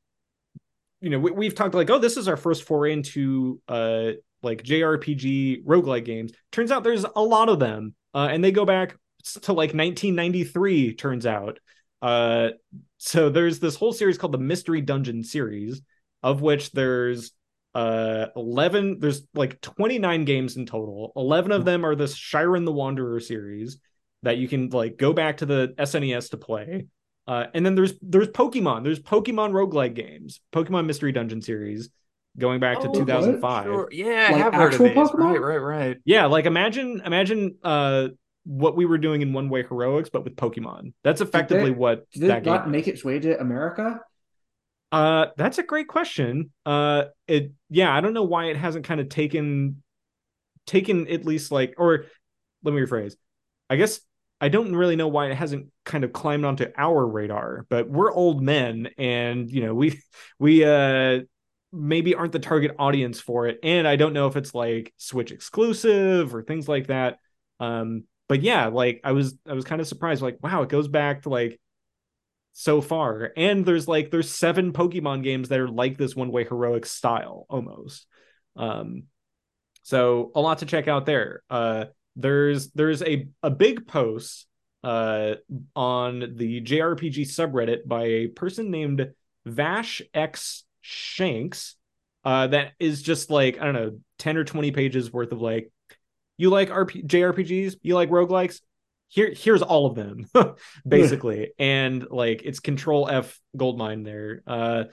you 1.01 1.11
know, 1.11 1.19
we, 1.19 1.47
have 1.47 1.55
talked 1.55 1.75
like, 1.75 1.91
oh, 1.91 1.99
this 1.99 2.17
is 2.17 2.29
our 2.29 2.37
first 2.37 2.65
foray 2.65 2.93
into 2.93 3.61
uh 3.69 4.13
like 4.43 4.63
JRPG 4.63 5.65
roguelike 5.65 6.05
games. 6.05 6.33
Turns 6.51 6.71
out 6.71 6.85
there's 6.85 7.05
a 7.05 7.23
lot 7.23 7.49
of 7.49 7.59
them, 7.59 7.95
uh, 8.15 8.29
and 8.31 8.43
they 8.43 8.51
go 8.51 8.65
back 8.65 8.97
to 9.43 9.53
like 9.53 9.69
1993. 9.75 10.95
Turns 10.95 11.27
out, 11.27 11.59
uh, 12.01 12.51
so 12.99 13.29
there's 13.29 13.61
this 13.61 13.77
whole 13.77 13.93
series 13.93 14.19
called 14.19 14.33
the 14.33 14.39
Mystery 14.39 14.81
Dungeon 14.81 15.23
series, 15.23 15.83
of 16.23 16.41
which 16.41 16.73
there's 16.73 17.33
uh 17.75 18.27
11 18.37 18.99
there's 19.01 19.27
like 19.33 19.59
29 19.63 20.27
games 20.27 20.59
in 20.59 20.67
total 20.67 21.11
11 21.17 21.53
of 21.53 21.65
them 21.65 21.87
are 21.87 21.95
this 21.95 22.15
Shiren 22.15 22.67
the 22.67 22.73
Wanderer 22.73 23.19
series 23.19 23.79
that 24.23 24.39
you 24.39 24.49
can 24.49 24.69
like 24.71 24.97
go 24.97 25.13
back 25.13 25.39
to 25.39 25.47
the 25.47 25.75
SNES 25.79 26.31
to 26.31 26.37
play. 26.37 26.87
Uh, 27.27 27.47
and 27.55 27.65
then 27.65 27.75
there's 27.75 27.95
there's 28.03 28.29
Pokemon. 28.29 28.83
There's 28.85 29.01
Pokemon 29.01 29.53
roguelike 29.53 29.95
games, 29.95 30.41
Pokemon 30.53 30.87
Mystery 30.87 31.13
Dungeon 31.13 31.41
series, 31.41 31.89
going 32.39 32.59
back 32.61 32.81
to 32.81 32.89
Oh, 32.89 32.93
2005. 32.93 33.65
Sure. 33.65 33.89
Yeah, 33.93 34.29
I 34.33 34.39
have 34.39 34.55
heard 34.55 34.75
of 34.75 34.81
actual 34.81 34.87
these. 34.89 34.97
Pokemon? 34.97 35.19
Right, 35.33 35.41
right, 35.41 35.57
right. 35.57 35.97
Yeah, 36.05 36.27
like 36.27 36.47
imagine 36.47 37.01
imagine 37.05 37.57
uh 37.63 38.09
what 38.45 38.75
we 38.77 38.87
were 38.87 38.99
doing 38.99 39.23
in 39.23 39.33
One 39.33 39.49
Way 39.49 39.63
Heroics, 39.63 40.11
but 40.11 40.25
with 40.25 40.35
Pokemon. 40.35 40.95
That's 41.05 41.21
effectively 41.21 41.71
they- 41.71 41.77
what 41.77 42.11
Did 42.11 42.23
that 42.31 42.39
it 42.39 42.45
game 42.45 42.55
not 42.55 42.67
is. 42.67 42.73
make 42.73 42.89
its 42.89 43.05
way 43.05 43.21
to 43.21 43.41
America? 43.41 44.01
Uh, 44.91 45.27
that's 45.37 45.59
a 45.59 45.63
great 45.63 45.89
question. 45.89 46.51
Uh, 46.67 47.05
it 47.29 47.53
yeah, 47.71 47.95
I 47.97 48.01
don't 48.01 48.15
know 48.15 48.25
why 48.25 48.47
it 48.47 48.57
hasn't 48.57 48.85
kind 48.85 49.01
of 49.01 49.09
taken 49.09 49.83
taken 50.67 51.09
at 51.09 51.25
least 51.25 51.51
like 51.53 51.75
or 51.79 52.07
let 52.65 52.75
me 52.75 52.81
rephrase. 52.81 53.15
I 53.71 53.77
guess 53.77 54.01
I 54.43 54.49
don't 54.49 54.75
really 54.75 54.97
know 54.97 55.07
why 55.07 55.31
it 55.31 55.37
hasn't 55.37 55.69
kind 55.85 56.03
of 56.03 56.13
climbed 56.13 56.45
onto 56.45 56.67
our 56.77 57.07
radar, 57.07 57.65
but 57.71 57.89
we're 57.89 58.13
old 58.13 58.43
men 58.43 58.89
and 58.99 59.49
you 59.49 59.65
know, 59.65 59.73
we 59.73 60.03
we 60.41 60.65
uh 60.65 61.21
maybe 61.73 62.17
aren't 62.17 62.33
the 62.33 62.41
target 62.41 62.75
audience 62.79 63.21
for 63.21 63.47
it. 63.47 63.61
And 63.63 63.87
I 63.87 63.95
don't 63.97 64.13
know 64.13 64.27
if 64.27 64.35
it's 64.37 64.53
like 64.53 64.93
Switch 64.97 65.31
exclusive 65.31 66.35
or 66.35 66.43
things 66.43 66.69
like 66.69 66.89
that. 66.89 67.19
Um 67.61 68.05
but 68.29 68.43
yeah, 68.43 68.67
like 68.67 69.01
I 69.05 69.13
was 69.13 69.37
I 69.49 69.53
was 69.53 69.65
kind 69.65 69.81
of 69.81 69.87
surprised 69.87 70.23
like 70.23 70.39
wow, 70.43 70.63
it 70.63 70.69
goes 70.69 70.89
back 70.89 71.23
to 71.23 71.29
like 71.29 71.61
so 72.53 72.81
far. 72.81 73.33
And 73.37 73.65
there's 73.65 73.87
like 73.87 74.11
there's 74.11 74.31
seven 74.31 74.73
pokemon 74.73 75.23
games 75.23 75.51
that 75.51 75.61
are 75.61 75.69
like 75.69 75.99
this 75.99 76.17
one 76.17 76.33
way 76.33 76.45
heroic 76.45 76.85
style 76.87 77.47
almost. 77.49 78.09
Um 78.57 79.05
so 79.85 80.33
a 80.35 80.41
lot 80.41 80.59
to 80.59 80.67
check 80.67 80.89
out 80.89 81.07
there. 81.07 81.45
Uh 81.49 81.87
there's 82.17 82.71
there's 82.73 83.03
a 83.03 83.29
a 83.43 83.51
big 83.51 83.87
post 83.87 84.47
uh 84.85 85.35
on 85.77 86.35
the 86.37 86.61
jrpg 86.61 87.21
subreddit 87.21 87.87
by 87.87 88.05
a 88.05 88.27
person 88.29 88.71
named 88.71 89.13
vash 89.47 90.03
x 90.13 90.65
shanks 90.81 91.77
uh 92.25 92.47
that 92.49 92.73
is 92.79 93.03
just 93.03 93.31
like 93.31 93.59
i 93.61 93.65
don't 93.65 93.75
know 93.75 93.99
10 94.19 94.37
or 94.37 94.45
20 94.45 94.73
pages 94.73 95.13
worth 95.13 95.33
of 95.33 95.41
like 95.41 95.71
you 96.37 96.51
like 96.51 96.71
RP- 96.71 97.07
jrpgs 97.07 97.77
you 97.83 97.95
like 97.95 98.11
roguelikes? 98.11 98.61
Here 99.09 99.33
here's 99.37 99.63
all 99.63 99.87
of 99.87 99.95
them 99.95 100.27
basically. 100.89 101.53
And 101.59 102.07
like 102.11 102.43
it's 102.45 102.61
control 102.61 103.09
f 103.09 103.39
goldmine 103.57 104.03
there. 104.03 104.43
Uh 104.47 104.85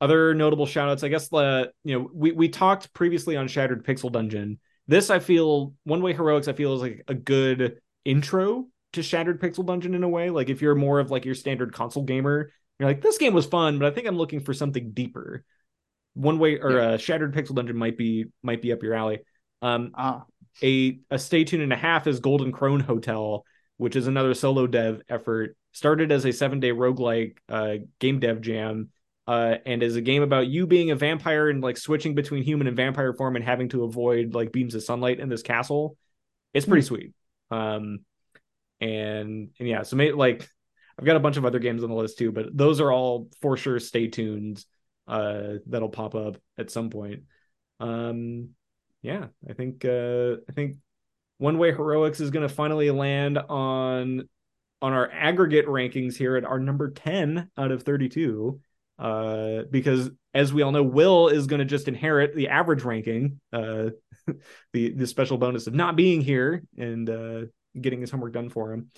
other 0.00 0.32
notable 0.32 0.66
shout 0.66 0.88
outs 0.88 1.02
i 1.02 1.08
guess 1.08 1.32
uh, 1.32 1.66
you 1.82 1.98
know 1.98 2.08
we 2.14 2.30
we 2.30 2.48
talked 2.48 2.94
previously 2.94 3.36
on 3.36 3.48
shattered 3.48 3.84
pixel 3.84 4.12
dungeon 4.12 4.60
this 4.88 5.10
i 5.10 5.18
feel 5.18 5.74
one 5.84 6.02
way 6.02 6.12
heroics 6.12 6.48
i 6.48 6.52
feel 6.52 6.74
is 6.74 6.80
like 6.80 7.04
a 7.08 7.14
good 7.14 7.78
intro 8.04 8.66
to 8.94 9.02
shattered 9.02 9.40
pixel 9.40 9.66
dungeon 9.66 9.94
in 9.94 10.02
a 10.02 10.08
way. 10.08 10.30
Like 10.30 10.48
if 10.48 10.62
you're 10.62 10.74
more 10.74 10.98
of 10.98 11.10
like 11.10 11.24
your 11.26 11.34
standard 11.34 11.72
console 11.72 12.04
gamer 12.04 12.50
you're 12.78 12.88
like 12.88 13.02
this 13.02 13.18
game 13.18 13.34
was 13.34 13.46
fun 13.46 13.78
but 13.78 13.86
i 13.86 13.94
think 13.94 14.06
i'm 14.06 14.16
looking 14.16 14.40
for 14.40 14.54
something 14.54 14.92
deeper. 14.92 15.44
One 16.14 16.38
way 16.38 16.58
or 16.58 16.80
uh 16.80 16.96
shattered 16.96 17.34
pixel 17.34 17.54
dungeon 17.54 17.76
might 17.76 17.96
be 17.96 18.26
might 18.42 18.62
be 18.62 18.72
up 18.72 18.82
your 18.82 18.94
alley. 18.94 19.20
Um 19.62 19.92
Ah, 19.94 20.24
a 20.62 20.98
a 21.10 21.18
stay 21.18 21.44
tuned 21.44 21.62
and 21.62 21.72
a 21.72 21.76
half 21.76 22.06
is 22.06 22.20
Golden 22.20 22.52
Krone 22.52 22.80
Hotel, 22.80 23.44
which 23.76 23.96
is 23.96 24.06
another 24.06 24.34
solo 24.34 24.66
dev 24.66 25.02
effort. 25.08 25.56
Started 25.72 26.10
as 26.10 26.24
a 26.24 26.32
seven 26.32 26.60
day 26.60 26.70
roguelike 26.70 27.36
uh, 27.48 27.74
game 28.00 28.18
dev 28.20 28.40
jam, 28.40 28.88
uh, 29.28 29.58
and 29.66 29.82
is 29.82 29.94
a 29.94 30.00
game 30.00 30.22
about 30.22 30.46
you 30.46 30.66
being 30.66 30.90
a 30.90 30.96
vampire 30.96 31.50
and 31.50 31.62
like 31.62 31.76
switching 31.76 32.14
between 32.14 32.42
human 32.42 32.66
and 32.66 32.74
vampire 32.74 33.12
form 33.12 33.36
and 33.36 33.44
having 33.44 33.68
to 33.68 33.84
avoid 33.84 34.32
like 34.32 34.52
beams 34.52 34.74
of 34.74 34.82
sunlight 34.82 35.20
in 35.20 35.28
this 35.28 35.42
castle. 35.42 35.98
It's 36.54 36.64
pretty 36.64 36.80
sweet. 36.80 37.12
Um, 37.50 38.00
and 38.80 39.50
and 39.58 39.68
yeah, 39.68 39.82
so 39.82 39.96
may, 39.96 40.12
like 40.12 40.48
I've 40.98 41.04
got 41.04 41.16
a 41.16 41.20
bunch 41.20 41.36
of 41.36 41.44
other 41.44 41.58
games 41.58 41.84
on 41.84 41.90
the 41.90 41.94
list 41.94 42.16
too, 42.16 42.32
but 42.32 42.56
those 42.56 42.80
are 42.80 42.90
all 42.90 43.28
for 43.42 43.58
sure 43.58 43.78
stay 43.80 44.06
tuned. 44.06 44.64
Uh, 45.06 45.56
that'll 45.66 45.90
pop 45.90 46.14
up 46.14 46.38
at 46.56 46.70
some 46.70 46.88
point. 46.88 47.24
Um, 47.80 48.50
yeah, 49.02 49.26
I 49.46 49.52
think 49.52 49.84
uh, 49.84 50.36
I 50.48 50.52
think 50.54 50.78
One 51.36 51.58
Way 51.58 51.72
Heroics 51.72 52.20
is 52.20 52.30
going 52.30 52.48
to 52.48 52.54
finally 52.54 52.90
land 52.90 53.36
on 53.36 54.26
on 54.80 54.92
our 54.94 55.10
aggregate 55.10 55.66
rankings 55.66 56.16
here 56.16 56.36
at 56.36 56.46
our 56.46 56.58
number 56.58 56.92
10 56.92 57.50
out 57.58 57.72
of 57.72 57.82
32 57.82 58.60
uh 58.98 59.62
because 59.70 60.10
as 60.34 60.52
we 60.52 60.62
all 60.62 60.72
know 60.72 60.82
will 60.82 61.28
is 61.28 61.46
going 61.46 61.60
to 61.60 61.64
just 61.64 61.88
inherit 61.88 62.34
the 62.34 62.48
average 62.48 62.82
ranking 62.82 63.40
uh 63.52 63.90
the 64.72 64.90
the 64.90 65.06
special 65.06 65.38
bonus 65.38 65.66
of 65.66 65.74
not 65.74 65.96
being 65.96 66.20
here 66.20 66.62
and 66.76 67.08
uh 67.08 67.42
getting 67.80 68.00
his 68.00 68.10
homework 68.10 68.32
done 68.32 68.48
for 68.48 68.72
him. 68.72 68.90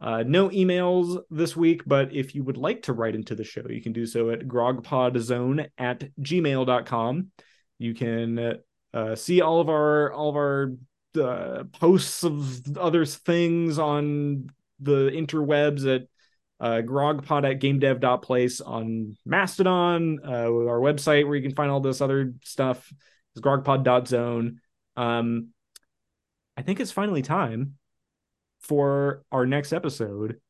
Uh 0.00 0.24
no 0.26 0.48
emails 0.48 1.20
this 1.30 1.56
week 1.56 1.82
but 1.86 2.12
if 2.12 2.34
you 2.34 2.42
would 2.44 2.56
like 2.56 2.82
to 2.82 2.92
write 2.92 3.14
into 3.14 3.34
the 3.34 3.44
show 3.44 3.62
you 3.68 3.82
can 3.82 3.92
do 3.92 4.06
so 4.06 4.30
at 4.30 4.40
grogpodzone 4.40 5.68
at 5.78 6.04
gmail.com 6.20 7.28
you 7.78 7.94
can 7.94 8.58
uh 8.94 9.14
see 9.14 9.40
all 9.40 9.60
of 9.60 9.68
our 9.68 10.12
all 10.12 10.30
of 10.30 10.36
our 10.36 10.72
uh, 11.16 11.64
posts 11.80 12.24
of 12.24 12.76
other 12.76 13.04
things 13.04 13.78
on 13.78 14.50
the 14.80 15.10
interwebs 15.10 15.86
at 15.92 16.06
uh, 16.60 16.82
grogpod 16.84 17.48
at 17.48 17.60
gamedev.place 17.60 18.60
on 18.60 19.16
Mastodon, 19.24 20.18
uh, 20.24 20.28
our 20.28 20.80
website 20.80 21.26
where 21.26 21.36
you 21.36 21.42
can 21.42 21.54
find 21.54 21.70
all 21.70 21.80
this 21.80 22.00
other 22.00 22.34
stuff 22.42 22.92
is 23.36 23.42
grogpod.zone. 23.42 24.60
Um, 24.96 25.48
I 26.56 26.62
think 26.62 26.80
it's 26.80 26.90
finally 26.90 27.22
time 27.22 27.74
for 28.60 29.22
our 29.30 29.46
next 29.46 29.72
episode 29.72 30.40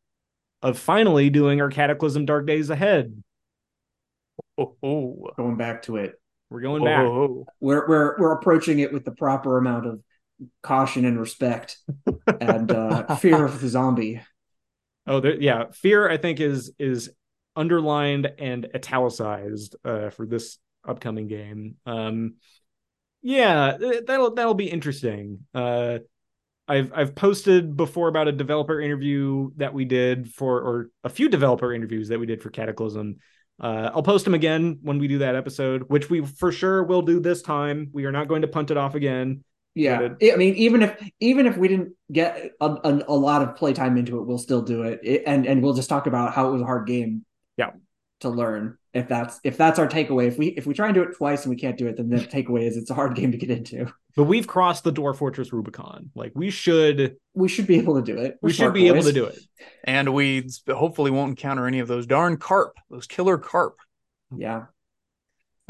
of 0.63 0.79
finally 0.79 1.29
doing 1.31 1.61
our 1.61 1.69
Cataclysm 1.71 2.25
Dark 2.25 2.47
Days 2.47 2.71
Ahead. 2.71 3.23
oh, 4.57 4.77
oh, 4.83 5.29
Going 5.37 5.57
back 5.57 5.83
to 5.83 5.97
it, 5.97 6.15
We're 6.49 6.63
going 6.63 6.83
oh, 6.83 6.85
back. 6.85 7.05
oh. 7.05 7.47
we're 7.61 7.87
we're 7.87 8.19
we're 8.19 8.33
approaching 8.33 8.79
it 8.79 8.93
with 8.93 9.05
the 9.05 9.13
proper 9.13 9.59
amount 9.59 9.87
of 9.87 10.01
caution 10.63 11.05
and 11.05 11.21
respect 11.21 11.77
and 12.41 12.71
uh, 12.71 13.15
fear 13.17 13.45
of 13.45 13.61
the 13.61 13.69
zombie. 13.69 14.23
Oh, 15.09 15.21
there, 15.21 15.41
yeah. 15.41 15.65
Fear, 15.73 16.09
I 16.09 16.17
think, 16.19 16.41
is 16.41 16.73
is 16.79 17.11
underlined 17.57 18.31
and 18.39 18.69
italicized 18.75 19.75
uh, 19.85 20.11
for 20.11 20.27
this 20.27 20.59
upcoming 20.87 21.27
game. 21.27 21.77
Um, 21.87 22.35
yeah, 23.23 23.77
that'll 24.07 24.35
that'll 24.35 24.55
be 24.55 24.71
interesting. 24.71 25.47
Uh, 25.55 25.99
I've 26.69 26.93
I've 26.95 27.15
posted 27.15 27.77
before 27.77 28.09
about 28.09 28.29
a 28.29 28.33
developer 28.33 28.81
interview 28.81 29.51
that 29.57 29.73
we 29.75 29.87
did 29.87 30.33
for, 30.33 30.61
or 30.61 30.91
a 31.03 31.09
few 31.09 31.29
developer 31.29 31.73
interviews 31.73 32.09
that 32.09 32.21
we 32.21 32.27
did 32.27 32.43
for 32.43 32.51
Cataclysm. 32.51 33.17
Uh, 33.61 33.91
I'll 33.93 34.03
post 34.03 34.25
them 34.25 34.35
again 34.35 34.79
when 34.83 34.99
we 34.99 35.09
do 35.09 35.19
that 35.19 35.35
episode, 35.35 35.85
which 35.89 36.09
we 36.11 36.25
for 36.25 36.53
sure 36.53 36.85
will 36.85 37.03
do 37.03 37.19
this 37.19 37.43
time. 37.43 37.89
We 37.93 38.05
are 38.05 38.13
not 38.13 38.29
going 38.29 38.43
to 38.43 38.49
punt 38.49 38.71
it 38.71 38.77
off 38.77 38.95
again. 38.95 39.43
Yeah, 39.75 40.09
Good. 40.19 40.33
I 40.33 40.37
mean, 40.37 40.55
even 40.57 40.83
if 40.83 41.01
even 41.21 41.47
if 41.47 41.57
we 41.57 41.69
didn't 41.69 41.93
get 42.11 42.51
a, 42.61 42.67
a, 42.67 43.03
a 43.09 43.15
lot 43.15 43.43
of 43.43 43.55
playtime 43.57 43.97
into 43.97 44.19
it, 44.19 44.27
we'll 44.27 44.39
still 44.39 44.63
do 44.63 44.83
it, 44.83 45.01
It- 45.05 45.23
and 45.27 45.47
and 45.47 45.63
we'll 45.63 45.75
just 45.75 45.89
talk 45.89 46.07
about 46.07 46.35
how 46.35 46.49
it 46.49 46.53
was 46.53 46.63
a 46.63 46.67
hard 46.67 46.87
game. 46.87 47.25
Yeah. 47.57 47.71
to 48.21 48.29
learn 48.31 48.77
if 48.95 49.07
that's 49.09 49.39
if 49.45 49.57
that's 49.57 49.79
our 49.79 49.87
takeaway. 49.87 50.27
If 50.27 50.39
we 50.39 50.47
if 50.49 50.67
we 50.67 50.75
try 50.75 50.87
and 50.87 50.95
do 50.95 51.03
it 51.03 51.17
twice 51.17 51.45
and 51.45 51.51
we 51.55 51.61
can't 51.61 51.77
do 51.79 51.87
it, 51.87 51.97
then 51.97 52.09
the 52.09 52.17
takeaway 52.37 52.63
is 52.63 52.77
it's 52.77 52.91
a 52.91 52.95
hard 52.95 53.15
game 53.15 53.31
to 53.33 53.39
get 53.39 53.51
into. 53.51 53.87
But 54.17 54.25
we've 54.25 54.47
crossed 54.49 54.83
the 54.83 54.93
Dwarf 54.93 55.19
Fortress 55.19 55.53
Rubicon. 55.53 56.11
Like 56.17 56.33
we 56.35 56.51
should, 56.51 57.17
We 57.35 57.47
should 57.49 57.69
be 57.69 57.77
able 57.77 57.95
to 57.97 58.03
do 58.03 58.19
it. 58.19 58.37
we 58.43 58.53
should 58.53 58.73
be 58.75 58.89
able 58.89 59.03
to 59.03 59.13
do 59.13 59.27
it. 59.27 59.39
And 59.85 60.13
we 60.13 60.49
hopefully 60.69 61.13
won't 61.13 61.31
encounter 61.31 61.69
any 61.69 61.79
of 61.79 61.87
those 61.87 62.07
darn 62.07 62.37
carp, 62.37 62.77
those 62.91 63.07
killer 63.07 63.39
carp. 63.39 63.77
Yeah, 64.37 64.65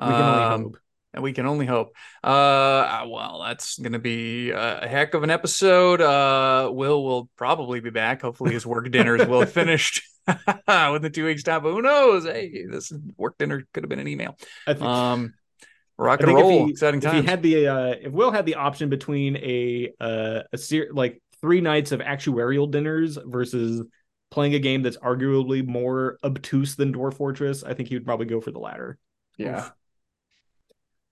We 0.00 0.06
can 0.06 0.12
only 0.14 0.42
Um, 0.44 0.62
hope. 0.62 0.78
And 1.14 1.22
we 1.22 1.32
can 1.32 1.46
only 1.46 1.64
hope. 1.64 1.94
Uh, 2.22 3.06
well, 3.08 3.42
that's 3.44 3.78
going 3.78 3.94
to 3.94 3.98
be 3.98 4.50
a 4.50 4.86
heck 4.86 5.14
of 5.14 5.22
an 5.22 5.30
episode. 5.30 6.00
Uh, 6.02 6.70
Will 6.72 7.02
will 7.02 7.30
probably 7.36 7.80
be 7.80 7.90
back. 7.90 8.20
Hopefully, 8.22 8.52
his 8.52 8.66
work 8.66 8.90
dinners 8.90 9.26
will 9.26 9.40
have 9.40 9.52
finished 9.62 10.02
with 10.26 11.02
the 11.02 11.10
two 11.12 11.24
weeks 11.24 11.42
time. 11.42 11.62
But 11.62 11.72
who 11.72 11.80
knows? 11.82 12.24
Hey, 12.24 12.66
this 12.70 12.92
work 13.16 13.38
dinner 13.38 13.64
could 13.72 13.84
have 13.84 13.88
been 13.88 14.00
an 14.00 14.06
email. 14.08 14.36
I 14.66 14.74
think, 14.74 14.84
Um, 14.84 15.34
rock 15.96 16.20
and 16.20 16.26
think 16.28 16.38
if 16.38 16.42
roll, 16.42 16.66
he- 16.66 16.70
exciting 16.72 17.02
if 17.02 17.12
he 17.12 17.22
had 17.22 17.42
the 17.42 17.66
uh 17.68 17.94
if 18.02 18.12
Will 18.12 18.30
had 18.30 18.44
the 18.46 18.56
option 18.56 18.88
between 18.90 19.36
a 19.38 19.90
uh 20.00 20.42
a 20.52 20.58
ser- 20.58 20.90
like 20.92 21.22
three 21.40 21.60
nights 21.62 21.90
of 21.90 22.00
actuarial 22.00 22.70
dinners 22.70 23.18
versus 23.24 23.82
playing 24.30 24.54
a 24.54 24.58
game 24.58 24.82
that's 24.82 24.98
arguably 24.98 25.66
more 25.66 26.18
obtuse 26.22 26.76
than 26.76 26.92
Dwarf 26.92 27.14
Fortress, 27.14 27.64
I 27.64 27.72
think 27.72 27.88
he 27.88 27.94
would 27.96 28.04
probably 28.04 28.26
go 28.26 28.42
for 28.42 28.50
the 28.50 28.58
latter. 28.60 28.98
yeah. 29.38 29.70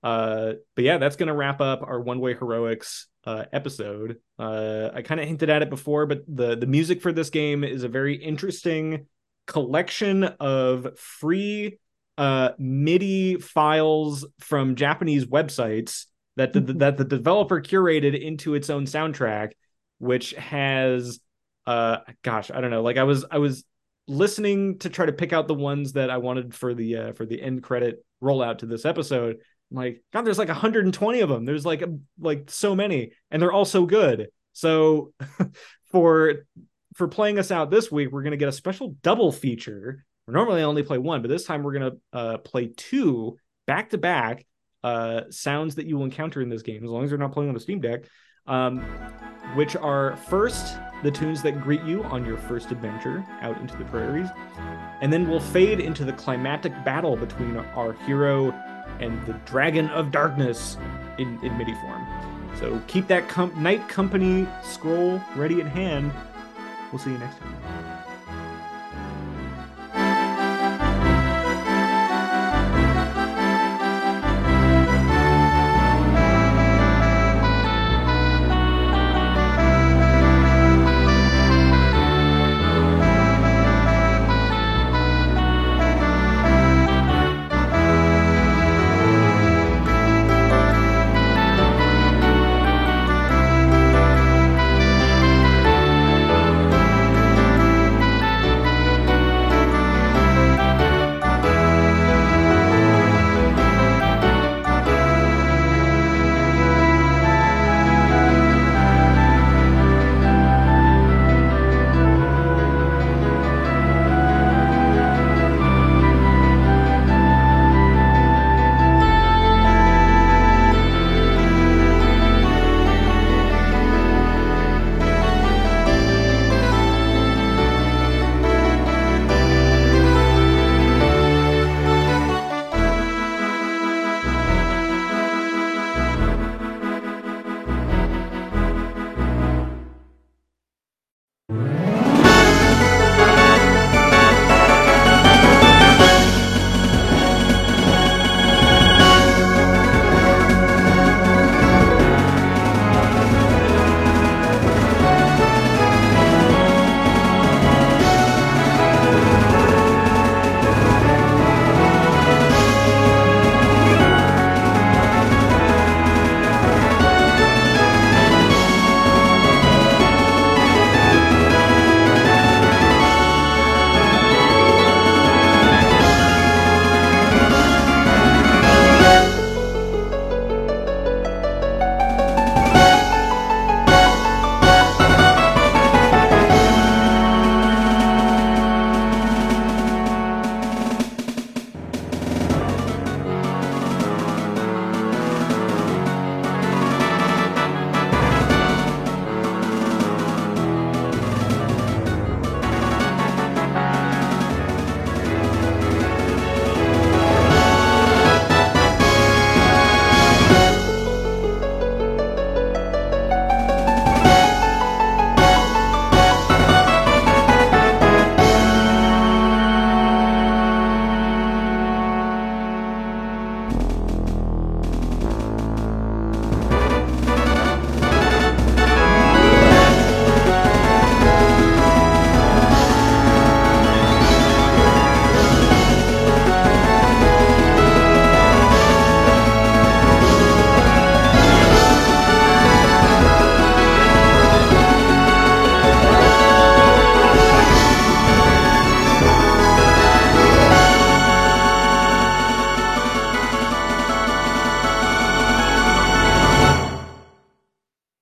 Uh, 0.07 0.53
but 0.77 0.85
yeah, 0.85 0.99
that's 0.99 1.17
gonna 1.17 1.35
wrap 1.35 1.61
up 1.61 1.83
our 1.83 2.01
one 2.01 2.21
way 2.21 2.33
heroics 2.33 3.09
uh, 3.25 3.47
episode. 3.53 4.19
Uh, 4.39 4.91
I 4.95 5.03
kind 5.03 5.21
of 5.21 5.27
hinted 5.27 5.51
at 5.51 5.63
it 5.63 5.69
before, 5.69 6.07
but 6.07 6.23
the 6.29 6.55
the 6.55 6.69
music 6.69 7.03
for 7.03 7.13
this 7.13 7.29
game 7.29 7.65
is 7.65 7.83
a 7.83 7.89
very 7.89 8.15
interesting 8.15 9.07
collection 9.49 10.23
of 10.23 10.97
free 10.97 11.81
uh, 12.19 12.51
MIDI 12.57 13.35
files 13.39 14.25
from 14.39 14.77
Japanese 14.77 15.27
websites 15.27 16.07
that 16.37 16.53
the, 16.53 16.61
that 16.61 16.99
the 16.99 17.05
developer 17.05 17.61
curated 17.61 18.17
into 18.17 18.55
its 18.55 18.71
own 18.71 18.85
soundtrack, 18.85 19.55
which 19.99 20.35
has 20.35 21.19
uh 21.67 21.97
gosh 22.23 22.53
i 22.53 22.61
don't 22.61 22.71
know 22.71 22.81
like 22.81 22.97
i 22.97 23.03
was 23.03 23.25
i 23.29 23.39
was 23.39 23.65
listening 24.07 24.79
to 24.79 24.89
try 24.89 25.05
to 25.05 25.13
pick 25.13 25.33
out 25.33 25.49
the 25.49 25.55
ones 25.55 25.95
that 25.95 26.11
i 26.11 26.17
wanted 26.17 26.55
for 26.55 26.75
the 26.75 26.97
uh 26.97 27.13
for 27.15 27.27
the 27.27 27.43
end 27.43 27.61
credit 27.61 28.05
rollout 28.23 28.59
to 28.59 28.67
this 28.67 28.85
episode 28.85 29.39
like 29.71 30.03
god 30.13 30.23
there's 30.23 30.39
like 30.39 30.49
120 30.49 31.21
of 31.21 31.29
them 31.29 31.45
there's 31.45 31.67
like 31.67 31.83
like 32.21 32.49
so 32.51 32.75
many 32.75 33.13
and 33.31 33.41
they're 33.41 33.53
all 33.53 33.65
so 33.65 33.87
good. 33.87 34.29
So 34.53 35.13
for 35.91 36.47
for 36.95 37.09
playing 37.09 37.39
us 37.39 37.51
out 37.51 37.71
this 37.71 37.91
week 37.91 38.11
we're 38.11 38.23
going 38.23 38.33
to 38.33 38.37
get 38.37 38.49
a 38.49 38.53
special 38.53 38.97
double 39.03 39.33
feature. 39.33 40.05
We 40.27 40.35
normally 40.35 40.61
i 40.61 40.65
only 40.65 40.83
play 40.83 40.99
one 40.99 41.23
but 41.23 41.29
this 41.29 41.45
time 41.45 41.63
we're 41.63 41.79
going 41.79 41.93
to 41.93 42.19
uh 42.19 42.39
play 42.39 42.73
two 42.77 43.37
back 43.67 43.91
to 43.91 43.99
back 43.99 44.47
uh 44.83 45.23
sounds 45.31 45.77
that 45.77 45.87
you 45.87 45.97
will 45.97 46.05
encounter 46.05 46.41
in 46.41 46.49
this 46.49 46.63
game 46.63 46.85
as 46.85 46.91
long 46.91 47.05
as 47.05 47.11
you're 47.11 47.19
not 47.19 47.33
playing 47.33 47.49
on 47.49 47.55
the 47.55 47.61
steam 47.61 47.81
deck 47.81 48.05
um 48.47 48.81
which 49.55 49.77
are 49.77 50.17
first 50.29 50.79
the 51.03 51.11
tunes 51.11 51.43
that 51.43 51.61
greet 51.61 51.83
you 51.83 52.03
on 52.05 52.25
your 52.25 52.37
first 52.37 52.71
adventure 52.71 53.25
out 53.41 53.59
into 53.61 53.77
the 53.77 53.85
prairies, 53.85 54.29
and 55.01 55.13
then 55.13 55.29
we'll 55.29 55.41
fade 55.41 55.81
into 55.81 56.05
the 56.05 56.13
climatic 56.13 56.73
battle 56.85 57.17
between 57.17 57.57
our 57.57 57.93
hero 57.93 58.51
and 59.01 59.25
the 59.27 59.35
Dragon 59.45 59.89
of 59.91 60.11
Darkness 60.11 60.77
in, 61.19 61.39
in 61.43 61.57
MIDI 61.59 61.75
form. 61.75 62.07
So 62.59 62.81
keep 62.87 63.07
that 63.09 63.29
com- 63.29 63.53
night 63.63 63.89
company 63.89 64.47
scroll 64.63 65.21
ready 65.35 65.61
at 65.61 65.69
hand. 65.69 66.13
We'll 66.91 66.99
see 66.99 67.11
you 67.11 67.19
next 67.19 67.39
time. 67.39 67.96